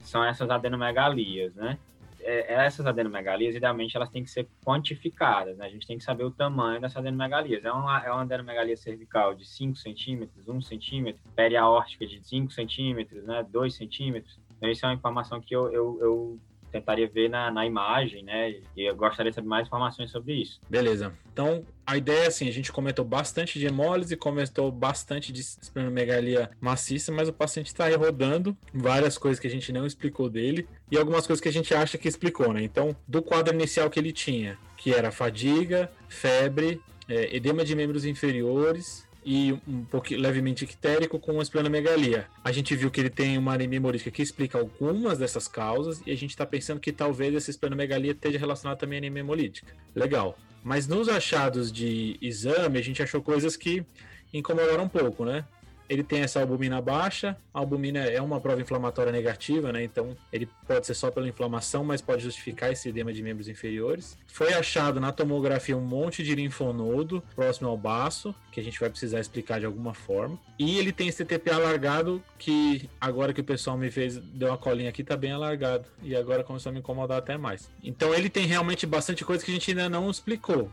são 0.00 0.22
essas 0.22 0.50
adenomegalias, 0.50 1.54
né? 1.54 1.78
É, 2.22 2.54
essas 2.66 2.86
adenomegalias, 2.86 3.54
idealmente, 3.54 3.96
elas 3.96 4.10
têm 4.10 4.22
que 4.22 4.30
ser 4.30 4.48
quantificadas, 4.64 5.56
né? 5.56 5.66
A 5.66 5.70
gente 5.70 5.86
tem 5.86 5.98
que 5.98 6.04
saber 6.04 6.24
o 6.24 6.30
tamanho 6.30 6.80
dessas 6.80 6.98
adenomegalias. 6.98 7.64
É 7.64 7.72
uma, 7.72 8.04
é 8.04 8.10
uma 8.10 8.22
adenomegalia 8.22 8.76
cervical 8.76 9.34
de 9.34 9.46
5 9.46 9.76
centímetros, 9.76 10.48
1 10.48 10.60
centímetro, 10.62 11.22
periaórtica 11.34 12.06
de 12.06 12.26
5 12.26 12.52
centímetros, 12.52 13.24
né? 13.24 13.46
2 13.50 13.74
centímetros. 13.74 14.38
Então, 14.56 14.70
isso 14.70 14.84
é 14.84 14.88
uma 14.88 14.94
informação 14.94 15.40
que 15.40 15.54
eu, 15.54 15.72
eu, 15.72 15.98
eu 16.00 16.40
tentaria 16.70 17.08
ver 17.08 17.28
na, 17.28 17.50
na 17.50 17.66
imagem, 17.66 18.22
né? 18.22 18.56
E 18.76 18.88
eu 18.88 18.94
gostaria 18.94 19.30
de 19.30 19.34
saber 19.34 19.48
mais 19.48 19.66
informações 19.66 20.10
sobre 20.10 20.34
isso. 20.34 20.60
Beleza. 20.68 21.12
Então, 21.32 21.64
a 21.86 21.96
ideia 21.96 22.24
é 22.24 22.26
assim, 22.26 22.48
a 22.48 22.52
gente 22.52 22.72
comentou 22.72 23.04
bastante 23.04 23.58
de 23.58 23.66
hemólise, 23.66 24.16
comentou 24.16 24.70
bastante 24.70 25.32
de 25.32 25.40
esplenomegalia 25.40 26.50
maciça, 26.60 27.10
mas 27.10 27.28
o 27.28 27.32
paciente 27.32 27.66
está 27.66 27.86
aí 27.86 27.94
rodando 27.94 28.56
várias 28.72 29.18
coisas 29.18 29.40
que 29.40 29.46
a 29.46 29.50
gente 29.50 29.72
não 29.72 29.86
explicou 29.86 30.28
dele 30.28 30.68
e 30.90 30.96
algumas 30.96 31.26
coisas 31.26 31.40
que 31.40 31.48
a 31.48 31.52
gente 31.52 31.74
acha 31.74 31.98
que 31.98 32.08
explicou, 32.08 32.52
né? 32.52 32.62
Então, 32.62 32.94
do 33.06 33.22
quadro 33.22 33.54
inicial 33.54 33.90
que 33.90 33.98
ele 33.98 34.12
tinha, 34.12 34.58
que 34.76 34.92
era 34.92 35.10
fadiga, 35.10 35.90
febre, 36.08 36.80
é, 37.08 37.34
edema 37.34 37.64
de 37.64 37.74
membros 37.74 38.04
inferiores, 38.04 39.08
e 39.24 39.52
um 39.66 39.84
pouquinho 39.84 40.20
levemente 40.20 40.64
ictérico 40.64 41.18
com 41.18 41.40
esplenomegalia. 41.42 42.26
A 42.42 42.52
gente 42.52 42.74
viu 42.74 42.90
que 42.90 43.00
ele 43.00 43.10
tem 43.10 43.36
uma 43.36 43.54
anemia 43.54 43.76
hemolítica 43.76 44.10
que 44.10 44.22
explica 44.22 44.58
algumas 44.58 45.18
dessas 45.18 45.46
causas 45.46 46.02
e 46.06 46.10
a 46.10 46.16
gente 46.16 46.30
está 46.30 46.46
pensando 46.46 46.80
que 46.80 46.92
talvez 46.92 47.34
essa 47.34 47.50
esplenomegalia 47.50 48.12
esteja 48.12 48.38
relacionada 48.38 48.78
também 48.78 48.98
à 48.98 49.00
anemia 49.00 49.20
hemolítica. 49.20 49.74
Legal. 49.94 50.38
Mas 50.62 50.86
nos 50.86 51.08
achados 51.08 51.72
de 51.72 52.18
exame, 52.20 52.78
a 52.78 52.82
gente 52.82 53.02
achou 53.02 53.22
coisas 53.22 53.56
que 53.56 53.84
incomodaram 54.32 54.84
um 54.84 54.88
pouco, 54.88 55.24
né? 55.24 55.44
Ele 55.90 56.04
tem 56.04 56.20
essa 56.20 56.40
albumina 56.40 56.80
baixa. 56.80 57.36
A 57.52 57.58
albumina 57.58 57.98
é 57.98 58.22
uma 58.22 58.40
prova 58.40 58.60
inflamatória 58.60 59.10
negativa, 59.10 59.72
né? 59.72 59.82
Então 59.82 60.16
ele 60.32 60.48
pode 60.64 60.86
ser 60.86 60.94
só 60.94 61.10
pela 61.10 61.28
inflamação, 61.28 61.82
mas 61.82 62.00
pode 62.00 62.22
justificar 62.22 62.70
esse 62.70 62.88
edema 62.88 63.12
de 63.12 63.20
membros 63.20 63.48
inferiores. 63.48 64.16
Foi 64.28 64.54
achado 64.54 65.00
na 65.00 65.10
tomografia 65.10 65.76
um 65.76 65.80
monte 65.80 66.22
de 66.22 66.32
linfonodo 66.36 67.20
próximo 67.34 67.68
ao 67.68 67.76
baço, 67.76 68.32
que 68.52 68.60
a 68.60 68.62
gente 68.62 68.78
vai 68.78 68.88
precisar 68.88 69.18
explicar 69.18 69.58
de 69.58 69.66
alguma 69.66 69.92
forma. 69.92 70.38
E 70.56 70.78
ele 70.78 70.92
tem 70.92 71.08
esse 71.08 71.24
TTP 71.24 71.50
alargado, 71.50 72.22
que 72.38 72.88
agora 73.00 73.32
que 73.32 73.40
o 73.40 73.44
pessoal 73.44 73.76
me 73.76 73.90
fez, 73.90 74.16
deu 74.16 74.48
uma 74.48 74.58
colinha 74.58 74.90
aqui, 74.90 75.02
tá 75.02 75.16
bem 75.16 75.32
alargado. 75.32 75.86
E 76.04 76.14
agora 76.14 76.44
começou 76.44 76.70
a 76.70 76.72
me 76.72 76.78
incomodar 76.78 77.18
até 77.18 77.36
mais. 77.36 77.68
Então 77.82 78.14
ele 78.14 78.30
tem 78.30 78.46
realmente 78.46 78.86
bastante 78.86 79.24
coisa 79.24 79.44
que 79.44 79.50
a 79.50 79.54
gente 79.54 79.70
ainda 79.72 79.88
não 79.88 80.08
explicou. 80.08 80.70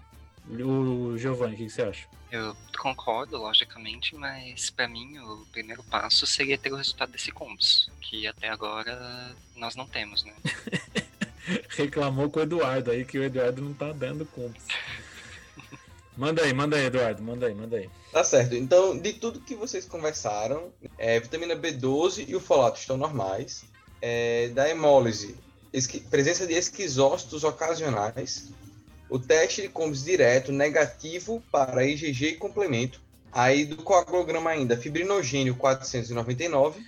O 0.49 1.17
Giovanni, 1.17 1.55
o 1.55 1.57
que 1.57 1.69
você 1.69 1.81
acha? 1.81 2.07
Eu 2.31 2.55
concordo, 2.77 3.37
logicamente, 3.37 4.15
mas 4.15 4.69
para 4.69 4.87
mim 4.87 5.17
o 5.19 5.45
primeiro 5.51 5.83
passo 5.83 6.25
seria 6.27 6.57
ter 6.57 6.71
o 6.71 6.75
resultado 6.75 7.11
desse 7.11 7.31
COMS, 7.31 7.89
que 8.01 8.27
até 8.27 8.49
agora 8.49 9.35
nós 9.55 9.75
não 9.75 9.87
temos, 9.87 10.23
né? 10.23 10.33
Reclamou 11.69 12.29
com 12.29 12.39
o 12.39 12.43
Eduardo 12.43 12.91
aí 12.91 13.05
que 13.05 13.17
o 13.17 13.23
Eduardo 13.23 13.61
não 13.61 13.73
tá 13.73 13.91
dando 13.91 14.25
COMS. 14.25 14.65
Manda 16.17 16.41
aí, 16.41 16.51
manda 16.51 16.75
aí, 16.75 16.85
Eduardo, 16.85 17.21
manda 17.21 17.45
aí, 17.45 17.53
manda 17.53 17.77
aí. 17.77 17.87
Tá 18.11 18.23
certo. 18.23 18.55
Então, 18.55 18.97
de 18.97 19.13
tudo 19.13 19.39
que 19.39 19.53
vocês 19.53 19.85
conversaram, 19.85 20.73
é, 20.97 21.19
vitamina 21.19 21.55
B12 21.55 22.27
e 22.27 22.35
o 22.35 22.39
folato 22.39 22.79
estão 22.79 22.97
normais. 22.97 23.63
É, 24.01 24.47
da 24.49 24.67
hemólise, 24.67 25.35
presença 26.09 26.47
de 26.47 26.53
esquizócitos 26.53 27.43
ocasionais, 27.43 28.51
o 29.09 29.19
teste 29.19 29.61
de 29.61 29.69
combos 29.69 30.03
direto 30.03 30.51
negativo 30.51 31.43
para 31.51 31.85
IgG 31.85 32.27
e 32.29 32.35
complemento. 32.35 33.01
Aí 33.31 33.65
do 33.65 33.77
coagulograma 33.77 34.49
ainda, 34.49 34.77
fibrinogênio 34.77 35.55
499, 35.55 36.83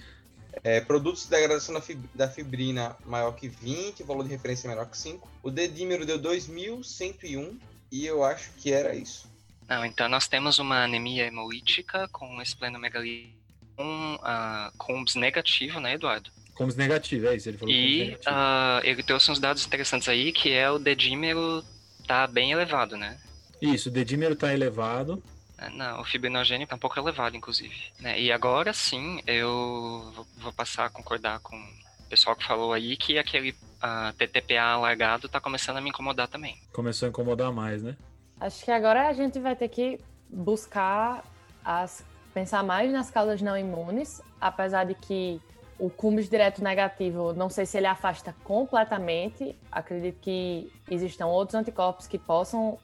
é, 0.63 0.82
produtos 0.82 1.24
de 1.24 1.30
degradação 1.30 1.74
da, 1.76 1.82
fib 1.82 2.03
da, 2.13 2.30
fibrina 2.30 2.95
maior 3.05 3.34
que 3.34 3.47
20, 3.47 4.03
valor 4.03 4.24
de 4.24 4.30
referência 4.30 4.70
menor 4.70 4.89
que 4.89 4.97
5. 4.97 5.30
O 5.43 5.51
dedímero 5.51 6.05
deu 6.05 6.17
2101 6.17 7.59
e 7.91 8.05
eu 8.05 8.24
acho 8.24 8.51
que 8.57 8.74
era 8.74 8.95
isso. 8.95 9.30
Não, 9.67 9.86
então 9.86 10.09
nós 10.09 10.28
temos 10.28 10.57
uma 10.57 10.84
anemia 10.84 11.28
hemolítica 11.28 12.07
com 12.11 12.41
esplenomegalia 12.41 13.28
com 13.76 14.15
uh, 14.15 14.78
combs 14.78 15.15
negativo, 15.15 15.80
né, 15.80 15.93
Eduardo? 15.93 16.30
Combs 16.53 16.76
negativo, 16.76 17.28
é 17.28 17.36
isso. 17.36 17.47
Ele 17.47 17.57
falou 17.57 17.74
e 17.74 18.13
uh, 18.15 18.82
ele 18.84 19.01
trouxe 19.03 19.32
uns 19.32 19.39
dados 19.39 19.65
interessantes 19.65 20.09
aí, 20.09 20.34
que 20.34 20.51
é 20.51 20.70
o 20.70 20.78
dedímero 20.78 21.63
tá 22.10 22.26
bem 22.26 22.51
elevado, 22.51 22.97
né? 22.97 23.20
Isso, 23.62 23.89
o 23.89 23.91
dedímero 23.91 24.36
tá 24.36 24.51
elevado. 24.51 25.22
É, 25.60 25.70
não, 25.70 26.01
o 26.01 26.03
fibrinogênio 26.03 26.66
tá 26.66 26.76
um 26.76 26.80
pouco 26.80 26.99
elevado, 26.99 27.38
inclusive. 27.38 27.76
Né? 27.99 28.20
E 28.20 28.32
agora 28.32 28.74
sim, 28.74 29.22
eu 29.28 30.12
vou 30.38 30.51
passar 30.51 30.86
a 30.86 30.89
concordar 30.89 31.39
com 31.39 31.55
o 31.55 32.10
pessoal 32.10 32.36
que 32.36 32.47
falou 32.47 32.74
aí 32.74 32.97
que 32.97 33.20
aquele 33.20 33.51
uh, 33.51 34.12
TTPA 34.18 34.74
alargado 34.74 35.30
tá 35.30 35.39
começando 35.39 35.78
a 35.78 35.82
me 35.82 35.89
incomodar 35.89 36.28
também. 36.28 36.57
Começou 36.74 37.05
a 37.05 37.10
incomodar 37.10 37.53
mais, 37.53 37.84
né? 37.84 37.95
Acho 38.39 38.66
que 38.66 38.72
agora 38.72 39.07
a 39.07 39.14
gente 39.14 39.38
vai 39.39 39.55
ter 39.55 39.70
que 39.70 39.99
buscar 40.28 41.24
as 41.64 42.03
pensar 42.34 42.64
mais 42.64 42.91
nas 42.91 43.12
causas 43.12 43.41
não 43.41 43.57
imunes, 43.57 44.22
apesar 44.39 44.86
de 44.86 44.95
que 44.95 45.39
o 45.80 45.89
cumbis 45.89 46.30
direto 46.30 46.63
negativo, 46.63 47.34
não 47.34 47.49
sei 47.49 47.65
se 47.65 47.77
ele 47.77 47.88
afasta 47.88 48.36
completamente. 48.43 49.57
Acredito 49.71 50.19
que 50.19 50.71
existam 50.91 51.27
outros 51.27 51.55
anticorpos 51.55 52.05
que 52.05 52.17
possam 52.17 52.77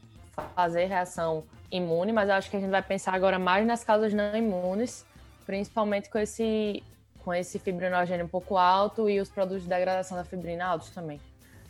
fazer 0.56 0.86
reação 0.86 1.44
imune, 1.70 2.14
mas 2.14 2.30
acho 2.30 2.50
que 2.50 2.58
a 2.58 2.60
gente 2.60 2.70
vai 2.70 2.82
pensar 2.82 3.14
agora 3.14 3.38
mais 3.38 3.68
nas 3.68 3.84
causas 3.84 4.14
não 4.14 4.36
imunes, 4.36 5.06
principalmente 5.46 6.10
com 6.10 6.18
esse, 6.18 6.82
com 7.20 7.34
esse 7.34 7.60
fibrinogênio 7.60 8.26
um 8.26 8.30
pouco 8.30 8.58
alto 8.58 9.10
e 9.10 9.20
os 9.20 9.30
produtos 9.30 9.64
de 9.64 9.70
degradação 9.70 10.18
da 10.18 10.24
fibrina 10.24 10.66
altos 10.66 10.90
também. 10.90 11.20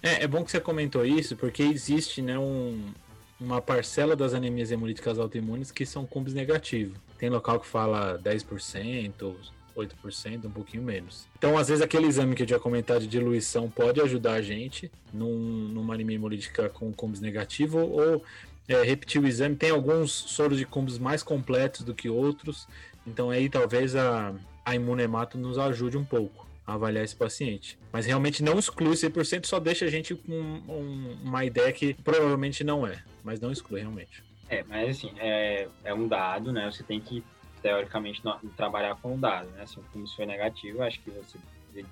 É, 0.03 0.23
é 0.23 0.27
bom 0.27 0.43
que 0.43 0.51
você 0.51 0.59
comentou 0.59 1.03
isso, 1.03 1.35
porque 1.35 1.63
existe 1.63 2.21
né, 2.21 2.37
um, 2.37 2.93
uma 3.39 3.61
parcela 3.61 4.15
das 4.15 4.33
anemias 4.35 4.69
hemolíticas 4.69 5.17
autoimunes 5.17 5.71
que 5.71 5.85
são 5.85 6.05
cumbis 6.05 6.33
negativos. 6.33 6.97
Tem 7.17 7.29
local 7.29 7.59
que 7.59 7.65
fala 7.65 8.19
10%, 8.19 9.35
8%, 9.75 10.45
um 10.45 10.51
pouquinho 10.51 10.83
menos. 10.83 11.27
Então, 11.37 11.57
às 11.57 11.67
vezes, 11.67 11.83
aquele 11.83 12.07
exame 12.07 12.35
que 12.35 12.43
eu 12.43 12.47
tinha 12.47 12.59
comentado 12.59 13.01
de 13.01 13.07
diluição 13.07 13.69
pode 13.69 14.01
ajudar 14.01 14.33
a 14.33 14.41
gente 14.41 14.91
num, 15.13 15.35
numa 15.69 15.93
anemia 15.93 16.15
hemolítica 16.15 16.69
com 16.69 16.93
cumbis 16.93 17.21
negativo 17.21 17.79
ou 17.79 18.23
é, 18.67 18.81
repetir 18.83 19.21
o 19.21 19.27
exame. 19.27 19.55
Tem 19.55 19.69
alguns 19.69 20.11
soros 20.11 20.57
de 20.57 20.65
cumbis 20.65 20.97
mais 20.97 21.21
completos 21.21 21.81
do 21.81 21.93
que 21.93 22.09
outros, 22.09 22.67
então 23.05 23.29
aí 23.29 23.49
talvez 23.49 23.95
a, 23.95 24.33
a 24.63 24.75
imunemato 24.75 25.37
nos 25.37 25.57
ajude 25.57 25.97
um 25.97 26.05
pouco 26.05 26.45
a 26.65 26.73
avaliar 26.73 27.03
esse 27.03 27.15
paciente. 27.15 27.77
Mas 27.91 28.05
realmente 28.05 28.41
não 28.41 28.57
exclui 28.57 28.93
100%, 28.93 29.45
só 29.45 29.59
deixa 29.59 29.85
a 29.85 29.89
gente 29.89 30.15
com 30.15 30.31
um, 30.31 31.17
uma 31.23 31.45
ideia 31.45 31.71
que 31.71 31.93
provavelmente 31.93 32.63
não 32.63 32.87
é, 32.87 33.03
mas 33.23 33.39
não 33.39 33.51
exclui 33.51 33.81
realmente. 33.81 34.23
É, 34.49 34.63
mas 34.63 34.97
assim, 34.97 35.11
é, 35.17 35.67
é 35.83 35.93
um 35.93 36.07
dado, 36.07 36.51
né? 36.51 36.69
Você 36.71 36.83
tem 36.83 36.99
que 36.99 37.23
teoricamente, 37.65 38.23
no, 38.23 38.37
trabalhar 38.55 38.95
com 39.01 39.15
o 39.15 39.17
dado, 39.17 39.49
né? 39.49 39.65
Se 39.65 39.79
o 39.79 39.83
filme 39.91 40.07
foi 40.07 40.27
negativo, 40.27 40.83
acho 40.83 41.01
que 41.01 41.09
você 41.09 41.39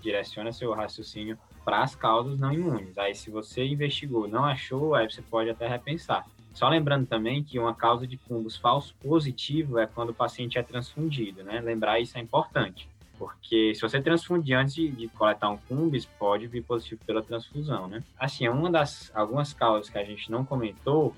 direciona 0.03 0.53
seu 0.53 0.71
raciocínio 0.71 1.36
para 1.65 1.82
as 1.82 1.95
causas 1.95 2.39
não 2.39 2.53
imunes. 2.53 2.95
Aí, 2.95 3.15
se 3.15 3.32
você 3.32 3.65
investigou, 3.65 4.28
não 4.28 4.45
achou, 4.45 4.93
aí 4.93 5.09
você 5.09 5.24
pode 5.24 5.49
até 5.49 5.67
repensar. 5.67 6.28
Só 6.53 6.69
lembrando 6.69 7.07
também 7.07 7.43
que 7.43 7.57
uma 7.57 7.74
causa 7.74 8.05
de 8.05 8.17
cumbus 8.17 8.55
falso 8.55 8.93
positivo 9.01 9.80
é 9.80 9.88
quando 9.88 10.09
o 10.11 10.13
paciente 10.13 10.59
é 10.59 10.61
transfundido, 10.61 11.43
né? 11.43 11.59
Lembrar 11.59 11.99
isso 11.99 12.19
é 12.19 12.21
importante, 12.21 12.88
porque 13.17 13.74
se 13.74 13.82
você 13.82 13.99
transfundir 13.99 14.55
antes 14.55 14.76
de, 14.76 14.91
de 14.91 15.07
coletar 15.07 15.49
um 15.49 15.57
cumbis, 15.57 16.05
pode 16.05 16.45
vir 16.45 16.61
positivo 16.63 17.03
pela 17.03 17.24
transfusão, 17.24 17.88
né? 17.88 18.03
Assim, 18.19 18.47
uma 18.47 18.69
das 18.69 19.11
algumas 19.15 19.53
causas 19.53 19.89
que 19.89 19.97
a 19.97 20.03
gente 20.03 20.30
não 20.30 20.45
comentou 20.45 21.15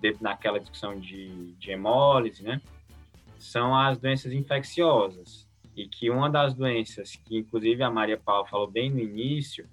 de, 0.00 0.16
naquela 0.20 0.58
discussão 0.58 0.98
de, 0.98 1.52
de 1.52 1.70
hemólise, 1.70 2.42
né? 2.42 2.60
São 3.46 3.76
as 3.76 3.98
doenças 3.98 4.32
infecciosas. 4.32 5.46
E 5.76 5.86
que 5.86 6.10
uma 6.10 6.28
das 6.28 6.54
doenças 6.54 7.16
que, 7.16 7.36
inclusive, 7.38 7.82
a 7.82 7.90
Maria 7.90 8.18
Paula 8.18 8.46
falou 8.46 8.66
bem 8.66 8.90
no 8.90 8.98
início, 8.98 9.68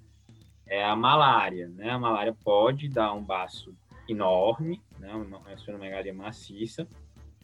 é 0.67 0.83
a 0.83 0.95
malária, 0.95 1.67
né? 1.69 1.89
A 1.89 1.99
malária 1.99 2.35
pode 2.43 2.87
dar 2.89 3.13
um 3.13 3.23
baço 3.23 3.73
enorme, 4.07 4.81
né, 4.99 5.13
uma 5.13 5.53
esplenomegalia 5.53 6.13
maciça, 6.13 6.87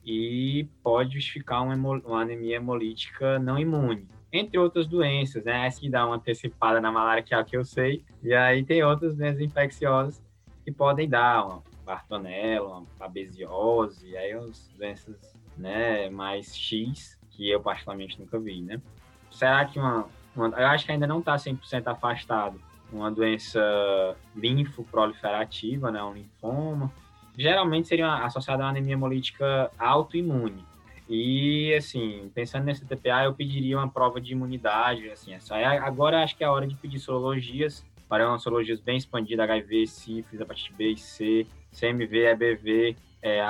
e 0.05 0.67
pode 0.83 1.13
justificar 1.13 1.63
uma, 1.63 1.73
uma, 1.75 2.21
anemia 2.21 2.57
hemolítica 2.57 3.39
não 3.39 3.57
imune. 3.57 4.07
Entre 4.31 4.57
outras 4.57 4.87
doenças, 4.87 5.43
né? 5.43 5.65
Essa 5.65 5.79
que 5.79 5.89
dá 5.89 6.05
uma 6.05 6.15
antecipada 6.17 6.79
na 6.79 6.91
malária, 6.91 7.23
que 7.23 7.33
é 7.33 7.37
a 7.37 7.43
que 7.43 7.57
eu 7.57 7.65
sei. 7.65 8.03
E 8.21 8.33
aí 8.33 8.63
tem 8.63 8.83
outras 8.83 9.15
doenças 9.15 9.41
infecciosas 9.41 10.21
que 10.63 10.71
podem 10.71 11.09
dar 11.09 11.45
uma 11.45 11.63
bartonella, 11.83 12.77
uma 12.77 12.87
babesiose, 12.99 14.15
aí 14.15 14.33
as 14.33 14.67
doenças 14.77 15.38
né, 15.59 16.09
mais 16.09 16.55
X, 16.55 17.19
que 17.31 17.49
eu 17.49 17.59
particularmente 17.59 18.19
nunca 18.19 18.39
vi, 18.39 18.61
né? 18.61 18.81
Será 19.29 19.65
que 19.65 19.77
uma, 19.77 20.07
uma 20.35 20.47
eu 20.47 20.67
acho 20.67 20.85
que 20.85 20.91
ainda 20.91 21.05
não 21.05 21.19
está 21.19 21.35
100% 21.35 21.85
afastado 21.85 22.59
uma 22.91 23.11
doença 23.11 23.59
linfoproliferativa, 24.35 25.91
né, 25.91 26.01
um 26.03 26.13
linfoma, 26.13 26.91
geralmente 27.37 27.87
seria 27.87 28.11
associada 28.25 28.63
a 28.63 28.65
uma 28.65 28.71
anemia 28.71 28.93
hemolítica 28.93 29.71
autoimune. 29.77 30.65
E, 31.07 31.73
assim, 31.73 32.31
pensando 32.35 32.65
nesse 32.65 32.85
TPA, 32.85 33.23
eu 33.23 33.33
pediria 33.33 33.77
uma 33.77 33.89
prova 33.89 34.21
de 34.21 34.31
imunidade, 34.31 35.09
assim, 35.09 35.33
essa, 35.33 35.55
agora 35.55 36.23
acho 36.23 36.35
que 36.35 36.43
é 36.43 36.47
a 36.47 36.51
hora 36.51 36.67
de 36.67 36.75
pedir 36.75 36.99
sorologias, 36.99 37.83
para 38.07 38.37
sorologias 38.39 38.79
bem 38.79 38.97
expandidas, 38.97 39.47
HIV, 39.47 39.87
sífilis, 39.87 40.41
hepatite 40.41 40.73
B 40.73 40.91
e 40.91 40.97
C, 40.97 41.47
CMV, 41.71 42.25
EBV, 42.27 42.95
é, 43.21 43.41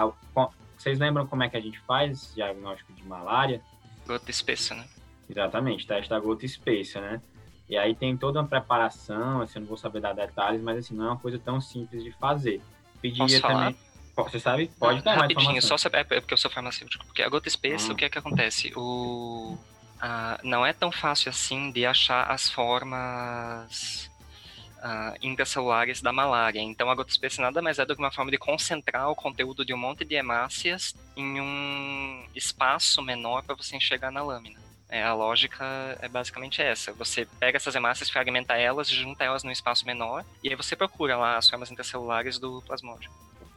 vocês 0.79 0.97
lembram 0.97 1.27
como 1.27 1.43
é 1.43 1.49
que 1.49 1.57
a 1.57 1.59
gente 1.59 1.77
faz 1.81 2.33
diagnóstico 2.33 2.93
de 2.93 3.03
malária? 3.03 3.61
Gota 4.07 4.31
espessa, 4.31 4.73
né? 4.73 4.87
Exatamente, 5.29 5.85
teste 5.85 6.09
da 6.09 6.17
gota 6.19 6.45
espessa, 6.45 7.01
né? 7.01 7.21
E 7.69 7.77
aí 7.77 7.93
tem 7.93 8.15
toda 8.15 8.39
uma 8.39 8.47
preparação, 8.47 9.41
assim, 9.41 9.59
eu 9.59 9.61
não 9.61 9.67
vou 9.67 9.77
saber 9.77 9.99
dar 9.99 10.13
detalhes, 10.13 10.61
mas 10.61 10.77
assim, 10.77 10.95
não 10.95 11.05
é 11.05 11.07
uma 11.09 11.17
coisa 11.19 11.37
tão 11.37 11.59
simples 11.59 12.01
de 12.01 12.13
fazer. 12.13 12.61
Pediria 13.01 13.41
também. 13.41 13.75
Você 14.15 14.39
sabe? 14.39 14.71
Pode 14.79 15.01
dar 15.03 15.17
Rapidinho, 15.17 15.61
só 15.61 15.77
saber, 15.77 15.99
é 15.99 16.03
porque 16.03 16.33
eu 16.33 16.37
sou 16.37 16.49
farmacêutico. 16.49 17.05
Porque 17.05 17.21
a 17.21 17.29
gota 17.29 17.47
espessa, 17.47 17.89
hum. 17.89 17.93
o 17.93 17.95
que 17.95 18.05
é 18.05 18.09
que 18.09 18.17
acontece? 18.17 18.71
O, 18.75 19.57
a, 19.99 20.39
não 20.43 20.65
é 20.65 20.71
tão 20.71 20.91
fácil 20.91 21.29
assim 21.29 21.71
de 21.71 21.85
achar 21.85 22.23
as 22.31 22.49
formas 22.49 24.08
uh, 24.79 25.15
intracelulares 25.21 26.01
da 26.01 26.11
malária. 26.11 26.59
Então, 26.59 26.89
a 26.89 26.95
gota 26.95 27.11
espessa 27.11 27.41
nada 27.41 27.61
mais 27.61 27.79
é 27.79 27.85
do 27.85 27.95
que 27.95 28.01
uma 28.01 28.11
forma 28.11 28.31
de 28.31 28.37
concentrar 28.37 29.09
o 29.09 29.15
conteúdo 29.15 29.65
de 29.65 29.73
um 29.73 29.77
monte 29.77 30.03
de 30.03 30.15
hemácias 30.15 30.95
em 31.15 31.39
um 31.39 32.25
espaço 32.35 33.01
menor 33.01 33.43
para 33.43 33.55
você 33.55 33.75
enxergar 33.75 34.11
na 34.11 34.23
lâmina. 34.23 34.59
É, 34.89 35.03
a 35.03 35.13
lógica 35.13 35.63
é 36.01 36.07
basicamente 36.07 36.61
essa. 36.61 36.91
Você 36.93 37.27
pega 37.39 37.57
essas 37.57 37.75
hemácias, 37.75 38.09
fragmenta 38.09 38.55
elas, 38.55 38.89
junta 38.89 39.23
elas 39.23 39.43
num 39.43 39.51
espaço 39.51 39.85
menor, 39.85 40.25
e 40.43 40.49
aí 40.49 40.55
você 40.55 40.75
procura 40.75 41.15
lá 41.15 41.37
as 41.37 41.47
formas 41.47 41.71
intercelulares 41.71 42.39
do 42.39 42.61
plasmódio. 42.65 43.11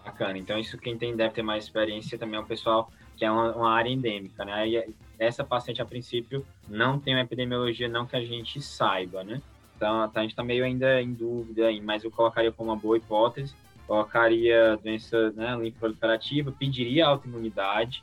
Bacana. 0.04 0.36
Então, 0.36 0.58
isso 0.58 0.76
quem 0.76 0.98
tem, 0.98 1.16
deve 1.16 1.32
ter 1.32 1.42
mais 1.42 1.64
experiência 1.64 2.18
também 2.18 2.36
é 2.36 2.40
o 2.40 2.46
pessoal 2.46 2.90
que 3.16 3.24
é 3.24 3.30
uma, 3.30 3.54
uma 3.54 3.72
área 3.72 3.88
endêmica, 3.88 4.44
né? 4.44 4.68
E 4.68 4.94
essa 5.18 5.44
paciente, 5.44 5.80
a 5.80 5.86
princípio, 5.86 6.44
não 6.68 6.98
tem 6.98 7.14
uma 7.14 7.22
epidemiologia, 7.22 7.88
não 7.88 8.04
que 8.04 8.16
a 8.16 8.24
gente 8.24 8.60
saiba, 8.60 9.22
né? 9.22 9.40
Então, 9.82 10.08
a 10.14 10.20
gente 10.22 10.30
está 10.30 10.44
meio 10.44 10.64
ainda 10.64 11.02
em 11.02 11.12
dúvida, 11.12 11.64
mas 11.82 12.04
eu 12.04 12.10
colocaria 12.10 12.52
como 12.52 12.70
uma 12.70 12.76
boa 12.76 12.96
hipótese. 12.96 13.52
Colocaria 13.84 14.76
doença 14.76 15.32
né, 15.32 15.56
linfoproliferativa, 15.56 16.52
pediria 16.52 17.06
autoimunidade, 17.06 18.02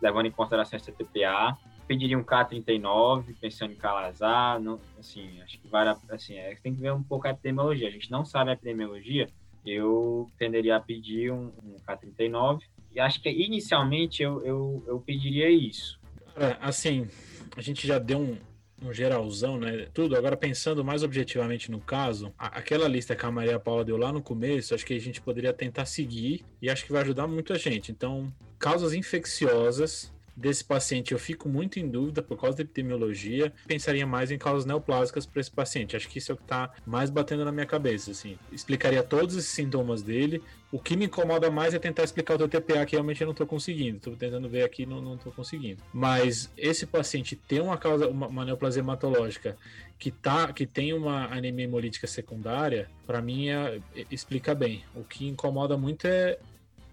levando 0.00 0.26
em 0.26 0.32
consideração 0.32 0.76
essa 0.76 0.90
TPA, 0.90 1.56
pediria 1.86 2.18
um 2.18 2.24
K39, 2.24 3.36
pensando 3.40 3.72
em 3.72 3.76
calazar, 3.76 4.60
não, 4.60 4.80
assim, 4.98 5.40
acho 5.42 5.60
que 5.60 5.68
vale, 5.68 5.96
assim, 6.10 6.34
é, 6.34 6.56
tem 6.60 6.74
que 6.74 6.80
ver 6.80 6.92
um 6.92 7.02
pouco 7.02 7.28
a 7.28 7.30
epidemiologia. 7.30 7.86
A 7.86 7.92
gente 7.92 8.10
não 8.10 8.24
sabe 8.24 8.50
a 8.50 8.54
epidemiologia, 8.54 9.28
eu 9.64 10.28
tenderia 10.36 10.76
a 10.76 10.80
pedir 10.80 11.30
um, 11.30 11.52
um 11.62 11.76
K39, 11.86 12.62
e 12.92 12.98
acho 12.98 13.22
que 13.22 13.30
inicialmente 13.30 14.24
eu, 14.24 14.44
eu, 14.44 14.84
eu 14.88 15.00
pediria 15.00 15.48
isso. 15.48 16.00
Assim, 16.60 17.08
a 17.56 17.60
gente 17.60 17.86
já 17.86 17.98
deu 17.98 18.18
um, 18.18 18.36
um 18.84 18.92
geralzão, 18.92 19.58
né? 19.58 19.86
Tudo. 19.92 20.16
Agora, 20.16 20.36
pensando 20.36 20.84
mais 20.84 21.02
objetivamente 21.02 21.70
no 21.70 21.80
caso, 21.80 22.32
aquela 22.38 22.88
lista 22.88 23.16
que 23.16 23.24
a 23.24 23.30
Maria 23.30 23.58
Paula 23.58 23.84
deu 23.84 23.96
lá 23.96 24.12
no 24.12 24.22
começo, 24.22 24.74
acho 24.74 24.84
que 24.84 24.94
a 24.94 25.00
gente 25.00 25.20
poderia 25.20 25.52
tentar 25.52 25.86
seguir 25.86 26.44
e 26.60 26.68
acho 26.68 26.84
que 26.84 26.92
vai 26.92 27.02
ajudar 27.02 27.26
muito 27.26 27.52
a 27.52 27.58
gente. 27.58 27.90
Então, 27.90 28.32
causas 28.58 28.92
infecciosas 28.92 30.11
desse 30.36 30.64
paciente 30.64 31.12
eu 31.12 31.18
fico 31.18 31.48
muito 31.48 31.78
em 31.78 31.88
dúvida 31.88 32.22
por 32.22 32.40
causa 32.40 32.56
da 32.56 32.62
epidemiologia. 32.62 33.52
Pensaria 33.66 34.06
mais 34.06 34.30
em 34.30 34.38
causas 34.38 34.64
neoplásicas 34.64 35.26
para 35.26 35.40
esse 35.40 35.50
paciente. 35.50 35.96
Acho 35.96 36.08
que 36.08 36.18
isso 36.18 36.32
é 36.32 36.34
o 36.34 36.36
que 36.36 36.44
está 36.44 36.72
mais 36.86 37.10
batendo 37.10 37.44
na 37.44 37.52
minha 37.52 37.66
cabeça. 37.66 38.10
Assim. 38.10 38.38
Explicaria 38.50 39.02
todos 39.02 39.36
esses 39.36 39.50
sintomas 39.50 40.02
dele. 40.02 40.42
O 40.70 40.78
que 40.78 40.96
me 40.96 41.04
incomoda 41.04 41.50
mais 41.50 41.74
é 41.74 41.78
tentar 41.78 42.02
explicar 42.02 42.34
o 42.34 42.38
teu 42.38 42.48
TPA, 42.48 42.86
que 42.86 42.96
realmente 42.96 43.20
eu 43.20 43.26
não 43.26 43.32
estou 43.32 43.46
conseguindo. 43.46 43.98
Estou 43.98 44.16
tentando 44.16 44.48
ver 44.48 44.64
aqui 44.64 44.86
não 44.86 45.14
estou 45.14 45.32
conseguindo. 45.32 45.82
Mas 45.92 46.50
esse 46.56 46.86
paciente 46.86 47.36
tem 47.36 47.60
uma 47.60 47.76
causa, 47.76 48.08
uma, 48.08 48.26
uma 48.26 48.44
neoplasia 48.44 48.80
hematológica 48.80 49.56
que, 49.98 50.10
tá, 50.10 50.52
que 50.52 50.66
tem 50.66 50.92
uma 50.92 51.26
anemia 51.26 51.64
hemolítica 51.64 52.08
secundária, 52.08 52.90
para 53.06 53.22
mim 53.22 53.50
é, 53.50 53.80
explica 54.10 54.54
bem. 54.54 54.82
O 54.96 55.04
que 55.04 55.28
incomoda 55.28 55.76
muito 55.76 56.06
é, 56.06 56.38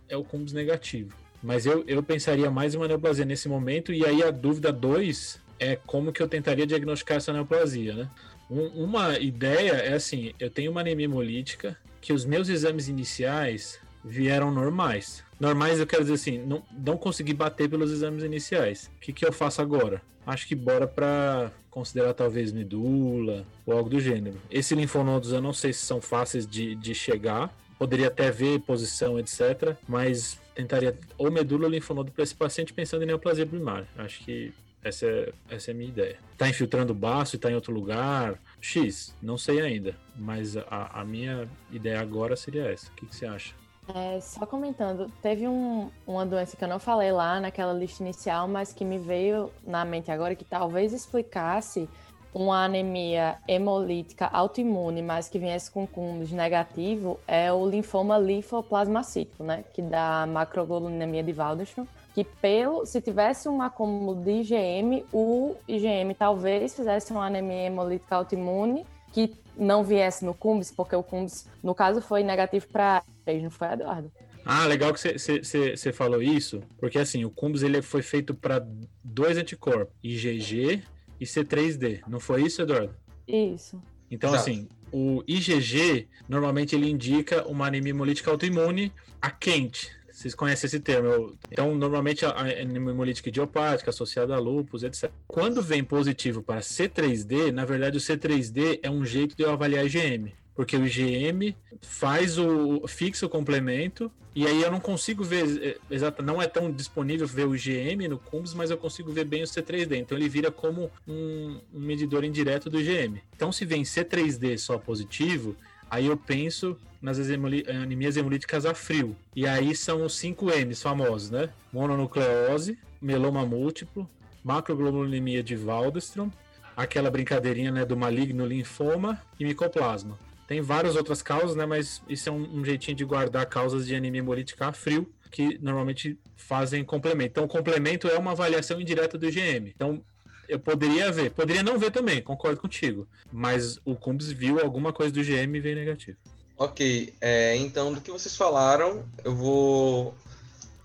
é 0.07 0.15
o 0.15 0.23
cumbus 0.23 0.53
negativo. 0.53 1.15
Mas 1.41 1.65
eu, 1.65 1.83
eu 1.87 2.03
pensaria 2.03 2.49
mais 2.51 2.73
em 2.73 2.77
uma 2.77 2.87
neoplasia 2.87 3.25
nesse 3.25 3.47
momento, 3.47 3.93
e 3.93 4.05
aí 4.05 4.23
a 4.23 4.31
dúvida 4.31 4.71
2 4.71 5.39
é 5.59 5.75
como 5.75 6.11
que 6.11 6.21
eu 6.21 6.27
tentaria 6.27 6.65
diagnosticar 6.65 7.17
essa 7.17 7.33
neoplasia, 7.33 7.93
né? 7.93 8.09
Um, 8.49 8.85
uma 8.85 9.19
ideia 9.19 9.73
é 9.73 9.93
assim, 9.93 10.33
eu 10.39 10.49
tenho 10.49 10.71
uma 10.71 10.81
anemia 10.81 11.05
hemolítica, 11.05 11.77
que 12.01 12.13
os 12.13 12.25
meus 12.25 12.49
exames 12.49 12.87
iniciais 12.87 13.79
vieram 14.03 14.51
normais. 14.51 15.23
Normais 15.39 15.79
eu 15.79 15.87
quero 15.87 16.03
dizer 16.03 16.15
assim, 16.15 16.37
não, 16.39 16.63
não 16.71 16.97
consegui 16.97 17.33
bater 17.33 17.69
pelos 17.69 17.91
exames 17.91 18.23
iniciais. 18.23 18.89
O 18.97 18.99
que, 18.99 19.13
que 19.13 19.25
eu 19.25 19.31
faço 19.31 19.61
agora? 19.61 20.01
Acho 20.25 20.47
que 20.47 20.55
bora 20.55 20.87
para 20.87 21.51
considerar 21.69 22.13
talvez 22.13 22.51
medula 22.51 23.45
ou 23.65 23.77
algo 23.77 23.89
do 23.89 23.99
gênero. 23.99 24.37
Esse 24.49 24.75
linfonodos 24.75 25.31
eu 25.31 25.41
não 25.41 25.53
sei 25.53 25.71
se 25.71 25.85
são 25.85 26.01
fáceis 26.01 26.45
de, 26.47 26.75
de 26.75 26.93
chegar, 26.93 27.53
poderia 27.77 28.07
até 28.07 28.29
ver 28.29 28.59
posição, 28.59 29.17
etc. 29.19 29.75
Mas 29.87 30.39
tentaria 30.59 30.97
ou 31.17 31.31
medula 31.31 31.65
ou 31.65 31.71
linfonodo 31.71 32.11
para 32.11 32.23
esse 32.23 32.35
paciente 32.35 32.73
pensando 32.73 33.03
em 33.03 33.07
neoplasia 33.07 33.45
primária. 33.45 33.87
Acho 33.97 34.19
que 34.23 34.53
essa 34.83 35.05
é, 35.05 35.33
essa 35.49 35.71
é 35.71 35.73
a 35.73 35.75
minha 35.75 35.89
ideia. 35.89 36.17
Tá 36.37 36.49
infiltrando 36.49 36.91
o 36.91 36.95
baço 36.95 37.35
e 37.35 37.39
tá 37.39 37.49
em 37.49 37.55
outro 37.55 37.73
lugar? 37.73 38.39
X, 38.61 39.15
não 39.21 39.37
sei 39.37 39.61
ainda. 39.61 39.95
Mas 40.15 40.57
a, 40.57 41.01
a 41.01 41.05
minha 41.05 41.47
ideia 41.71 41.99
agora 41.99 42.35
seria 42.35 42.69
essa. 42.71 42.89
O 42.89 42.95
que, 42.95 43.05
que 43.05 43.15
você 43.15 43.25
acha? 43.25 43.53
É, 43.93 44.19
só 44.21 44.45
comentando, 44.45 45.11
teve 45.19 45.47
um, 45.47 45.89
uma 46.05 46.23
doença 46.23 46.55
que 46.55 46.63
eu 46.63 46.67
não 46.67 46.77
falei 46.77 47.11
lá 47.11 47.39
naquela 47.39 47.73
lista 47.73 48.03
inicial, 48.03 48.47
mas 48.47 48.71
que 48.71 48.85
me 48.85 48.99
veio 48.99 49.51
na 49.65 49.83
mente 49.83 50.11
agora 50.11 50.35
que 50.35 50.45
talvez 50.45 50.93
explicasse 50.93 51.89
uma 52.33 52.65
anemia 52.65 53.37
hemolítica 53.47 54.27
autoimune, 54.27 55.01
mas 55.01 55.27
que 55.27 55.39
viesse 55.39 55.71
com 55.71 55.87
cúmulos 55.87 56.31
negativo, 56.31 57.19
é 57.27 57.51
o 57.51 57.67
linfoma 57.67 58.17
linfoplasmacítico, 58.17 59.43
né? 59.43 59.63
Que 59.73 59.81
dá 59.81 60.27
macroglobulinemia 60.27 61.23
de 61.23 61.31
Waldenström. 61.31 61.87
Que 62.13 62.23
pelo, 62.23 62.85
se 62.85 63.01
tivesse 63.01 63.47
um 63.47 63.61
acúmulo 63.61 64.15
de 64.15 64.41
IgM, 64.41 65.05
o 65.13 65.55
IgM 65.67 66.13
talvez 66.13 66.75
fizesse 66.75 67.11
uma 67.11 67.25
anemia 67.25 67.67
hemolítica 67.67 68.15
autoimune 68.15 68.85
que 69.11 69.35
não 69.57 69.83
viesse 69.83 70.23
no 70.23 70.33
cumbis, 70.33 70.71
porque 70.71 70.95
o 70.95 71.03
cumbis, 71.03 71.47
no 71.63 71.75
caso, 71.75 72.01
foi 72.01 72.23
negativo 72.23 72.67
para 72.67 73.03
não 73.41 73.51
foi, 73.51 73.67
Eduardo? 73.73 74.11
Ah, 74.43 74.65
legal 74.65 74.91
que 74.93 74.99
você 74.99 75.93
falou 75.93 76.21
isso, 76.21 76.63
porque 76.79 76.97
assim, 76.97 77.23
o 77.25 77.29
cumbis 77.29 77.61
ele 77.61 77.81
foi 77.81 78.01
feito 78.01 78.33
para 78.33 78.65
dois 79.03 79.37
anticorpos, 79.37 79.93
IgG 80.03 80.81
e 81.19 81.25
C3D. 81.25 82.01
Não 82.07 82.19
foi 82.19 82.43
isso, 82.43 82.61
Eduardo? 82.61 82.95
Isso. 83.27 83.81
Então, 84.09 84.31
Exato. 84.31 84.49
assim, 84.49 84.67
o 84.91 85.23
IgG 85.27 86.07
normalmente 86.27 86.75
ele 86.75 86.89
indica 86.89 87.47
uma 87.47 87.67
anemia 87.67 87.91
hemolítica 87.91 88.31
autoimune 88.31 88.91
a 89.21 89.29
quente, 89.29 89.91
Vocês 90.11 90.33
conhecem 90.33 90.67
esse 90.67 90.79
termo. 90.79 91.37
Então, 91.51 91.75
normalmente 91.75 92.25
a 92.25 92.31
anemia 92.31 92.91
hemolítica 92.91 93.29
idiopática 93.29 93.89
associada 93.89 94.35
a 94.35 94.39
lúpus, 94.39 94.83
etc. 94.83 95.11
Quando 95.27 95.61
vem 95.61 95.83
positivo 95.83 96.41
para 96.41 96.59
C3D, 96.59 97.51
na 97.51 97.63
verdade 97.65 97.97
o 97.97 98.01
C3D 98.01 98.79
é 98.81 98.89
um 98.89 99.05
jeito 99.05 99.35
de 99.35 99.43
eu 99.43 99.51
avaliar 99.51 99.85
IgM 99.85 100.33
porque 100.59 100.75
o 100.75 100.85
IgM 100.85 101.55
faz 101.79 102.37
o 102.37 102.85
fixa 102.85 103.25
o 103.25 103.29
complemento 103.29 104.11
e 104.35 104.45
aí 104.45 104.61
eu 104.61 104.69
não 104.69 104.81
consigo 104.81 105.23
ver 105.23 105.45
é, 105.65 105.77
exato, 105.89 106.21
não 106.21 106.41
é 106.41 106.47
tão 106.47 106.69
disponível 106.69 107.25
ver 107.25 107.47
o 107.47 107.55
IgM 107.55 108.09
no 108.09 108.19
CUMBS, 108.19 108.53
mas 108.55 108.69
eu 108.69 108.77
consigo 108.77 109.09
ver 109.09 109.23
bem 109.23 109.41
o 109.41 109.45
C3D. 109.45 109.95
Então 109.95 110.17
ele 110.17 110.27
vira 110.27 110.51
como 110.51 110.91
um, 111.07 111.61
um 111.73 111.79
medidor 111.79 112.25
indireto 112.25 112.69
do 112.69 112.77
IgM. 112.77 113.21
Então 113.33 113.53
se 113.53 113.63
vem 113.63 113.83
C3D 113.83 114.57
só 114.57 114.77
positivo, 114.77 115.55
aí 115.89 116.07
eu 116.07 116.17
penso 116.17 116.75
nas 117.01 117.17
anemias 117.17 118.17
hemolíticas 118.17 118.65
a 118.65 118.73
frio. 118.73 119.15
E 119.33 119.47
aí 119.47 119.73
são 119.73 120.03
os 120.03 120.17
5 120.17 120.45
M's 120.47 120.81
famosos, 120.81 121.29
né? 121.29 121.51
Mononucleose, 121.71 122.77
meloma 123.01 123.45
múltiplo, 123.45 124.09
macroglobulinemia 124.43 125.41
de 125.41 125.55
Waldstrom, 125.55 126.29
aquela 126.75 127.09
brincadeirinha 127.09 127.71
né, 127.71 127.85
do 127.85 127.95
maligno 127.95 128.45
linfoma 128.45 129.21
e 129.39 129.45
micoplasma. 129.45 130.19
Tem 130.49 130.61
várias 130.61 130.95
outras 130.95 131.21
causas, 131.21 131.55
né? 131.55 131.63
Mas 131.63 132.01
isso 132.09 132.27
é 132.27 132.31
um, 132.31 132.57
um 132.57 132.65
jeitinho 132.65 132.97
de 132.97 133.05
guardar 133.05 133.45
causas 133.45 133.85
de 133.85 133.93
anemia 133.93 134.17
hemolítica 134.17 134.65
a 134.65 134.73
frio, 134.73 135.07
que 135.29 135.59
normalmente 135.61 136.17
fazem 136.35 136.83
complemento. 136.83 137.29
Então, 137.33 137.43
o 137.43 137.47
complemento 137.47 138.07
é 138.07 138.17
uma 138.17 138.31
avaliação 138.31 138.81
indireta 138.81 139.15
do 139.15 139.27
IgM. 139.27 139.67
Então, 139.67 140.03
eu 140.47 140.59
poderia 140.59 141.11
ver, 141.11 141.29
poderia 141.29 141.61
não 141.61 141.77
ver 141.77 141.91
também, 141.91 142.19
concordo 142.19 142.59
contigo. 142.59 143.07
Mas 143.31 143.77
o 143.85 143.95
Cumbs 143.95 144.31
viu 144.31 144.59
alguma 144.59 144.91
coisa 144.91 145.13
do 145.13 145.21
IgM 145.21 145.55
e 145.55 145.59
veio 145.59 145.75
negativo. 145.75 146.17
Ok, 146.57 147.13
é, 147.21 147.55
então 147.55 147.93
do 147.93 148.01
que 148.01 148.09
vocês 148.09 148.35
falaram, 148.35 149.05
eu 149.23 149.35
vou. 149.35 150.15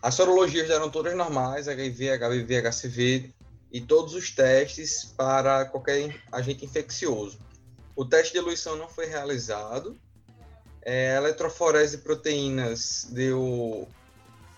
As 0.02 0.14
sorologias 0.14 0.68
eram 0.68 0.90
todas 0.90 1.16
normais, 1.16 1.68
HIV, 1.68 2.18
HBV, 2.18 2.70
HCV 2.70 3.30
e 3.72 3.80
todos 3.80 4.12
os 4.12 4.30
testes 4.30 5.06
para 5.16 5.64
qualquer 5.64 6.14
agente 6.30 6.66
infeccioso. 6.66 7.38
O 7.96 8.04
teste 8.04 8.32
de 8.32 8.38
eluição 8.38 8.76
não 8.76 8.88
foi 8.88 9.06
realizado. 9.06 9.98
É, 10.82 11.12
a 11.12 11.16
eletroforese 11.16 11.96
de 11.96 12.02
proteínas 12.02 13.06
deu 13.10 13.88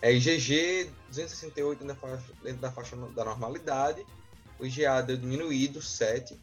é, 0.01 0.13
IgG 0.13 0.91
268 1.09 1.85
dentro 1.85 1.95
da, 1.95 2.01
faixa, 2.01 2.33
dentro 2.43 2.61
da 2.61 2.73
faixa 2.73 2.97
da 2.97 3.25
normalidade. 3.25 4.05
O 4.59 4.65
IgA 4.65 5.03
deu 5.03 5.17
diminuído, 5.17 5.83
7. 5.83 6.39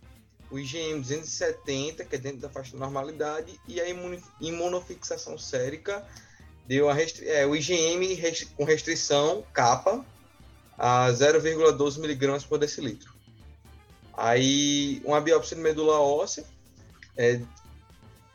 O 0.52 0.60
IgM 0.60 1.02
270, 1.02 2.06
que 2.06 2.16
é 2.16 2.20
dentro 2.20 2.39
da 2.39 2.50
faixa 2.50 2.74
da 2.74 2.80
normalidade. 2.80 3.60
E 3.68 3.82
a 3.82 3.86
imunofixação 4.39 5.38
sérica 5.38 6.06
deu 6.68 6.89
a 6.89 6.94
restri... 6.94 7.28
é, 7.28 7.46
o 7.46 7.56
IgM 7.56 8.14
rest... 8.14 8.48
com 8.56 8.64
restrição, 8.64 9.44
capa, 9.52 10.06
a 10.78 11.10
0,12 11.10 12.00
miligramas 12.00 12.46
por 12.46 12.60
decilitro. 12.60 13.12
Aí, 14.16 15.02
uma 15.04 15.20
biópsia 15.20 15.56
de 15.56 15.64
medula 15.64 16.00
óssea 16.00 16.46
é, 17.18 17.41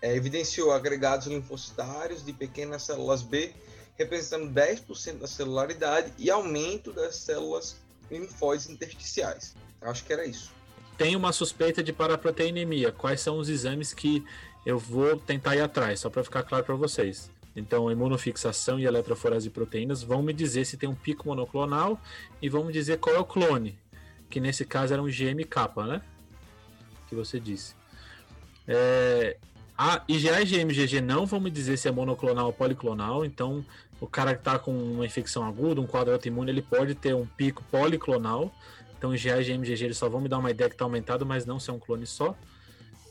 é, 0.01 0.15
evidenciou 0.15 0.73
agregados 0.73 1.27
linfocitários 1.27 2.25
de 2.25 2.33
pequenas 2.33 2.83
células 2.83 3.23
B, 3.23 3.53
representando 3.97 4.53
10% 4.53 5.19
da 5.19 5.27
celularidade 5.27 6.13
e 6.19 6.31
aumento 6.31 6.93
das 6.93 7.17
células 7.17 7.77
linfóides 8.11 8.69
intersticiais. 8.69 9.55
Acho 9.81 10.05
que 10.05 10.13
era 10.13 10.25
isso. 10.25 10.53
Tem 10.97 11.15
uma 11.15 11.33
suspeita 11.33 11.83
de 11.83 11.93
paraproteinemia. 11.93 12.91
Quais 12.91 13.21
são 13.21 13.39
os 13.39 13.49
exames 13.49 13.93
que 13.93 14.25
eu 14.67 14.79
vou 14.79 15.17
tentar 15.17 15.57
ir 15.57 15.61
atrás, 15.61 16.01
só 16.01 16.11
para 16.11 16.25
ficar 16.25 16.43
claro 16.43 16.65
para 16.65 16.75
vocês. 16.75 17.31
Então, 17.57 17.91
imunofixação 17.91 18.79
e 18.79 18.85
eletroforese 18.85 19.45
de 19.45 19.51
proteínas 19.51 20.03
vão 20.03 20.23
me 20.23 20.33
dizer 20.33 20.65
se 20.65 20.77
tem 20.77 20.89
um 20.89 20.95
pico 20.95 21.27
monoclonal 21.27 22.01
e 22.41 22.49
vão 22.49 22.65
me 22.65 22.73
dizer 22.73 22.99
qual 22.99 23.17
é 23.17 23.19
o 23.19 23.25
clone, 23.25 23.79
que 24.29 24.39
nesse 24.41 24.65
caso 24.65 24.93
era 24.93 25.03
um 25.03 25.07
GMK, 25.07 25.87
né? 25.87 26.03
Que 27.09 27.15
você 27.15 27.41
disse. 27.41 27.78
É, 28.69 29.39
a 29.77 30.03
IgA 30.07 30.43
e 30.43 30.45
GMGG 30.45 31.01
não 31.01 31.25
vão 31.25 31.41
me 31.41 31.51
dizer 31.51 31.79
se 31.79 31.89
é 31.89 31.91
monoclonal 31.91 32.47
ou 32.47 32.53
policlonal, 32.53 33.25
então 33.25 33.65
o 34.01 34.07
cara 34.07 34.35
que 34.35 34.41
está 34.41 34.59
com 34.59 34.73
uma 34.73 35.07
infecção 35.07 35.45
aguda, 35.45 35.81
um 35.81 35.87
quadro 35.87 36.13
autoimune, 36.13 36.51
ele 36.51 36.63
pode 36.63 36.95
ter 36.95 37.15
um 37.15 37.27
pico 37.27 37.65
policlonal. 37.71 38.53
Então 38.97 39.15
IgA 39.15 39.41
e 39.41 39.45
GMGG 39.45 39.85
eles 39.85 39.97
só 39.97 40.09
vão 40.09 40.21
me 40.21 40.29
dar 40.29 40.39
uma 40.39 40.51
ideia 40.51 40.69
que 40.69 40.75
está 40.75 40.85
aumentado, 40.85 41.25
mas 41.25 41.47
não 41.47 41.59
ser 41.59 41.71
um 41.71 41.79
clone 41.79 42.07
só. 42.07 42.37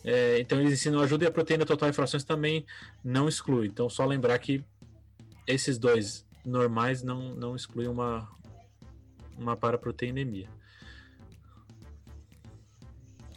É, 0.04 0.40
então 0.40 0.60
eles 0.60 0.74
ensinam 0.74 1.02
ajuda 1.02 1.26
e 1.26 1.28
a 1.28 1.32
proteína 1.32 1.66
total 1.66 1.90
em 1.90 1.94
frações 1.94 2.24
também 2.24 2.66
não 3.04 3.28
exclui. 3.28 3.68
Então 3.68 3.90
só 3.90 4.06
lembrar 4.06 4.38
que 4.40 4.64
esses 5.48 5.78
dois 5.78 6.26
normais 6.46 7.02
não, 7.02 7.34
não 7.34 7.56
excluem 7.56 7.88
uma, 7.88 8.30
uma 9.38 9.56
paraproteinemia. 9.56 10.48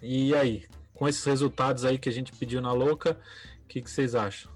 E 0.03 0.35
aí, 0.35 0.65
com 1.01 1.09
esses 1.09 1.25
resultados 1.25 1.87
aí 1.87 1.99
que 1.99 2.11
a 2.11 2.13
gente 2.13 2.31
pediu 2.31 2.61
na 2.61 2.75
louca, 2.75 3.19
o 3.65 3.69
que, 3.69 3.81
que 3.81 3.91
vocês 3.91 4.15
acham? 4.15 4.53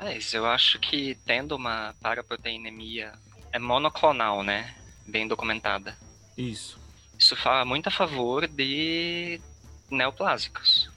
É 0.00 0.18
isso, 0.18 0.36
eu 0.36 0.44
acho 0.44 0.80
que 0.80 1.16
tendo 1.24 1.54
uma 1.54 1.94
paraproteinemia 2.02 3.12
é 3.52 3.60
monoclonal, 3.60 4.42
né? 4.42 4.74
Bem 5.06 5.28
documentada. 5.28 5.96
Isso. 6.36 6.80
Isso 7.16 7.36
fala 7.36 7.64
muito 7.64 7.86
a 7.86 7.92
favor 7.92 8.48
de 8.48 9.40
neoplásicos 9.88 10.90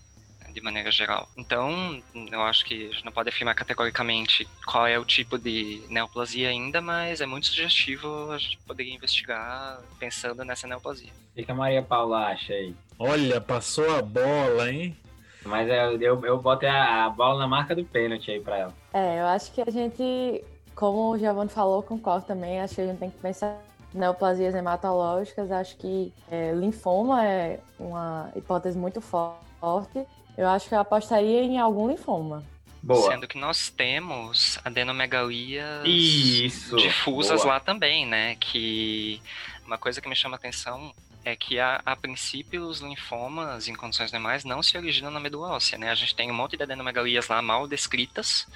de 0.57 0.63
maneira 0.63 0.89
geral. 0.89 1.29
Então, 1.37 2.01
eu 2.31 2.41
acho 2.41 2.65
que 2.65 2.87
a 2.87 2.91
gente 2.91 3.05
não 3.05 3.11
pode 3.11 3.29
afirmar 3.29 3.53
categoricamente 3.53 4.47
qual 4.65 4.87
é 4.87 4.97
o 4.97 5.05
tipo 5.05 5.37
de 5.37 5.83
neoplasia 5.87 6.49
ainda, 6.49 6.81
mas 6.81 7.21
é 7.21 7.27
muito 7.27 7.45
sugestivo 7.45 8.31
a 8.31 8.37
gente 8.39 8.57
poderia 8.65 8.93
investigar 8.93 9.79
pensando 9.99 10.43
nessa 10.43 10.67
neoplasia. 10.67 11.11
O 11.37 11.43
que 11.43 11.51
a 11.51 11.53
Maria 11.53 11.83
Paula 11.83 12.27
acha 12.27 12.53
aí? 12.53 12.75
Olha, 12.97 13.39
passou 13.39 13.95
a 13.95 14.01
bola, 14.01 14.71
hein? 14.71 14.97
Mas 15.45 15.69
eu, 15.69 16.01
eu, 16.01 16.25
eu 16.25 16.37
botei 16.39 16.67
a, 16.67 17.05
a 17.05 17.09
bola 17.09 17.37
na 17.37 17.47
marca 17.47 17.75
do 17.75 17.85
pênalti 17.85 18.31
aí 18.31 18.39
pra 18.39 18.57
ela. 18.57 18.73
É, 18.91 19.21
eu 19.21 19.27
acho 19.27 19.51
que 19.53 19.61
a 19.61 19.69
gente, 19.69 20.43
como 20.73 21.11
o 21.11 21.17
Giovanni 21.19 21.51
falou, 21.51 21.83
concordo 21.83 22.25
também, 22.25 22.59
acho 22.59 22.73
que 22.73 22.81
a 22.81 22.87
gente 22.87 22.97
tem 22.97 23.11
que 23.11 23.19
pensar 23.19 23.61
neoplasias 23.93 24.55
hematológicas, 24.55 25.51
acho 25.51 25.77
que 25.77 26.11
é, 26.31 26.51
linfoma 26.53 27.23
é 27.23 27.59
uma 27.79 28.31
hipótese 28.35 28.77
muito 28.77 28.99
forte. 28.99 29.37
Eu 30.37 30.47
acho 30.47 30.69
que 30.69 30.75
eu 30.75 30.79
apostaria 30.79 31.41
em 31.41 31.59
algum 31.59 31.89
linfoma. 31.89 32.43
Boa. 32.81 33.11
Sendo 33.11 33.27
que 33.27 33.37
nós 33.37 33.69
temos 33.69 34.59
adenomegalias 34.63 35.85
Isso. 35.85 36.75
difusas 36.77 37.41
Boa. 37.41 37.55
lá 37.55 37.59
também, 37.59 38.05
né? 38.05 38.35
Que 38.35 39.19
uma 39.65 39.77
coisa 39.77 39.99
que 39.99 40.07
me 40.07 40.15
chama 40.15 40.35
a 40.35 40.37
atenção 40.37 40.93
é 41.25 41.35
que 41.35 41.59
a, 41.59 41.81
a, 41.85 41.95
princípio 41.95 42.63
os 42.63 42.79
linfomas 42.79 43.67
em 43.67 43.75
condições 43.75 44.13
normais 44.13 44.45
não 44.45 44.63
se 44.63 44.77
originam 44.77 45.11
na 45.11 45.19
medula 45.19 45.49
óssea, 45.49 45.77
né? 45.77 45.89
A 45.89 45.95
gente 45.95 46.15
tem 46.15 46.31
um 46.31 46.33
monte 46.33 46.55
de 46.55 46.63
adenomegalias 46.63 47.27
lá 47.27 47.41
mal 47.41 47.67
descritas. 47.67 48.47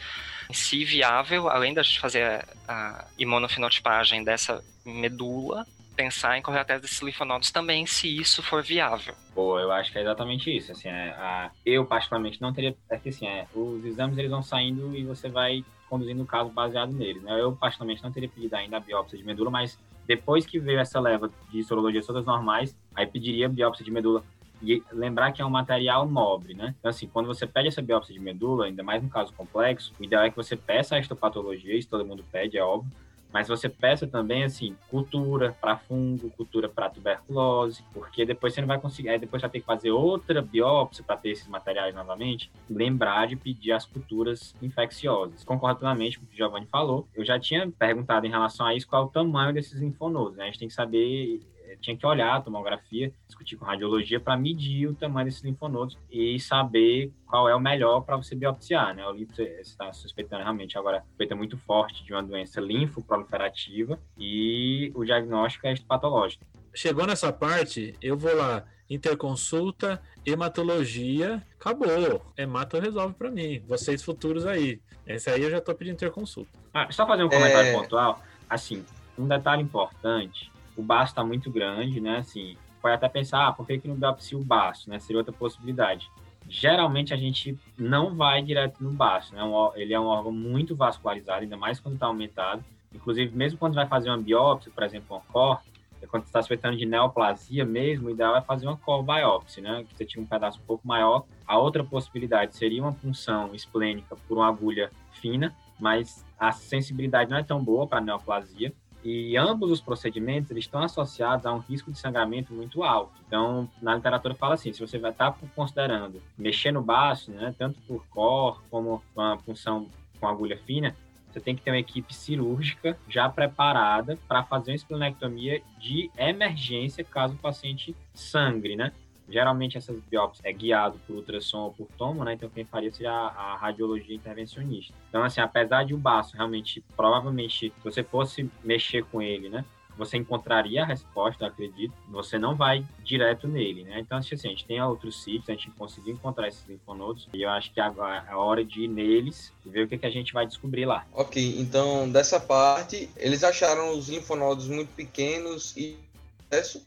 Em 0.49 0.53
si 0.53 0.86
viável, 0.86 1.49
além 1.49 1.73
da 1.73 1.84
gente 1.84 1.99
fazer 1.99 2.23
a, 2.23 2.45
a 2.67 3.05
imunofenotipagem 3.17 4.23
dessa 4.23 4.63
medula, 4.86 5.67
pensar 5.95 6.37
em 6.37 6.41
correr 6.41 6.59
atrás 6.59 6.81
desses 6.81 7.01
linfonodos 7.01 7.51
também, 7.51 7.85
se 7.85 8.07
isso 8.07 8.41
for 8.41 8.63
viável. 8.63 9.13
Pô, 9.33 9.59
eu 9.59 9.71
acho 9.71 9.91
que 9.91 9.97
é 9.97 10.01
exatamente 10.01 10.55
isso. 10.55 10.71
Assim, 10.71 10.87
é, 10.87 11.09
a, 11.11 11.51
eu 11.65 11.85
particularmente 11.85 12.41
não 12.41 12.53
teria, 12.53 12.75
é 12.89 12.97
que 12.97 13.09
assim, 13.09 13.27
é, 13.27 13.45
os 13.53 13.83
exames 13.85 14.17
eles 14.17 14.31
vão 14.31 14.41
saindo 14.41 14.95
e 14.95 15.03
você 15.03 15.29
vai 15.29 15.63
conduzindo 15.89 16.23
o 16.23 16.25
caso 16.25 16.49
baseado 16.49 16.93
neles. 16.93 17.21
Né? 17.21 17.39
Eu 17.39 17.53
particularmente 17.53 18.03
não 18.03 18.11
teria 18.11 18.29
pedido 18.29 18.53
ainda 18.55 18.77
a 18.77 18.79
biópsia 18.79 19.17
de 19.17 19.23
medula, 19.23 19.51
mas 19.51 19.77
depois 20.07 20.45
que 20.45 20.59
veio 20.59 20.79
essa 20.79 20.99
leva 20.99 21.29
de 21.51 21.63
sorologias 21.63 22.05
todas 22.05 22.25
normais, 22.25 22.75
aí 22.95 23.05
pediria 23.05 23.49
biópsia 23.49 23.83
de 23.83 23.91
medula 23.91 24.23
e 24.61 24.83
lembrar 24.91 25.31
que 25.31 25.41
é 25.41 25.45
um 25.45 25.49
material 25.49 26.07
nobre, 26.07 26.53
né? 26.53 26.75
Então, 26.79 26.89
assim, 26.89 27.07
quando 27.07 27.25
você 27.25 27.47
pede 27.47 27.67
essa 27.67 27.81
biópsia 27.81 28.13
de 28.13 28.19
medula, 28.19 28.65
ainda 28.65 28.83
mais 28.83 29.01
no 29.01 29.09
caso 29.09 29.33
complexo, 29.33 29.91
o 29.99 30.03
ideal 30.03 30.23
é 30.23 30.29
que 30.29 30.35
você 30.35 30.55
peça 30.55 30.95
a 30.95 30.99
histopatologia, 30.99 31.75
isso 31.75 31.89
todo 31.89 32.05
mundo 32.05 32.23
pede, 32.31 32.57
é 32.57 32.63
óbvio, 32.63 32.91
mas 33.34 33.47
você 33.47 33.69
peça 33.69 34.05
também, 34.05 34.43
assim, 34.43 34.75
cultura 34.89 35.55
para 35.59 35.77
fungo, 35.77 36.29
cultura 36.32 36.67
para 36.67 36.89
tuberculose, 36.89 37.84
porque 37.93 38.25
depois 38.25 38.53
você 38.53 38.61
não 38.61 38.67
vai 38.67 38.79
conseguir, 38.79 39.09
aí 39.09 39.19
depois 39.19 39.41
vai 39.41 39.49
ter 39.49 39.59
que 39.59 39.65
fazer 39.65 39.91
outra 39.91 40.41
biópsia 40.41 41.03
para 41.03 41.17
ter 41.17 41.29
esses 41.29 41.47
materiais 41.47 41.95
novamente. 41.95 42.51
Lembrar 42.69 43.27
de 43.27 43.36
pedir 43.36 43.71
as 43.71 43.86
culturas 43.86 44.55
infecciosas. 44.61 45.43
Concordo 45.43 45.79
plenamente 45.79 46.19
com 46.19 46.25
o 46.25 46.27
que 46.27 46.34
o 46.34 46.38
Giovanni 46.38 46.65
falou. 46.65 47.07
Eu 47.15 47.23
já 47.23 47.39
tinha 47.39 47.69
perguntado 47.71 48.25
em 48.25 48.29
relação 48.29 48.65
a 48.65 48.75
isso 48.75 48.88
qual 48.88 49.03
é 49.03 49.05
o 49.05 49.09
tamanho 49.09 49.53
desses 49.53 49.79
linfonodos, 49.79 50.38
né? 50.38 50.43
A 50.43 50.47
gente 50.47 50.59
tem 50.59 50.67
que 50.67 50.73
saber 50.73 51.41
tinha 51.82 51.97
que 51.97 52.05
olhar 52.05 52.36
a 52.36 52.41
tomografia, 52.41 53.11
discutir 53.27 53.57
com 53.57 53.65
radiologia 53.65 54.19
para 54.19 54.38
medir 54.38 54.88
o 54.88 54.93
tamanho 54.93 55.25
desses 55.25 55.43
linfonodos 55.43 55.97
e 56.09 56.39
saber 56.39 57.11
qual 57.25 57.49
é 57.49 57.55
o 57.55 57.59
melhor 57.59 58.01
para 58.01 58.15
você 58.15 58.36
biopsiar, 58.36 58.95
né? 58.95 59.05
O 59.07 59.11
linfo, 59.11 59.41
está 59.41 59.91
suspeitando 59.91 60.43
realmente 60.43 60.77
agora 60.77 61.03
suspeita 61.07 61.36
muito 61.36 61.57
forte 61.57 62.03
de 62.03 62.13
uma 62.13 62.23
doença 62.23 62.61
linfoproliferativa 62.61 63.99
e 64.17 64.91
o 64.95 65.03
diagnóstico 65.03 65.67
é 65.67 65.75
patológico. 65.88 66.45
Chegou 66.73 67.05
nessa 67.05 67.34
parte, 67.34 67.95
eu 68.01 68.17
vou 68.17 68.34
lá, 68.36 68.63
interconsulta, 68.89 70.01
hematologia, 70.25 71.41
acabou. 71.59 72.21
Hemato 72.38 72.79
resolve 72.79 73.13
para 73.15 73.29
mim. 73.29 73.61
Vocês 73.67 74.03
futuros 74.03 74.45
aí. 74.45 74.79
Esse 75.05 75.29
aí 75.29 75.41
eu 75.41 75.51
já 75.51 75.59
tô 75.59 75.73
pedindo 75.75 75.95
interconsulta. 75.95 76.49
Ah, 76.73 76.88
só 76.89 77.05
fazer 77.05 77.23
um 77.23 77.29
comentário 77.29 77.69
é... 77.69 77.73
pontual 77.73 78.21
Assim, 78.51 78.84
um 79.17 79.25
detalhe 79.25 79.63
importante, 79.63 80.51
o 80.76 80.82
baço 80.82 81.11
está 81.11 81.24
muito 81.24 81.49
grande, 81.51 81.99
né? 81.99 82.17
Assim, 82.17 82.57
pode 82.82 82.95
até 82.95 83.07
pensar, 83.07 83.47
ah, 83.47 83.51
por 83.51 83.65
que, 83.65 83.78
que 83.80 83.88
não 83.88 83.95
biopsia 83.95 84.38
o 84.38 84.43
baço, 84.43 84.89
né? 84.89 84.99
Seria 84.99 85.19
outra 85.19 85.34
possibilidade. 85.34 86.09
Geralmente 86.49 87.13
a 87.13 87.17
gente 87.17 87.57
não 87.78 88.15
vai 88.15 88.41
direto 88.41 88.84
no 88.84 88.91
baço, 88.91 89.34
né? 89.36 89.41
Ele 89.76 89.93
é 89.93 89.99
um 89.99 90.05
órgão 90.05 90.32
muito 90.32 90.76
vascularizado, 90.76 91.41
ainda 91.41 91.55
mais 91.55 91.80
quando 91.80 91.95
está 91.95 92.07
aumentado. 92.07 92.63
Inclusive, 92.93 93.36
mesmo 93.36 93.57
quando 93.57 93.76
vai 93.76 93.88
fazer 93.88 94.09
uma 94.09 94.17
biópsia, 94.17 94.72
por 94.74 94.84
exemplo, 94.84 95.15
uma 95.15 95.22
cor, 95.22 95.61
é 96.01 96.07
quando 96.07 96.24
está 96.24 96.41
suspeitando 96.41 96.76
de 96.76 96.86
neoplasia 96.86 97.63
mesmo, 97.63 98.07
o 98.07 98.11
ideal 98.11 98.36
é 98.36 98.41
fazer 98.41 98.65
uma 98.65 98.76
core 98.76 99.05
biopsy, 99.05 99.61
né? 99.61 99.86
Que 99.88 99.95
você 99.95 100.03
tinha 100.03 100.22
um 100.22 100.26
pedaço 100.26 100.59
um 100.59 100.65
pouco 100.65 100.86
maior. 100.88 101.24
A 101.45 101.57
outra 101.57 101.84
possibilidade 101.84 102.55
seria 102.55 102.82
uma 102.82 102.91
punção 102.91 103.53
esplênica 103.53 104.15
por 104.28 104.39
uma 104.39 104.47
agulha 104.47 104.89
fina, 105.11 105.55
mas 105.80 106.26
a 106.39 106.51
sensibilidade 106.51 107.30
não 107.30 107.38
é 107.38 107.43
tão 107.43 107.63
boa 107.63 107.86
para 107.86 108.01
neoplasia. 108.01 108.74
E 109.04 109.36
ambos 109.36 109.72
os 109.72 109.82
procedimentos 109.82 110.52
eles 110.52 110.66
estão 110.66 110.84
associados 110.84 111.45
a 111.45 111.54
um 111.54 111.60
risco 111.60 111.91
de 111.91 111.97
sangramento 111.97 112.54
muito 112.54 112.84
alto. 112.84 113.14
Então, 113.28 113.70
na 113.82 113.95
literatura 113.95 114.36
fala 114.36 114.54
assim, 114.54 114.72
se 114.72 114.80
você 114.80 114.99
vai 114.99 115.12
estar 115.12 115.32
tá 115.32 115.39
considerando 115.56 116.22
mexer 116.38 116.72
no 116.72 116.82
baço, 116.82 117.32
né, 117.32 117.54
tanto 117.58 117.80
por 117.82 118.06
cor 118.08 118.62
como 118.70 119.02
uma 119.16 119.38
punção 119.38 119.88
com 120.20 120.28
agulha 120.28 120.58
fina, 120.66 120.95
você 121.32 121.39
tem 121.39 121.56
que 121.56 121.62
ter 121.62 121.72
uma 121.72 121.80
equipe 121.80 122.14
cirúrgica 122.14 122.97
já 123.08 123.30
preparada 123.30 124.20
para 124.28 124.43
fazer 124.43 124.72
uma 124.72 124.76
esplenectomia 124.76 125.62
de 125.80 126.12
emergência 126.18 127.04
caso 127.04 127.36
o 127.36 127.38
paciente 127.38 127.95
sangre, 128.14 128.76
né? 128.76 128.91
Geralmente 129.32 129.77
essas 129.77 129.99
biópsias 130.01 130.43
é 130.45 130.51
guiado 130.51 130.99
por 131.07 131.15
ultrassom 131.15 131.59
ou 131.59 131.73
por 131.73 131.88
tomo, 131.97 132.23
né? 132.23 132.34
Então 132.34 132.49
quem 132.49 132.65
faria 132.65 132.91
seria 132.91 133.11
a, 133.11 133.53
a, 133.53 133.55
radiologia 133.57 134.15
intervencionista. 134.15 134.93
Então 135.09 135.23
assim, 135.23 135.41
apesar 135.41 135.86
de 135.86 135.93
o 135.93 135.97
baço 135.97 136.36
realmente, 136.36 136.84
provavelmente, 136.95 137.69
se 137.69 137.84
você 137.84 138.03
fosse 138.03 138.49
mexer 138.63 139.03
com 139.05 139.21
ele, 139.21 139.49
né? 139.49 139.63
você 139.97 140.17
encontraria 140.17 140.84
a 140.84 140.86
resposta, 140.86 141.45
acredito, 141.45 141.93
você 142.09 142.39
não 142.39 142.55
vai 142.55 142.86
direto 143.03 143.47
nele, 143.47 143.84
né? 143.84 143.99
Então, 143.99 144.17
assim, 144.17 144.36
a 144.36 144.38
gente 144.38 144.65
tem 144.65 144.82
outros 144.82 145.23
sítios, 145.23 145.49
a 145.49 145.53
gente 145.53 145.69
conseguiu 145.71 146.13
encontrar 146.13 146.47
esses 146.47 146.67
linfonodos, 146.67 147.27
e 147.34 147.43
eu 147.43 147.49
acho 147.49 147.71
que 147.71 147.79
agora 147.79 148.25
é 148.27 148.32
a 148.32 148.38
hora 148.38 148.63
de 148.63 148.82
ir 148.82 148.88
neles 148.88 149.53
e 149.65 149.69
ver 149.69 149.86
o 149.86 149.88
que, 149.88 149.97
que 149.97 150.05
a 150.05 150.09
gente 150.09 150.34
vai 150.34 150.45
descobrir 150.47 150.86
lá. 150.86 151.05
Ok, 151.13 151.55
então, 151.59 152.09
dessa 152.09 152.39
parte, 152.39 153.09
eles 153.15 153.43
acharam 153.43 153.97
os 153.97 154.09
linfonodos 154.09 154.67
muito 154.67 154.89
pequenos 154.95 155.75
e 155.77 155.97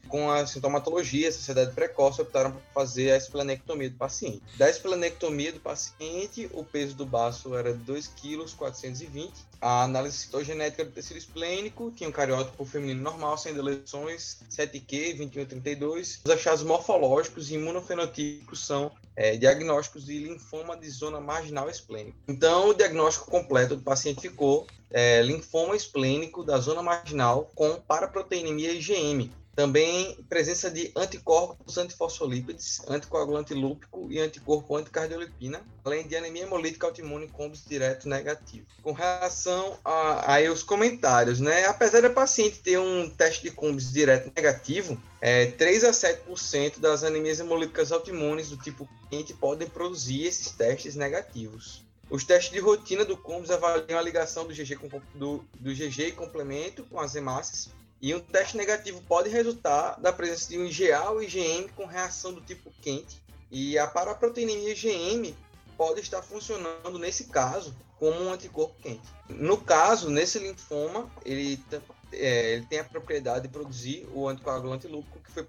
com 0.07 0.29
a 0.29 0.45
sintomatologia, 0.45 1.29
a 1.29 1.31
sociedade 1.31 1.73
precoce, 1.73 2.21
optaram 2.21 2.51
por 2.51 2.61
fazer 2.73 3.11
a 3.11 3.17
esplenectomia 3.17 3.89
do 3.89 3.97
paciente. 3.97 4.41
Da 4.57 4.69
esplenectomia 4.69 5.51
do 5.51 5.59
paciente, 5.59 6.49
o 6.53 6.63
peso 6.63 6.95
do 6.95 7.05
baço 7.05 7.55
era 7.55 7.73
2,420 7.73 9.31
kg. 9.31 9.55
A 9.61 9.83
análise 9.83 10.17
citogenética 10.17 10.85
do 10.85 10.91
tecido 10.91 11.17
esplênico 11.17 11.91
tinha 11.95 12.07
um 12.07 12.11
cariótipo 12.11 12.63
feminino 12.65 13.01
normal, 13.01 13.37
sem 13.37 13.53
deleções, 13.53 14.39
7Q, 14.51 15.17
2132. 15.17 16.21
Os 16.23 16.31
achados 16.31 16.63
morfológicos 16.63 17.49
e 17.49 17.55
imunofenotípicos 17.55 18.65
são 18.65 18.91
é, 19.15 19.35
diagnósticos 19.37 20.05
de 20.05 20.19
linfoma 20.19 20.77
de 20.77 20.89
zona 20.89 21.19
marginal 21.19 21.69
esplênica. 21.69 22.17
Então, 22.27 22.69
o 22.69 22.73
diagnóstico 22.73 23.31
completo 23.31 23.75
do 23.75 23.81
paciente 23.81 24.21
ficou 24.21 24.67
é, 24.95 25.21
linfoma 25.21 25.75
esplênico 25.75 26.41
da 26.41 26.57
zona 26.57 26.81
marginal 26.81 27.51
com 27.53 27.75
paraproteinemia 27.81 28.71
IgM, 28.71 29.29
também 29.53 30.17
presença 30.29 30.71
de 30.71 30.89
anticorpos 30.95 31.77
antifosfolípides, 31.77 32.81
anticoagulante 32.87 33.53
lúpico 33.53 34.07
e 34.09 34.19
anticorpo 34.19 34.77
anticardiolipina, 34.77 35.61
além 35.83 36.07
de 36.07 36.15
anemia 36.15 36.43
hemolítica 36.43 36.87
autoimune 36.87 37.27
combos 37.27 37.65
direto 37.65 38.07
negativo. 38.07 38.65
Com 38.81 38.93
relação 38.93 39.77
a, 39.83 40.33
aí 40.33 40.47
os 40.47 40.63
comentários, 40.63 41.41
né? 41.41 41.65
Apesar 41.65 42.01
da 42.01 42.09
paciente 42.09 42.59
ter 42.59 42.79
um 42.79 43.09
teste 43.09 43.43
de 43.43 43.51
combos 43.51 43.91
direto 43.91 44.31
negativo, 44.33 44.97
é, 45.19 45.47
3 45.47 45.83
a 45.83 45.91
7% 45.91 46.79
das 46.79 47.03
anemias 47.03 47.41
hemolíticas 47.41 47.91
autoimunes 47.91 48.49
do 48.49 48.57
tipo 48.57 48.87
quente 49.09 49.33
podem 49.33 49.67
produzir 49.67 50.25
esses 50.25 50.51
testes 50.51 50.95
negativos. 50.95 51.85
Os 52.09 52.23
testes 52.23 52.53
de 52.53 52.59
rotina 52.59 53.03
do 53.03 53.17
Combs 53.17 53.49
avaliam 53.49 53.97
a 53.97 54.01
ligação 54.01 54.45
do 54.45 54.53
GG, 54.53 54.75
com, 54.75 55.01
do, 55.15 55.43
do 55.59 55.73
GG 55.73 56.07
e 56.07 56.11
complemento 56.11 56.83
com 56.85 56.99
as 56.99 57.15
hemácias 57.15 57.69
e 58.01 58.13
um 58.13 58.19
teste 58.19 58.57
negativo 58.57 59.01
pode 59.07 59.29
resultar 59.29 59.99
da 59.99 60.13
presença 60.13 60.49
de 60.49 60.59
um 60.59 60.65
IgA 60.65 61.09
ou 61.09 61.23
IgM 61.23 61.67
com 61.75 61.85
reação 61.85 62.33
do 62.33 62.41
tipo 62.41 62.71
quente. 62.81 63.19
E 63.49 63.79
a 63.79 63.87
paraproteinemia 63.87 64.73
IgM 64.73 65.35
pode 65.77 66.01
estar 66.01 66.21
funcionando, 66.21 66.99
nesse 66.99 67.25
caso, 67.25 67.75
como 67.97 68.21
um 68.21 68.31
anticorpo 68.31 68.75
quente. 68.81 69.01
No 69.29 69.57
caso, 69.57 70.09
nesse 70.09 70.37
linfoma, 70.39 71.09
ele, 71.25 71.59
é, 72.11 72.53
ele 72.53 72.65
tem 72.67 72.79
a 72.79 72.83
propriedade 72.83 73.47
de 73.47 73.53
produzir 73.53 74.07
o 74.13 74.27
anticoagulante 74.27 74.87
lúpico, 74.87 75.19
que 75.19 75.31
foi 75.31 75.43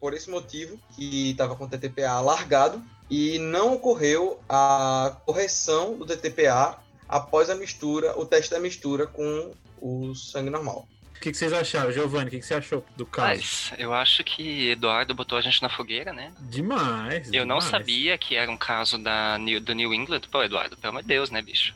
por, 0.00 0.14
esse 0.14 0.30
motivo 0.30 0.78
que 0.94 1.30
estava 1.30 1.56
com 1.56 1.64
o 1.64 1.68
TTPA 1.68 2.10
alargado 2.10 2.82
e 3.10 3.38
não 3.38 3.74
ocorreu 3.74 4.40
a 4.48 5.16
correção 5.24 5.96
do 5.96 6.06
TTPA 6.06 6.78
após 7.08 7.50
a 7.50 7.54
mistura, 7.54 8.18
o 8.18 8.26
teste 8.26 8.50
da 8.50 8.58
mistura 8.58 9.06
com 9.06 9.52
o 9.80 10.14
sangue 10.14 10.50
normal. 10.50 10.88
O 11.16 11.20
que, 11.20 11.30
que, 11.30 11.38
vocês 11.38 11.52
acharam, 11.52 11.90
Giovanni? 11.90 12.26
O 12.26 12.30
que, 12.30 12.38
que, 12.38 12.46
você 12.46 12.54
achou 12.54 12.84
do 12.94 13.06
caso? 13.06 13.28
Mas, 13.28 13.72
eu 13.78 13.94
acho 13.94 14.22
que 14.22 14.70
Eduardo 14.70 15.14
botou 15.14 15.38
a 15.38 15.40
gente 15.40 15.62
na 15.62 15.68
fogueira, 15.68 16.12
né? 16.12 16.30
Demais. 16.40 17.26
Eu 17.28 17.44
demais. 17.44 17.48
não 17.48 17.60
sabia 17.60 18.18
que 18.18 18.36
era 18.36 18.50
um 18.50 18.56
caso 18.56 18.98
da 18.98 19.38
New, 19.38 19.60
do 19.60 19.74
New 19.74 19.94
England. 19.94 20.20
Pô, 20.30 20.42
Eduardo, 20.42 20.76
pelo 20.76 20.90
amor 20.90 21.02
de 21.02 21.08
Deus, 21.08 21.30
né, 21.30 21.40
bicho? 21.40 21.74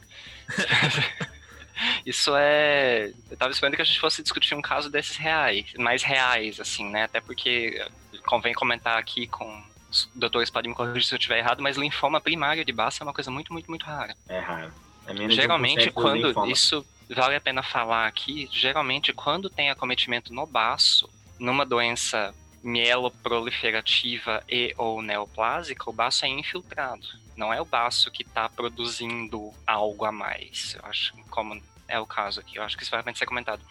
Isso 2.05 2.37
é. 2.37 3.13
Eu 3.31 3.37
tava 3.37 3.51
esperando 3.51 3.77
que 3.77 3.83
a 3.83 3.85
gente 3.85 3.99
fosse 3.99 4.23
discutir 4.23 4.55
um 4.55 4.61
caso 4.61 4.91
desses 4.91 5.17
reais, 5.17 5.73
mais 5.79 6.03
reais, 6.03 6.61
assim, 6.61 6.89
né? 6.91 7.05
Até 7.05 7.21
porque 7.21 7.83
convém 8.27 8.55
comentar 8.55 8.99
aqui 8.99 9.27
com 9.27 9.63
os 9.91 10.09
doutores 10.15 10.51
podem 10.51 10.71
me 10.71 10.77
corrigir 10.77 11.05
se 11.05 11.15
eu 11.15 11.19
estiver 11.19 11.39
errado, 11.39 11.61
mas 11.63 11.77
linfoma 11.77 12.21
primário 12.21 12.65
de 12.65 12.73
base 12.73 12.99
é 13.01 13.05
uma 13.05 13.13
coisa 13.13 13.31
muito, 13.31 13.53
muito, 13.53 13.69
muito 13.69 13.85
rara. 13.85 14.15
É 14.29 14.39
raro. 14.39 14.73
É 15.07 15.29
Geralmente, 15.31 15.91
quando 15.91 16.47
isso 16.47 16.87
vale 17.09 17.35
a 17.35 17.41
pena 17.41 17.63
falar 17.63 18.07
aqui, 18.07 18.49
geralmente 18.53 19.13
quando 19.13 19.51
tem 19.51 19.69
acometimento 19.69 20.33
no 20.33 20.47
baço, 20.47 21.11
numa 21.39 21.67
doença 21.67 22.33
mieloproliferativa 22.63 24.45
e 24.49 24.73
ou 24.77 25.03
neoplásica, 25.03 25.89
o 25.89 25.93
baço 25.93 26.25
é 26.25 26.29
infiltrado. 26.29 27.07
Não 27.37 27.53
é 27.53 27.61
o 27.61 27.65
baço 27.65 28.11
que 28.11 28.23
está 28.23 28.49
produzindo 28.49 29.53
algo 29.67 30.05
a 30.05 30.13
mais. 30.13 30.75
Eu 30.75 30.89
acho 30.89 31.15
como 31.31 31.61
é 31.89 31.99
o 31.99 32.07
caso 32.07 32.39
aqui. 32.39 32.57
Eu 32.57 32.63
acho 32.63 32.77
que 32.77 32.83
isso 32.83 32.91
vai 32.91 33.15
ser 33.15 33.27
comentado. 33.27 33.63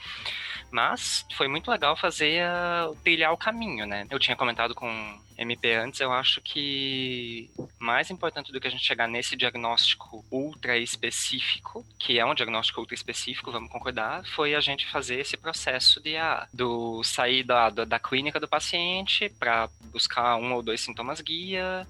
Mas 0.72 1.26
foi 1.36 1.48
muito 1.48 1.70
legal 1.70 1.96
fazer 1.96 2.44
uh, 2.44 2.96
trilhar 3.04 3.34
o 3.34 3.38
caminho, 3.38 3.86
né? 3.86 4.06
Eu 4.10 4.20
tinha 4.20 4.36
comentado 4.36 4.76
com 4.76 4.90
MP 5.38 5.74
antes, 5.74 6.00
eu 6.02 6.12
acho 6.12 6.42
que 6.42 7.50
mais 7.80 8.12
importante 8.12 8.52
do 8.52 8.60
que 8.60 8.68
a 8.68 8.72
gente 8.72 8.84
chegar 8.84 9.08
nesse 9.08 9.38
diagnóstico 9.38 10.26
ultra 10.30 10.78
específico, 10.78 11.86
que 11.98 12.20
é 12.20 12.26
um 12.26 12.36
diagnóstico 12.36 12.82
ultra 12.82 12.94
específico, 12.94 13.52
vamos 13.52 13.72
concordar, 13.72 14.26
foi 14.26 14.54
a 14.54 14.60
gente 14.60 14.86
fazer 14.92 15.20
esse 15.20 15.38
processo 15.38 16.02
de 16.02 16.18
ah, 16.18 16.48
do 16.54 17.02
sair 17.04 17.44
da, 17.44 17.70
da, 17.70 17.86
da 17.86 18.00
clínica 18.00 18.40
do 18.40 18.50
paciente 18.50 19.30
para 19.40 19.70
buscar 19.92 20.36
um 20.36 20.54
ou 20.54 20.62
dois 20.62 20.82
sintomas 20.82 21.22
guia, 21.22 21.88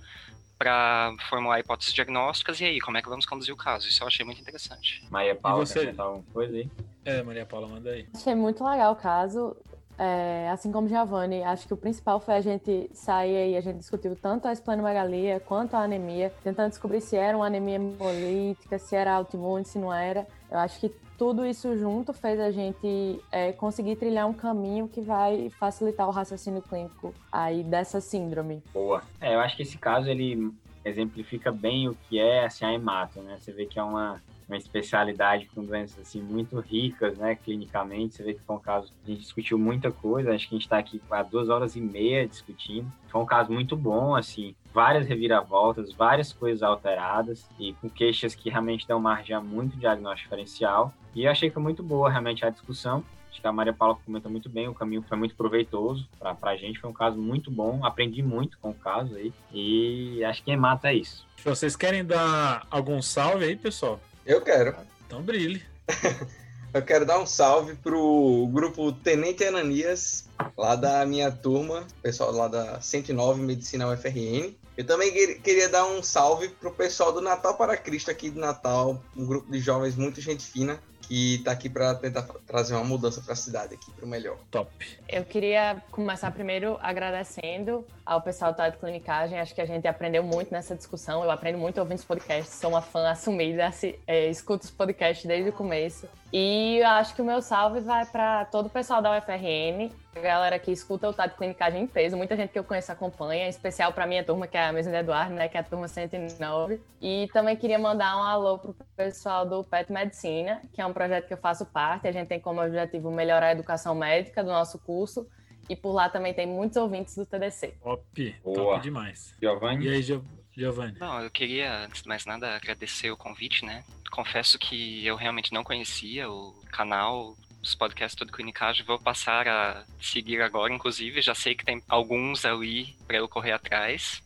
para 0.60 1.16
formular 1.30 1.60
hipóteses 1.60 1.94
diagnósticas 1.94 2.60
e 2.60 2.66
aí, 2.66 2.80
como 2.80 2.98
é 2.98 3.02
que 3.02 3.10
vamos 3.10 3.26
conduzir 3.26 3.54
o 3.54 3.58
caso? 3.58 3.88
Isso 3.88 4.04
eu 4.04 4.08
achei 4.08 4.26
muito 4.26 4.42
interessante. 4.42 5.04
Maria 5.10 5.34
Paula, 5.34 5.66
você... 5.66 5.94
alguma 5.98 6.24
coisa 6.34 6.56
aí? 6.56 6.70
É, 7.06 7.22
Maria 7.24 7.46
Paula, 7.46 7.68
manda 7.68 7.92
aí. 7.92 8.08
Achei 8.14 8.36
muito 8.36 8.64
legal 8.64 8.94
o 8.94 8.96
caso. 8.96 9.56
É, 9.98 10.50
assim 10.50 10.72
como 10.72 10.88
Giovanni, 10.88 11.44
acho 11.44 11.68
que 11.68 11.74
o 11.74 11.78
principal 11.78 12.22
foi 12.22 12.36
a 12.36 12.42
gente 12.42 12.90
sair 12.94 13.36
aí, 13.36 13.58
a 13.58 13.62
gente 13.62 13.80
discutiu 13.80 14.16
tanto 14.16 14.48
a 14.48 14.54
esplenomegalia 14.54 15.42
quanto 15.42 15.74
a 15.74 15.80
anemia, 15.80 16.34
tentando 16.42 16.70
descobrir 16.70 17.02
se 17.02 17.18
era 17.18 17.36
uma 17.36 17.48
anemia 17.48 17.76
hemolítica, 17.76 18.80
se 18.80 18.96
era 18.96 19.14
autoimune, 19.14 19.66
se 19.66 19.78
não 19.78 19.94
era. 19.94 20.26
Eu 20.50 20.58
acho 20.60 20.80
que 20.80 20.90
tudo 21.18 21.46
isso 21.46 21.78
junto 21.78 22.14
fez 22.14 22.40
a 22.40 22.50
gente 22.50 23.20
é, 23.30 23.52
conseguir 23.52 23.98
trilhar 23.98 24.26
um 24.26 24.34
caminho 24.34 24.88
que 24.88 25.02
vai 25.02 25.50
facilitar 25.50 26.08
o 26.08 26.12
raciocínio 26.12 26.62
clínico 26.62 27.14
aí 27.30 27.62
dessa 27.62 28.00
síndrome. 28.00 28.64
Boa. 28.74 29.04
É, 29.20 29.36
eu 29.36 29.42
acho 29.42 29.58
que 29.58 29.64
esse 29.64 29.78
caso 29.78 30.10
ele 30.10 30.50
exemplifica 30.86 31.52
bem 31.52 31.90
o 31.90 31.98
que 32.08 32.18
é 32.18 32.46
assim, 32.46 32.64
a 32.64 32.74
hemato, 32.74 33.22
né? 33.22 33.36
Você 33.38 33.52
vê 33.52 33.66
que 33.66 33.78
é 33.78 33.84
uma, 33.84 34.22
uma 34.50 34.58
especialidade 34.58 35.48
com 35.54 35.64
doenças 35.64 36.00
assim 36.00 36.22
muito 36.22 36.60
ricas, 36.60 37.18
né, 37.18 37.36
clinicamente. 37.36 38.16
Você 38.16 38.24
vê 38.24 38.34
que 38.34 38.42
foi 38.42 38.56
um 38.56 38.60
caso 38.60 38.92
a 39.06 39.10
gente 39.10 39.22
discutiu 39.22 39.58
muita 39.58 39.92
coisa. 39.92 40.34
Acho 40.34 40.50
que 40.50 40.56
a 40.56 40.58
gente 40.58 40.66
está 40.66 40.80
aqui 40.80 41.00
há 41.10 41.22
duas 41.24 41.50
horas 41.50 41.76
e 41.76 41.82
meia 41.82 42.28
discutindo. 42.28 42.92
Foi 43.08 43.22
um 43.22 43.26
caso 43.26 43.52
muito 43.52 43.78
bom, 43.78 44.16
assim, 44.16 44.56
várias 44.74 45.08
reviravoltas, 45.08 45.94
várias 45.94 46.34
coisas 46.34 46.64
alteradas 46.64 47.48
e 47.60 47.74
com 47.74 47.90
queixas 47.90 48.34
que 48.34 48.50
realmente 48.50 48.88
dão 48.88 49.00
margem 49.00 49.36
a 49.36 49.40
muito 49.40 49.78
diagnóstico 49.78 50.30
diferencial. 50.30 50.94
E 51.16 51.26
eu 51.26 51.32
achei 51.32 51.50
que 51.50 51.54
foi 51.54 51.64
muito 51.64 51.84
boa 51.84 52.10
realmente 52.10 52.44
a 52.44 52.50
discussão. 52.50 53.04
Acho 53.32 53.42
que 53.42 53.48
a 53.48 53.52
Maria 53.52 53.74
Paula 53.74 53.96
comentou 54.04 54.32
muito 54.32 54.50
bem, 54.50 54.68
o 54.68 54.74
caminho 54.74 55.04
foi 55.04 55.16
muito 55.16 55.36
proveitoso 55.36 56.10
para 56.20 56.36
a 56.42 56.56
gente, 56.56 56.80
foi 56.80 56.90
um 56.90 56.94
caso 56.94 57.18
muito 57.18 57.52
bom, 57.52 57.86
aprendi 57.86 58.24
muito 58.24 58.58
com 58.58 58.72
o 58.72 58.74
caso 58.74 59.16
aí, 59.16 59.32
e 59.54 60.24
acho 60.24 60.44
que 60.44 60.56
mata 60.58 60.90
é 60.90 60.96
isso. 60.96 61.28
Vocês 61.44 61.76
querem 61.76 62.04
dar 62.04 62.66
algum 62.72 63.00
salve 63.04 63.46
aí, 63.46 63.56
pessoal? 63.56 64.00
Eu 64.30 64.42
quero. 64.42 64.76
Então 65.08 65.24
brilhe. 65.24 65.64
Eu 66.72 66.84
quero 66.84 67.04
dar 67.04 67.18
um 67.18 67.26
salve 67.26 67.74
pro 67.74 68.48
grupo 68.54 68.92
Tenente 68.92 69.44
Ananias, 69.44 70.30
lá 70.56 70.76
da 70.76 71.04
minha 71.04 71.32
turma, 71.32 71.88
pessoal 72.04 72.32
lá 72.32 72.48
da 72.48 72.80
109 72.80 73.42
Medicina 73.42 73.92
UFRN. 73.92 74.54
Eu 74.78 74.86
também 74.86 75.12
queria 75.40 75.68
dar 75.68 75.88
um 75.88 76.04
salve 76.04 76.48
pro 76.48 76.72
pessoal 76.72 77.12
do 77.12 77.22
Natal 77.22 77.58
para 77.58 77.76
Cristo 77.76 78.12
aqui 78.12 78.30
do 78.30 78.40
Natal, 78.40 79.04
um 79.18 79.26
grupo 79.26 79.52
de 79.52 79.60
jovens 79.60 79.96
muito 79.96 80.22
gente 80.22 80.46
fina 80.46 80.80
que 81.10 81.40
tá 81.40 81.52
aqui 81.52 81.68
para 81.68 81.96
tentar 81.96 82.22
trazer 82.46 82.76
uma 82.76 82.84
mudança 82.84 83.20
para 83.20 83.34
a 83.34 83.36
cidade 83.36 83.74
aqui 83.74 83.92
para 83.92 84.06
o 84.06 84.08
melhor. 84.08 84.38
Top. 84.52 84.70
Eu 85.08 85.26
queria 85.26 85.82
começar 85.90 86.30
primeiro 86.30 86.78
agradecendo 86.80 87.84
ao 88.06 88.22
pessoal 88.22 88.54
da 88.54 88.72
Clinicagem. 88.72 89.40
Acho 89.40 89.56
que 89.56 89.60
a 89.60 89.66
gente 89.66 89.88
aprendeu 89.88 90.22
muito 90.22 90.52
nessa 90.52 90.76
discussão. 90.76 91.24
Eu 91.24 91.32
aprendo 91.32 91.58
muito 91.58 91.80
ouvindo 91.80 91.98
os 91.98 92.06
podcasts. 92.06 92.54
Sou 92.54 92.70
uma 92.70 92.82
fã 92.84 93.10
assumida, 93.10 93.72
é, 94.06 94.30
escuto 94.30 94.66
os 94.66 94.70
podcasts 94.70 95.26
desde 95.26 95.50
o 95.50 95.54
começo. 95.54 96.08
E 96.32 96.80
acho 96.84 97.16
que 97.16 97.24
o 97.24 97.26
meu 97.26 97.42
salve 97.42 97.80
vai 97.80 98.06
para 98.06 98.46
todo 98.46 98.68
o 98.68 98.70
pessoal 98.70 99.02
da 99.02 99.18
UFRN, 99.18 99.90
a 100.16 100.20
galera 100.20 100.60
que 100.60 100.72
escuta 100.72 101.08
o 101.08 101.14
Tade 101.14 101.36
Clinicagem 101.36 101.84
em 101.84 101.88
peso, 101.88 102.18
muita 102.18 102.36
gente 102.36 102.52
que 102.52 102.60
eu 102.60 102.64
conheço 102.64 102.92
acompanha, 102.92 103.46
em 103.46 103.50
especial 103.50 103.94
para 103.94 104.08
minha 104.08 104.24
turma, 104.24 104.48
que 104.48 104.58
é 104.58 104.66
a 104.66 104.74
mesma 104.74 104.92
de 104.92 104.98
Eduardo, 104.98 105.34
né, 105.34 105.48
que 105.48 105.56
é 105.56 105.60
a 105.60 105.64
turma 105.64 105.88
109. 105.88 106.82
E 107.02 107.30
também 107.32 107.56
queria 107.56 107.78
mandar 107.78 108.18
um 108.18 108.24
alô 108.24 108.58
pro 108.58 108.76
pessoal 108.96 109.46
do 109.46 109.64
PET 109.64 109.92
Medicina, 109.92 110.62
que 110.74 110.82
é 110.82 110.86
um 110.86 110.94
projeto 110.94 111.28
que 111.28 111.34
eu 111.34 111.38
faço 111.38 111.66
parte. 111.66 112.08
A 112.08 112.12
gente 112.12 112.28
tem 112.28 112.40
como 112.40 112.62
objetivo 112.62 113.12
melhorar 113.12 113.48
a 113.48 113.52
educação 113.52 113.94
médica 113.94 114.44
do 114.44 114.50
nosso 114.50 114.80
curso. 114.80 115.28
E 115.70 115.76
por 115.76 115.92
lá 115.92 116.10
também 116.10 116.34
tem 116.34 116.48
muitos 116.48 116.78
ouvintes 116.78 117.16
do 117.16 117.28
TDC. 117.28 117.76
Top, 117.84 118.36
Boa. 118.44 118.56
top 118.56 118.82
demais. 118.82 119.36
Giovanni? 119.40 119.86
E 119.86 119.90
aí, 119.90 120.24
Giovanni? 120.52 120.98
Bom, 120.98 121.20
eu 121.20 121.30
queria, 121.30 121.86
antes 121.86 122.02
de 122.02 122.08
mais 122.08 122.26
nada, 122.26 122.56
agradecer 122.56 123.12
o 123.12 123.18
convite, 123.18 123.64
né? 123.64 123.84
Confesso 124.12 124.58
que 124.58 125.06
eu 125.06 125.16
realmente 125.16 125.54
não 125.54 125.64
conhecia 125.64 126.28
o 126.28 126.56
canal, 126.72 127.36
os 127.70 127.76
podcasts 127.76 128.16
do 128.16 128.32
Clinicagem, 128.32 128.86
vou 128.86 129.00
passar 129.00 129.48
a 129.48 129.84
seguir 130.02 130.42
agora, 130.42 130.74
inclusive, 130.74 131.22
já 131.22 131.36
sei 131.36 131.56
que 131.56 131.64
tem 131.64 131.82
alguns 131.88 132.46
ali 132.46 132.96
para 133.08 133.18
eu 133.18 133.28
correr 133.28 133.52
atrás. 133.52 134.22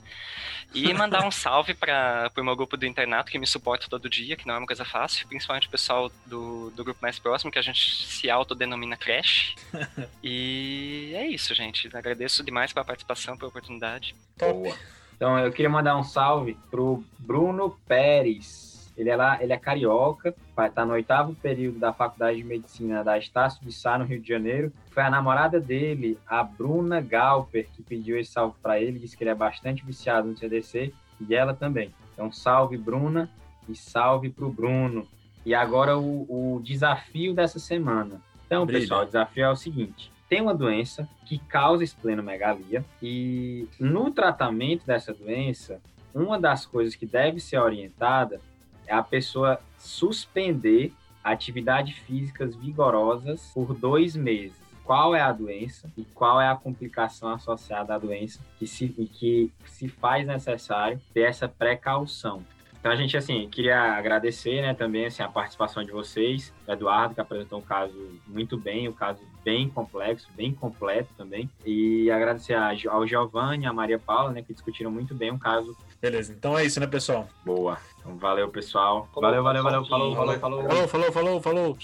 E 0.73 0.91
mandar 0.95 1.25
um 1.25 1.31
salve 1.31 1.73
para 1.73 2.31
o 2.37 2.43
meu 2.43 2.55
grupo 2.55 2.75
do 2.75 2.85
internato 2.85 3.31
que 3.31 3.37
me 3.37 3.45
suporta 3.45 3.87
todo 3.89 4.09
dia, 4.09 4.35
que 4.35 4.47
não 4.47 4.55
é 4.55 4.57
uma 4.57 4.67
coisa 4.67 4.83
fácil, 4.83 5.27
principalmente 5.27 5.67
o 5.67 5.71
pessoal 5.71 6.11
do, 6.25 6.71
do 6.71 6.83
grupo 6.83 6.99
mais 7.01 7.19
próximo, 7.19 7.51
que 7.51 7.59
a 7.59 7.63
gente 7.63 8.05
se 8.05 8.29
autodenomina 8.29 8.97
Crash. 8.97 9.55
e 10.23 11.11
é 11.15 11.27
isso, 11.27 11.53
gente. 11.53 11.95
Agradeço 11.95 12.43
demais 12.43 12.73
pela 12.73 12.85
participação, 12.85 13.37
pela 13.37 13.49
oportunidade. 13.49 14.15
Boa. 14.37 14.75
Então 15.15 15.37
eu 15.37 15.51
queria 15.51 15.69
mandar 15.69 15.95
um 15.95 16.03
salve 16.03 16.57
pro 16.71 17.03
Bruno 17.19 17.77
Pérez. 17.87 18.72
Ele 18.97 19.09
é 19.09 19.15
lá, 19.15 19.41
ele 19.41 19.53
é 19.53 19.57
carioca, 19.57 20.35
vai 20.55 20.69
estar 20.69 20.81
tá 20.81 20.85
no 20.85 20.93
oitavo 20.93 21.33
período 21.35 21.79
da 21.79 21.91
Faculdade 21.91 22.37
de 22.37 22.43
Medicina 22.43 23.03
da 23.03 23.17
Estácio 23.17 23.63
de 23.63 23.71
Sá, 23.71 23.97
no 23.97 24.05
Rio 24.05 24.21
de 24.21 24.27
Janeiro. 24.27 24.71
Foi 24.91 25.03
a 25.03 25.09
namorada 25.09 25.59
dele, 25.59 26.17
a 26.27 26.43
Bruna 26.43 27.01
Galper, 27.01 27.67
que 27.73 27.81
pediu 27.81 28.19
esse 28.19 28.31
salve 28.31 28.55
para 28.61 28.79
ele, 28.79 28.99
disse 28.99 29.17
que 29.17 29.23
ele 29.23 29.31
é 29.31 29.35
bastante 29.35 29.83
viciado 29.83 30.27
no 30.27 30.37
CDC, 30.37 30.93
e 31.19 31.35
ela 31.35 31.53
também. 31.53 31.93
Então, 32.13 32.31
salve, 32.31 32.77
Bruna, 32.77 33.29
e 33.67 33.75
salve 33.75 34.29
para 34.29 34.45
o 34.45 34.51
Bruno. 34.51 35.07
E 35.45 35.53
agora 35.53 35.97
o, 35.97 36.55
o 36.57 36.61
desafio 36.61 37.33
dessa 37.33 37.59
semana. 37.59 38.21
Então, 38.45 38.65
Brilha. 38.65 38.81
pessoal, 38.81 39.01
o 39.01 39.05
desafio 39.05 39.45
é 39.45 39.49
o 39.49 39.55
seguinte: 39.55 40.11
tem 40.29 40.41
uma 40.41 40.53
doença 40.53 41.07
que 41.25 41.37
causa 41.37 41.83
esplenomegalia 41.83 42.85
e 43.01 43.67
no 43.79 44.11
tratamento 44.11 44.85
dessa 44.85 45.13
doença, 45.13 45.81
uma 46.13 46.39
das 46.39 46.65
coisas 46.65 46.95
que 46.95 47.05
deve 47.05 47.39
ser 47.39 47.57
orientada 47.57 48.39
é 48.87 48.93
a 48.93 49.03
pessoa 49.03 49.59
suspender 49.77 50.93
atividades 51.23 51.95
físicas 51.97 52.55
vigorosas 52.55 53.51
por 53.53 53.73
dois 53.73 54.15
meses. 54.15 54.61
Qual 54.83 55.15
é 55.15 55.21
a 55.21 55.31
doença 55.31 55.89
e 55.97 56.03
qual 56.03 56.41
é 56.41 56.49
a 56.49 56.55
complicação 56.55 57.29
associada 57.29 57.95
à 57.95 57.97
doença 57.97 58.41
que 58.59 58.67
se, 58.67 58.89
que 58.89 59.49
se 59.65 59.87
faz 59.87 60.27
necessário 60.27 60.99
ter 61.13 61.21
essa 61.21 61.47
precaução. 61.47 62.43
Então 62.83 62.91
a 62.91 62.97
gente 62.97 63.15
assim 63.15 63.47
queria 63.47 63.81
agradecer, 63.93 64.61
né, 64.61 64.73
também 64.73 65.05
assim 65.05 65.23
a 65.23 65.29
participação 65.29 65.85
de 65.85 65.91
vocês, 65.93 66.53
Eduardo 66.67 67.15
que 67.15 67.21
apresentou 67.21 67.59
um 67.59 67.61
caso 67.61 67.95
muito 68.27 68.57
bem, 68.57 68.89
um 68.89 68.93
caso 68.93 69.21
bem 69.41 69.69
complexo, 69.69 70.27
bem 70.35 70.53
completo 70.53 71.07
também, 71.15 71.49
e 71.65 72.11
agradecer 72.11 72.55
ao 72.89 73.07
Giovanni, 73.07 73.65
a 73.65 73.71
Maria 73.71 73.97
Paula, 73.97 74.33
né, 74.33 74.41
que 74.41 74.51
discutiram 74.51 74.91
muito 74.91 75.15
bem 75.15 75.31
um 75.31 75.39
caso. 75.39 75.73
Beleza, 76.03 76.33
então 76.33 76.59
é 76.59 76.65
isso, 76.65 76.81
né, 76.81 76.85
pessoal? 76.85 77.29
Boa. 77.45 77.77
Então, 77.97 78.17
valeu, 78.17 78.49
pessoal. 78.49 79.07
Valeu, 79.15 79.41
valeu, 79.41 79.63
valeu. 79.63 79.85
Falou, 79.85 80.13
falou, 80.13 80.37
falou. 80.37 80.63
Falou, 80.67 80.87
falou, 80.89 81.11
falou, 81.13 81.41
falou. 81.41 81.77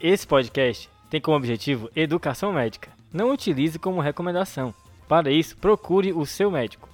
Esse 0.00 0.26
podcast 0.26 0.88
tem 1.10 1.20
como 1.20 1.36
objetivo 1.36 1.90
educação 1.94 2.50
médica. 2.50 2.90
Não 3.12 3.30
utilize 3.30 3.78
como 3.78 4.00
recomendação. 4.00 4.74
Para 5.06 5.30
isso, 5.30 5.54
procure 5.58 6.14
o 6.14 6.24
seu 6.24 6.50
médico. 6.50 6.88